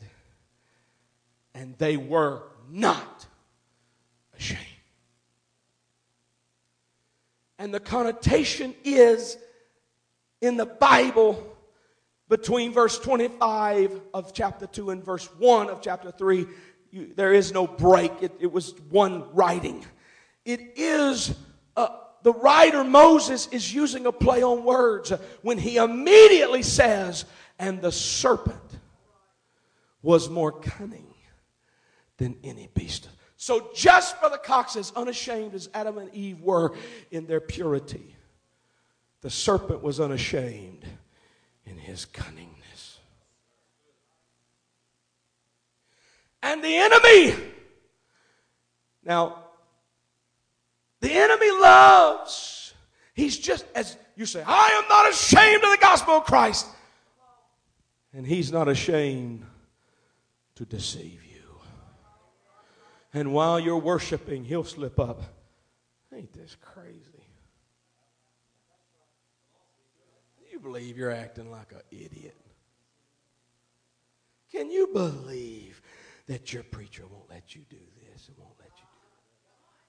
and 1.56 1.76
they 1.78 1.96
were 1.96 2.44
not 2.70 3.26
ashamed. 4.38 4.69
And 7.60 7.74
the 7.74 7.78
connotation 7.78 8.74
is 8.84 9.36
in 10.40 10.56
the 10.56 10.64
Bible 10.64 11.46
between 12.26 12.72
verse 12.72 12.98
25 12.98 14.00
of 14.14 14.32
chapter 14.32 14.66
2 14.66 14.88
and 14.88 15.04
verse 15.04 15.26
1 15.38 15.68
of 15.68 15.82
chapter 15.82 16.10
3, 16.10 16.46
you, 16.90 17.12
there 17.14 17.34
is 17.34 17.52
no 17.52 17.66
break. 17.66 18.12
It, 18.22 18.32
it, 18.40 18.50
was 18.50 18.72
one 18.88 19.30
writing. 19.34 19.84
It 20.46 20.72
is, 20.76 21.34
uh, 21.76 21.88
the 22.22 22.32
writer 22.32 22.82
Moses 22.82 23.46
is 23.48 23.74
using 23.74 24.06
a 24.06 24.12
play 24.12 24.42
on 24.42 24.64
words 24.64 25.12
when 25.42 25.58
he 25.58 25.76
immediately 25.76 26.62
says, 26.62 27.26
and 27.58 27.82
the 27.82 27.92
serpent 27.92 28.56
was 30.00 30.30
more 30.30 30.50
cunning 30.50 31.12
than 32.16 32.38
any 32.42 32.70
beast 32.72 33.04
of 33.04 33.19
so 33.40 33.70
just 33.74 34.20
Brother 34.20 34.36
Cox, 34.36 34.76
as 34.76 34.92
unashamed 34.94 35.54
as 35.54 35.70
Adam 35.72 35.96
and 35.96 36.14
Eve 36.14 36.42
were 36.42 36.74
in 37.10 37.26
their 37.26 37.40
purity, 37.40 38.14
the 39.22 39.30
serpent 39.30 39.82
was 39.82 39.98
unashamed 39.98 40.84
in 41.64 41.78
his 41.78 42.04
cunningness. 42.04 42.98
And 46.42 46.62
the 46.62 46.76
enemy, 46.76 47.34
now, 49.02 49.42
the 51.00 51.10
enemy 51.10 51.50
loves, 51.50 52.74
he's 53.14 53.38
just 53.38 53.64
as 53.74 53.96
you 54.16 54.26
say, 54.26 54.44
I 54.46 54.82
am 54.82 54.88
not 54.90 55.08
ashamed 55.08 55.64
of 55.64 55.70
the 55.70 55.78
gospel 55.80 56.18
of 56.18 56.24
Christ. 56.24 56.66
And 58.12 58.26
he's 58.26 58.52
not 58.52 58.68
ashamed 58.68 59.46
to 60.56 60.66
deceive 60.66 61.24
you. 61.24 61.29
And 63.12 63.32
while 63.32 63.58
you're 63.58 63.78
worshiping, 63.78 64.44
he'll 64.44 64.64
slip 64.64 65.00
up. 65.00 65.22
Ain't 66.14 66.32
this 66.32 66.56
crazy? 66.60 67.24
You 70.52 70.60
believe 70.60 70.96
you're 70.96 71.10
acting 71.10 71.50
like 71.50 71.72
an 71.72 71.80
idiot? 71.90 72.36
Can 74.52 74.70
you 74.70 74.88
believe 74.88 75.80
that 76.26 76.52
your 76.52 76.62
preacher 76.64 77.04
won't 77.10 77.30
let 77.30 77.54
you 77.54 77.62
do 77.70 77.76
this 77.76 78.28
and 78.28 78.36
won't 78.36 78.58
let 78.58 78.70
you 78.76 78.84
do 78.92 79.06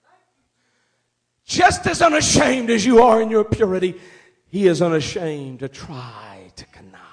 that? 0.03 0.19
Just 1.45 1.87
as 1.87 2.01
unashamed 2.01 2.69
as 2.69 2.85
you 2.85 3.01
are 3.01 3.21
in 3.21 3.29
your 3.29 3.43
purity, 3.43 3.99
he 4.47 4.67
is 4.67 4.81
unashamed 4.81 5.59
to 5.59 5.69
try 5.69 6.51
to 6.55 6.65
connive 6.67 7.10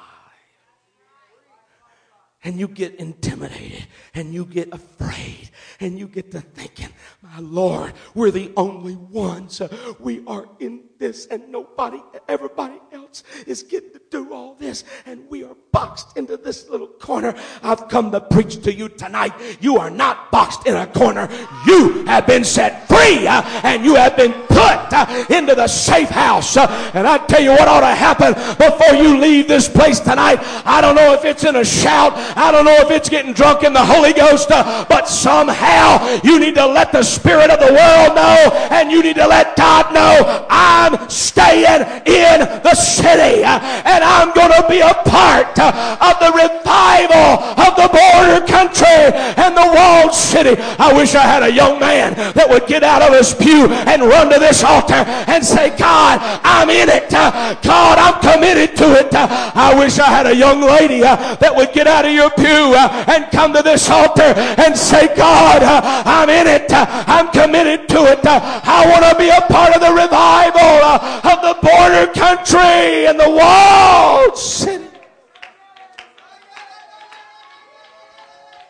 and 2.49 2.59
you 2.59 2.67
get 2.67 2.95
intimidated 2.95 3.87
and 4.15 4.33
you 4.33 4.47
get 4.47 4.73
afraid 4.73 5.51
and 5.81 5.99
you 5.99 6.09
get 6.09 6.31
to 6.31 6.41
thinking, 6.41 6.89
my 7.21 7.41
Lord, 7.41 7.93
we're 8.15 8.31
the 8.31 8.51
only 8.57 8.97
ones. 8.97 9.61
We 10.01 10.25
are 10.27 10.49
in 10.59 10.88
this 10.99 11.27
and 11.27 11.49
nobody, 11.49 12.03
everybody 12.29 12.81
else 12.93 13.23
is 13.47 13.63
getting 13.63 13.93
to 13.93 14.01
do 14.11 14.33
all 14.33 14.55
this 14.55 14.85
and 15.07 15.29
we 15.29 15.45
are 15.45 15.57
boxed 15.73 16.17
into 16.17 16.37
this 16.37 16.69
little 16.69 16.87
corner. 16.87 17.35
I've 17.63 17.89
come 17.89 18.11
to 18.13 18.21
preach 18.21 18.63
to 18.65 18.73
you 18.73 18.89
tonight. 18.89 19.33
You 19.61 19.79
are 19.79 19.91
not 19.91 20.31
boxed 20.31 20.67
in 20.67 20.75
a 20.75 20.87
corner. 20.87 21.29
You 21.67 22.05
have 22.07 22.27
been 22.27 22.45
set 22.45 22.89
free 22.89 23.27
uh, 23.27 23.43
and 23.63 23.85
you 23.85 23.95
have 23.95 24.17
been 24.17 24.33
put 24.33 24.93
uh, 24.93 25.25
into 25.31 25.55
the 25.55 25.69
safe 25.69 26.09
house. 26.09 26.57
Uh, 26.57 26.67
and 26.95 27.07
I 27.07 27.19
tell 27.27 27.43
you 27.43 27.51
what 27.51 27.69
ought 27.69 27.81
to 27.81 27.95
happen 27.95 28.35
before 28.57 28.95
you 28.95 29.19
leave 29.19 29.49
this 29.49 29.69
place 29.69 30.01
tonight. 30.01 30.39
I 30.65 30.81
don't 30.81 30.97
know 30.97 31.13
if 31.13 31.25
it's 31.25 31.45
in 31.45 31.57
a 31.57 31.65
shout. 31.65 32.13
I 32.37 32.51
don't 32.51 32.65
know 32.65 32.77
if 32.79 32.91
it's 32.91 33.09
getting 33.09 33.33
drunk 33.33 33.63
in 33.63 33.73
the 33.73 33.85
Holy 33.85 34.13
Ghost, 34.13 34.51
uh, 34.51 34.85
but 34.89 35.09
somehow 35.09 36.21
you 36.25 36.41
need 36.41 36.57
to 36.57 36.67
let 36.67 36.93
the 36.93 37.03
spirit 37.03 37.51
of 37.51 37.61
the 37.61 37.73
world 37.73 38.17
know 38.17 38.69
and 38.71 38.91
you 38.91 39.03
need 39.03 39.17
to 39.17 39.27
let 39.27 39.57
God 39.57 39.95
know 39.95 40.47
I'm 40.89 41.11
staying 41.11 41.85
in 42.07 42.41
the 42.65 42.75
city 42.75 43.45
and 43.45 44.01
I'm 44.05 44.33
going 44.33 44.53
to 44.57 44.65
be 44.69 44.81
a 44.81 44.95
part 45.05 45.53
of 45.59 46.15
the 46.17 46.33
revival 46.33 47.45
of 47.61 47.77
the 47.77 47.89
border 47.93 48.41
country 48.49 49.13
and 49.37 49.53
the 49.53 49.69
walled 49.69 50.15
city. 50.15 50.57
I 50.79 50.93
wish 50.97 51.15
I 51.15 51.23
had 51.23 51.43
a 51.43 51.53
young 51.53 51.79
man 51.79 52.15
that 52.33 52.49
would 52.49 52.67
get 52.67 52.83
out 52.83 53.03
of 53.03 53.13
his 53.13 53.35
pew 53.35 53.69
and 53.69 54.03
run 54.03 54.33
to 54.33 54.39
this 54.39 54.65
altar 54.65 55.05
and 55.29 55.45
say, 55.45 55.77
God, 55.77 56.21
I'm 56.43 56.71
in 56.71 56.89
it. 56.89 57.11
God, 57.11 57.97
I'm 58.01 58.17
committed 58.25 58.77
to 58.79 58.97
it. 58.97 59.13
I 59.13 59.75
wish 59.79 59.99
I 59.99 60.09
had 60.09 60.27
a 60.27 60.35
young 60.35 60.63
lady 60.63 61.01
that 61.01 61.53
would 61.55 61.73
get 61.73 61.87
out 61.87 62.07
of 62.07 62.13
your 62.13 62.31
pew 62.31 62.73
and 63.13 63.31
come 63.31 63.53
to 63.53 63.63
this 63.63 63.91
altar 63.91 64.33
and 64.57 64.77
say, 64.77 65.15
God, 65.15 65.63
I'm 65.63 66.31
in 66.31 66.47
it. 66.47 66.73
I'm 66.73 67.29
committed 67.31 67.89
to 67.91 68.09
it. 68.09 68.25
I 68.25 68.89
want 68.89 69.05
to 69.05 69.15
be 69.19 69.29
a 69.29 69.43
part 69.53 69.75
of 69.77 69.81
the 69.85 69.93
revival 69.93 70.78
of 70.83 71.43
the 71.43 71.59
border 71.63 72.13
country 72.13 73.07
and 73.07 73.19
the 73.19 73.29
walled 73.29 74.37
city. 74.37 74.85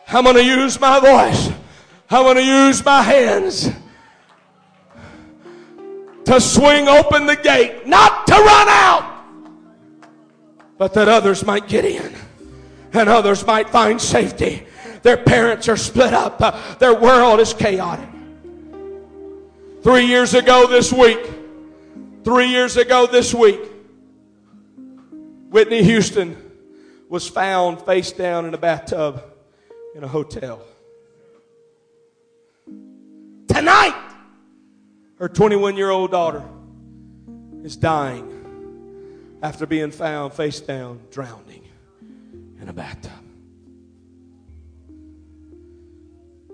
I'm 0.08 0.24
going 0.24 0.36
to 0.36 0.44
use 0.44 0.80
my 0.80 1.00
voice. 1.00 1.50
I'm 2.10 2.22
going 2.22 2.36
to 2.36 2.44
use 2.44 2.82
my 2.84 3.02
hands 3.02 3.70
to 6.24 6.40
swing 6.40 6.88
open 6.88 7.26
the 7.26 7.36
gate, 7.36 7.86
not 7.86 8.26
to 8.26 8.34
run 8.34 8.68
out, 8.68 9.24
but 10.78 10.94
that 10.94 11.08
others 11.08 11.44
might 11.44 11.68
get 11.68 11.84
in 11.84 12.14
and 12.92 13.08
others 13.08 13.46
might 13.46 13.68
find 13.68 14.00
safety. 14.00 14.66
Their 15.02 15.18
parents 15.18 15.68
are 15.68 15.76
split 15.76 16.14
up, 16.14 16.78
their 16.78 16.94
world 16.94 17.40
is 17.40 17.52
chaotic. 17.52 18.08
Three 19.82 20.06
years 20.06 20.34
ago 20.34 20.66
this 20.66 20.92
week, 20.92 21.18
three 22.28 22.48
years 22.48 22.76
ago 22.76 23.06
this 23.06 23.32
week, 23.32 23.58
Whitney 25.48 25.82
Houston 25.82 26.36
was 27.08 27.26
found 27.26 27.80
face 27.80 28.12
down 28.12 28.44
in 28.44 28.52
a 28.52 28.58
bathtub 28.58 29.24
in 29.94 30.04
a 30.04 30.06
hotel. 30.06 30.60
Tonight, 33.48 34.12
her 35.18 35.30
21 35.30 35.78
year 35.78 35.88
old 35.88 36.10
daughter 36.10 36.44
is 37.62 37.76
dying 37.76 39.38
after 39.42 39.64
being 39.64 39.90
found 39.90 40.34
face 40.34 40.60
down, 40.60 41.00
drowning 41.10 41.66
in 42.60 42.68
a 42.68 42.74
bathtub. 42.74 43.12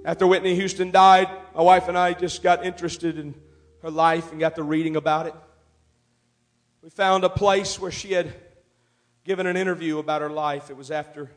After 0.04 0.24
Whitney 0.24 0.54
Houston 0.54 0.92
died, 0.92 1.28
my 1.52 1.62
wife 1.62 1.88
and 1.88 1.98
I 1.98 2.12
just 2.12 2.44
got 2.44 2.64
interested 2.64 3.18
in 3.18 3.34
her 3.82 3.90
life 3.90 4.30
and 4.30 4.38
got 4.38 4.54
to 4.54 4.62
reading 4.62 4.94
about 4.94 5.26
it. 5.26 5.34
We 6.84 6.90
found 6.90 7.24
a 7.24 7.30
place 7.30 7.80
where 7.80 7.90
she 7.90 8.12
had 8.12 8.34
given 9.24 9.46
an 9.46 9.56
interview 9.56 9.96
about 9.96 10.20
her 10.20 10.28
life. 10.28 10.68
It 10.68 10.76
was 10.76 10.90
after 10.90 11.30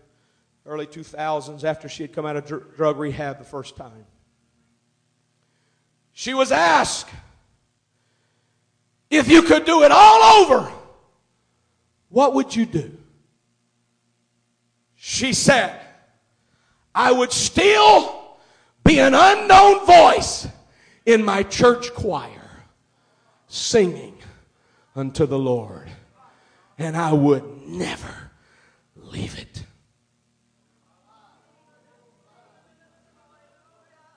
early 0.66 0.86
2000s, 0.86 1.64
after 1.64 1.88
she 1.88 2.04
had 2.04 2.12
come 2.12 2.26
out 2.26 2.36
of 2.36 2.46
dr- 2.46 2.76
drug 2.76 2.98
rehab 2.98 3.38
the 3.38 3.46
first 3.46 3.78
time. 3.78 4.06
She 6.12 6.34
was 6.34 6.52
asked 6.52 7.10
if 9.10 9.30
you 9.30 9.42
could 9.42 9.64
do 9.64 9.84
it 9.84 9.92
all 9.94 10.44
over, 10.44 10.70
what 12.10 12.34
would 12.34 12.54
you 12.54 12.66
do? 12.66 12.98
She 14.96 15.32
said, 15.32 15.80
I 16.94 17.14
would 17.14 17.32
still 17.32 18.36
be 18.84 19.00
an 19.00 19.14
unknown 19.16 19.86
voice 19.86 20.46
in 21.06 21.24
my 21.24 21.44
church 21.44 21.94
choir 21.94 22.66
singing 23.48 24.17
unto 24.98 25.26
the 25.26 25.38
Lord, 25.38 25.90
and 26.78 26.98
I 26.98 27.14
would 27.14 27.44
never 27.68 28.32
leave 28.96 29.38
it. 29.38 29.64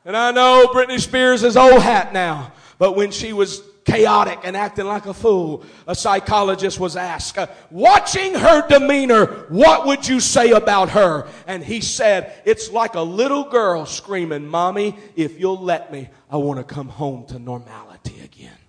And 0.04 0.16
I 0.16 0.30
know 0.32 0.70
Britney 0.72 0.98
Spears 0.98 1.42
is 1.42 1.56
old 1.56 1.82
hat 1.82 2.14
now, 2.14 2.52
but 2.78 2.96
when 2.96 3.10
she 3.10 3.34
was 3.34 3.62
chaotic 3.84 4.38
and 4.44 4.56
acting 4.56 4.86
like 4.86 5.04
a 5.06 5.12
fool, 5.12 5.64
a 5.86 5.94
psychologist 5.94 6.80
was 6.80 6.96
asked, 6.96 7.36
uh, 7.36 7.46
watching 7.70 8.34
her 8.34 8.66
demeanor, 8.66 9.26
what 9.48 9.86
would 9.86 10.08
you 10.08 10.20
say 10.20 10.50
about 10.52 10.90
her? 10.90 11.28
And 11.46 11.62
he 11.62 11.80
said, 11.80 12.32
it's 12.44 12.70
like 12.70 12.94
a 12.94 13.02
little 13.02 13.44
girl 13.44 13.84
screaming, 13.84 14.46
Mommy, 14.46 14.96
if 15.16 15.38
you'll 15.38 15.60
let 15.60 15.92
me, 15.92 16.08
I 16.30 16.38
want 16.38 16.58
to 16.58 16.74
come 16.74 16.88
home 16.88 17.26
to 17.26 17.38
normality 17.38 18.20
again. 18.20 18.59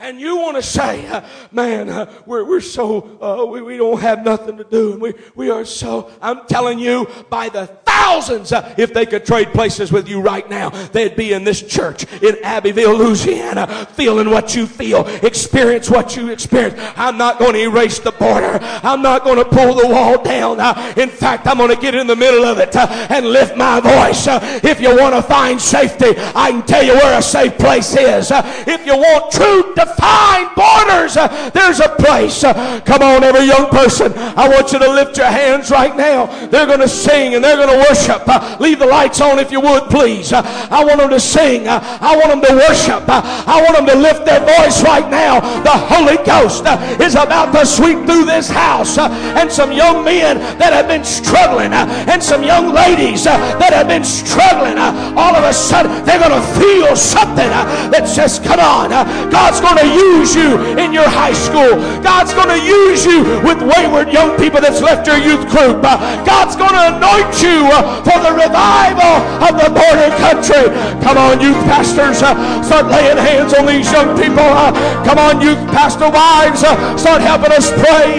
And 0.00 0.18
you 0.18 0.38
want 0.38 0.56
to 0.56 0.62
say, 0.62 1.06
uh, 1.06 1.26
man, 1.52 1.90
uh, 1.90 2.10
we're, 2.24 2.44
we're 2.44 2.62
so, 2.62 3.18
uh, 3.20 3.44
we, 3.44 3.60
we 3.60 3.76
don't 3.76 4.00
have 4.00 4.24
nothing 4.24 4.56
to 4.56 4.64
do. 4.64 4.92
And 4.92 5.02
we, 5.02 5.14
we 5.34 5.50
are 5.50 5.64
so, 5.66 6.10
I'm 6.22 6.46
telling 6.46 6.78
you, 6.78 7.06
by 7.28 7.50
the 7.50 7.66
thousands, 7.90 8.52
uh, 8.52 8.74
if 8.76 8.92
they 8.92 9.06
could 9.06 9.24
trade 9.24 9.52
places 9.52 9.92
with 9.92 10.08
you 10.08 10.20
right 10.20 10.48
now, 10.48 10.70
they'd 10.92 11.16
be 11.16 11.32
in 11.32 11.44
this 11.44 11.62
church 11.62 12.04
in 12.22 12.36
Abbeville, 12.42 12.96
Louisiana, 12.96 13.86
feeling 13.92 14.30
what 14.30 14.54
you 14.54 14.66
feel, 14.66 15.06
experience 15.22 15.90
what 15.90 16.16
you 16.16 16.30
experience. 16.30 16.78
I'm 16.96 17.16
not 17.18 17.38
going 17.38 17.54
to 17.54 17.60
erase 17.60 17.98
the 17.98 18.12
border. 18.12 18.58
I'm 18.62 19.02
not 19.02 19.24
going 19.24 19.38
to 19.38 19.44
pull 19.44 19.74
the 19.74 19.88
wall 19.88 20.22
down. 20.22 20.60
Uh, 20.60 20.94
in 20.96 21.08
fact, 21.08 21.46
I'm 21.46 21.58
going 21.58 21.74
to 21.74 21.80
get 21.80 21.94
in 21.94 22.06
the 22.06 22.16
middle 22.16 22.44
of 22.44 22.58
it 22.58 22.74
uh, 22.76 22.86
and 23.10 23.26
lift 23.26 23.56
my 23.56 23.80
voice. 23.80 24.26
if 24.64 24.80
you 24.80 24.96
want 24.96 25.14
to 25.14 25.22
find 25.22 25.60
safety, 25.60 26.14
I 26.34 26.50
can 26.50 26.66
tell 26.66 26.82
you 26.82 26.94
where 26.94 27.18
a 27.18 27.22
safe 27.22 27.56
place 27.58 27.96
is. 27.96 28.30
if 28.32 28.86
you 28.86 28.96
want 28.96 29.32
truth 29.32 29.74
to 29.74 29.84
define 29.84 30.54
borders. 30.54 31.14
There's 31.52 31.80
a 31.80 31.88
place. 31.96 32.42
Come 32.42 33.02
on, 33.02 33.24
every 33.24 33.46
young 33.46 33.68
person. 33.70 34.12
I 34.16 34.48
want 34.48 34.72
you 34.72 34.78
to 34.78 34.90
lift 34.90 35.16
your 35.16 35.26
hands 35.26 35.70
right 35.70 35.96
now. 35.96 36.26
They're 36.46 36.66
going 36.66 36.80
to 36.80 36.88
sing 36.88 37.34
and 37.34 37.44
they're 37.44 37.56
going 37.56 37.76
to 37.76 37.79
worship. 37.88 38.26
Leave 38.60 38.78
the 38.78 38.86
lights 38.86 39.20
on 39.20 39.38
if 39.38 39.50
you 39.50 39.60
would, 39.60 39.90
please. 39.90 40.32
I 40.32 40.84
want 40.84 41.00
them 41.00 41.10
to 41.10 41.20
sing. 41.20 41.68
I 41.68 42.16
want 42.16 42.28
them 42.28 42.42
to 42.44 42.54
worship. 42.68 43.04
I 43.08 43.62
want 43.64 43.76
them 43.76 43.86
to 43.86 43.96
lift 43.96 44.24
their 44.24 44.40
voice 44.40 44.82
right 44.82 45.08
now. 45.08 45.40
The 45.62 45.76
Holy 45.76 46.16
Ghost 46.24 46.66
is 47.00 47.14
about 47.14 47.52
to 47.52 47.64
sweep 47.64 48.04
through 48.06 48.24
this 48.26 48.48
house. 48.48 48.98
And 48.98 49.50
some 49.50 49.72
young 49.72 50.04
men 50.04 50.38
that 50.58 50.72
have 50.72 50.88
been 50.88 51.04
struggling 51.04 51.72
and 51.72 52.22
some 52.22 52.42
young 52.42 52.72
ladies 52.74 53.24
that 53.24 53.72
have 53.72 53.88
been 53.88 54.04
struggling, 54.04 54.76
all 55.16 55.34
of 55.34 55.44
a 55.44 55.52
sudden 55.52 56.04
they're 56.04 56.20
going 56.20 56.36
to 56.36 56.46
feel 56.58 56.94
something 56.96 57.48
that 57.94 58.04
says, 58.06 58.38
come 58.38 58.60
on, 58.60 58.90
God's 59.30 59.60
going 59.60 59.78
to 59.78 59.88
use 59.88 60.34
you 60.34 60.58
in 60.76 60.92
your 60.92 61.08
high 61.08 61.32
school. 61.32 61.78
God's 62.02 62.34
going 62.34 62.50
to 62.50 62.60
use 62.60 63.06
you 63.06 63.24
with 63.46 63.62
wayward 63.62 64.12
young 64.12 64.36
people 64.36 64.60
that's 64.60 64.82
left 64.82 65.06
your 65.06 65.18
youth 65.18 65.46
group. 65.48 65.82
God's 66.26 66.56
going 66.56 66.74
to 66.74 66.98
anoint 66.98 67.32
you 67.40 67.69
Uh, 67.70 68.02
for 68.02 68.18
the 68.18 68.34
revival 68.34 69.14
of 69.46 69.54
the 69.54 69.70
border 69.70 70.10
country. 70.18 70.66
Come 71.02 71.16
on, 71.18 71.40
youth 71.40 71.58
pastors, 71.70 72.22
uh, 72.22 72.34
start 72.62 72.86
laying 72.86 73.16
hands 73.16 73.54
on 73.54 73.66
these 73.66 73.90
young 73.92 74.18
people. 74.18 74.42
Uh, 74.42 74.72
come 75.04 75.18
on, 75.18 75.40
youth 75.40 75.58
pastor 75.70 76.10
wives, 76.10 76.64
uh, 76.64 76.74
start 76.96 77.22
helping 77.22 77.52
us 77.52 77.70
pray. 77.70 78.18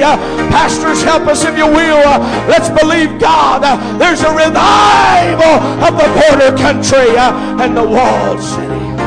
Pastors, 0.49 1.03
help 1.03 1.27
us 1.27 1.43
if 1.43 1.57
you 1.57 1.67
will. 1.67 2.15
Let's 2.47 2.69
believe 2.69 3.19
God. 3.19 3.61
There's 3.99 4.21
a 4.21 4.31
revival 4.31 5.55
of 5.83 5.93
the 5.99 6.07
border 6.15 6.55
country 6.57 7.17
and 7.17 7.75
the 7.75 7.83
walled 7.83 8.41
city. 8.41 9.00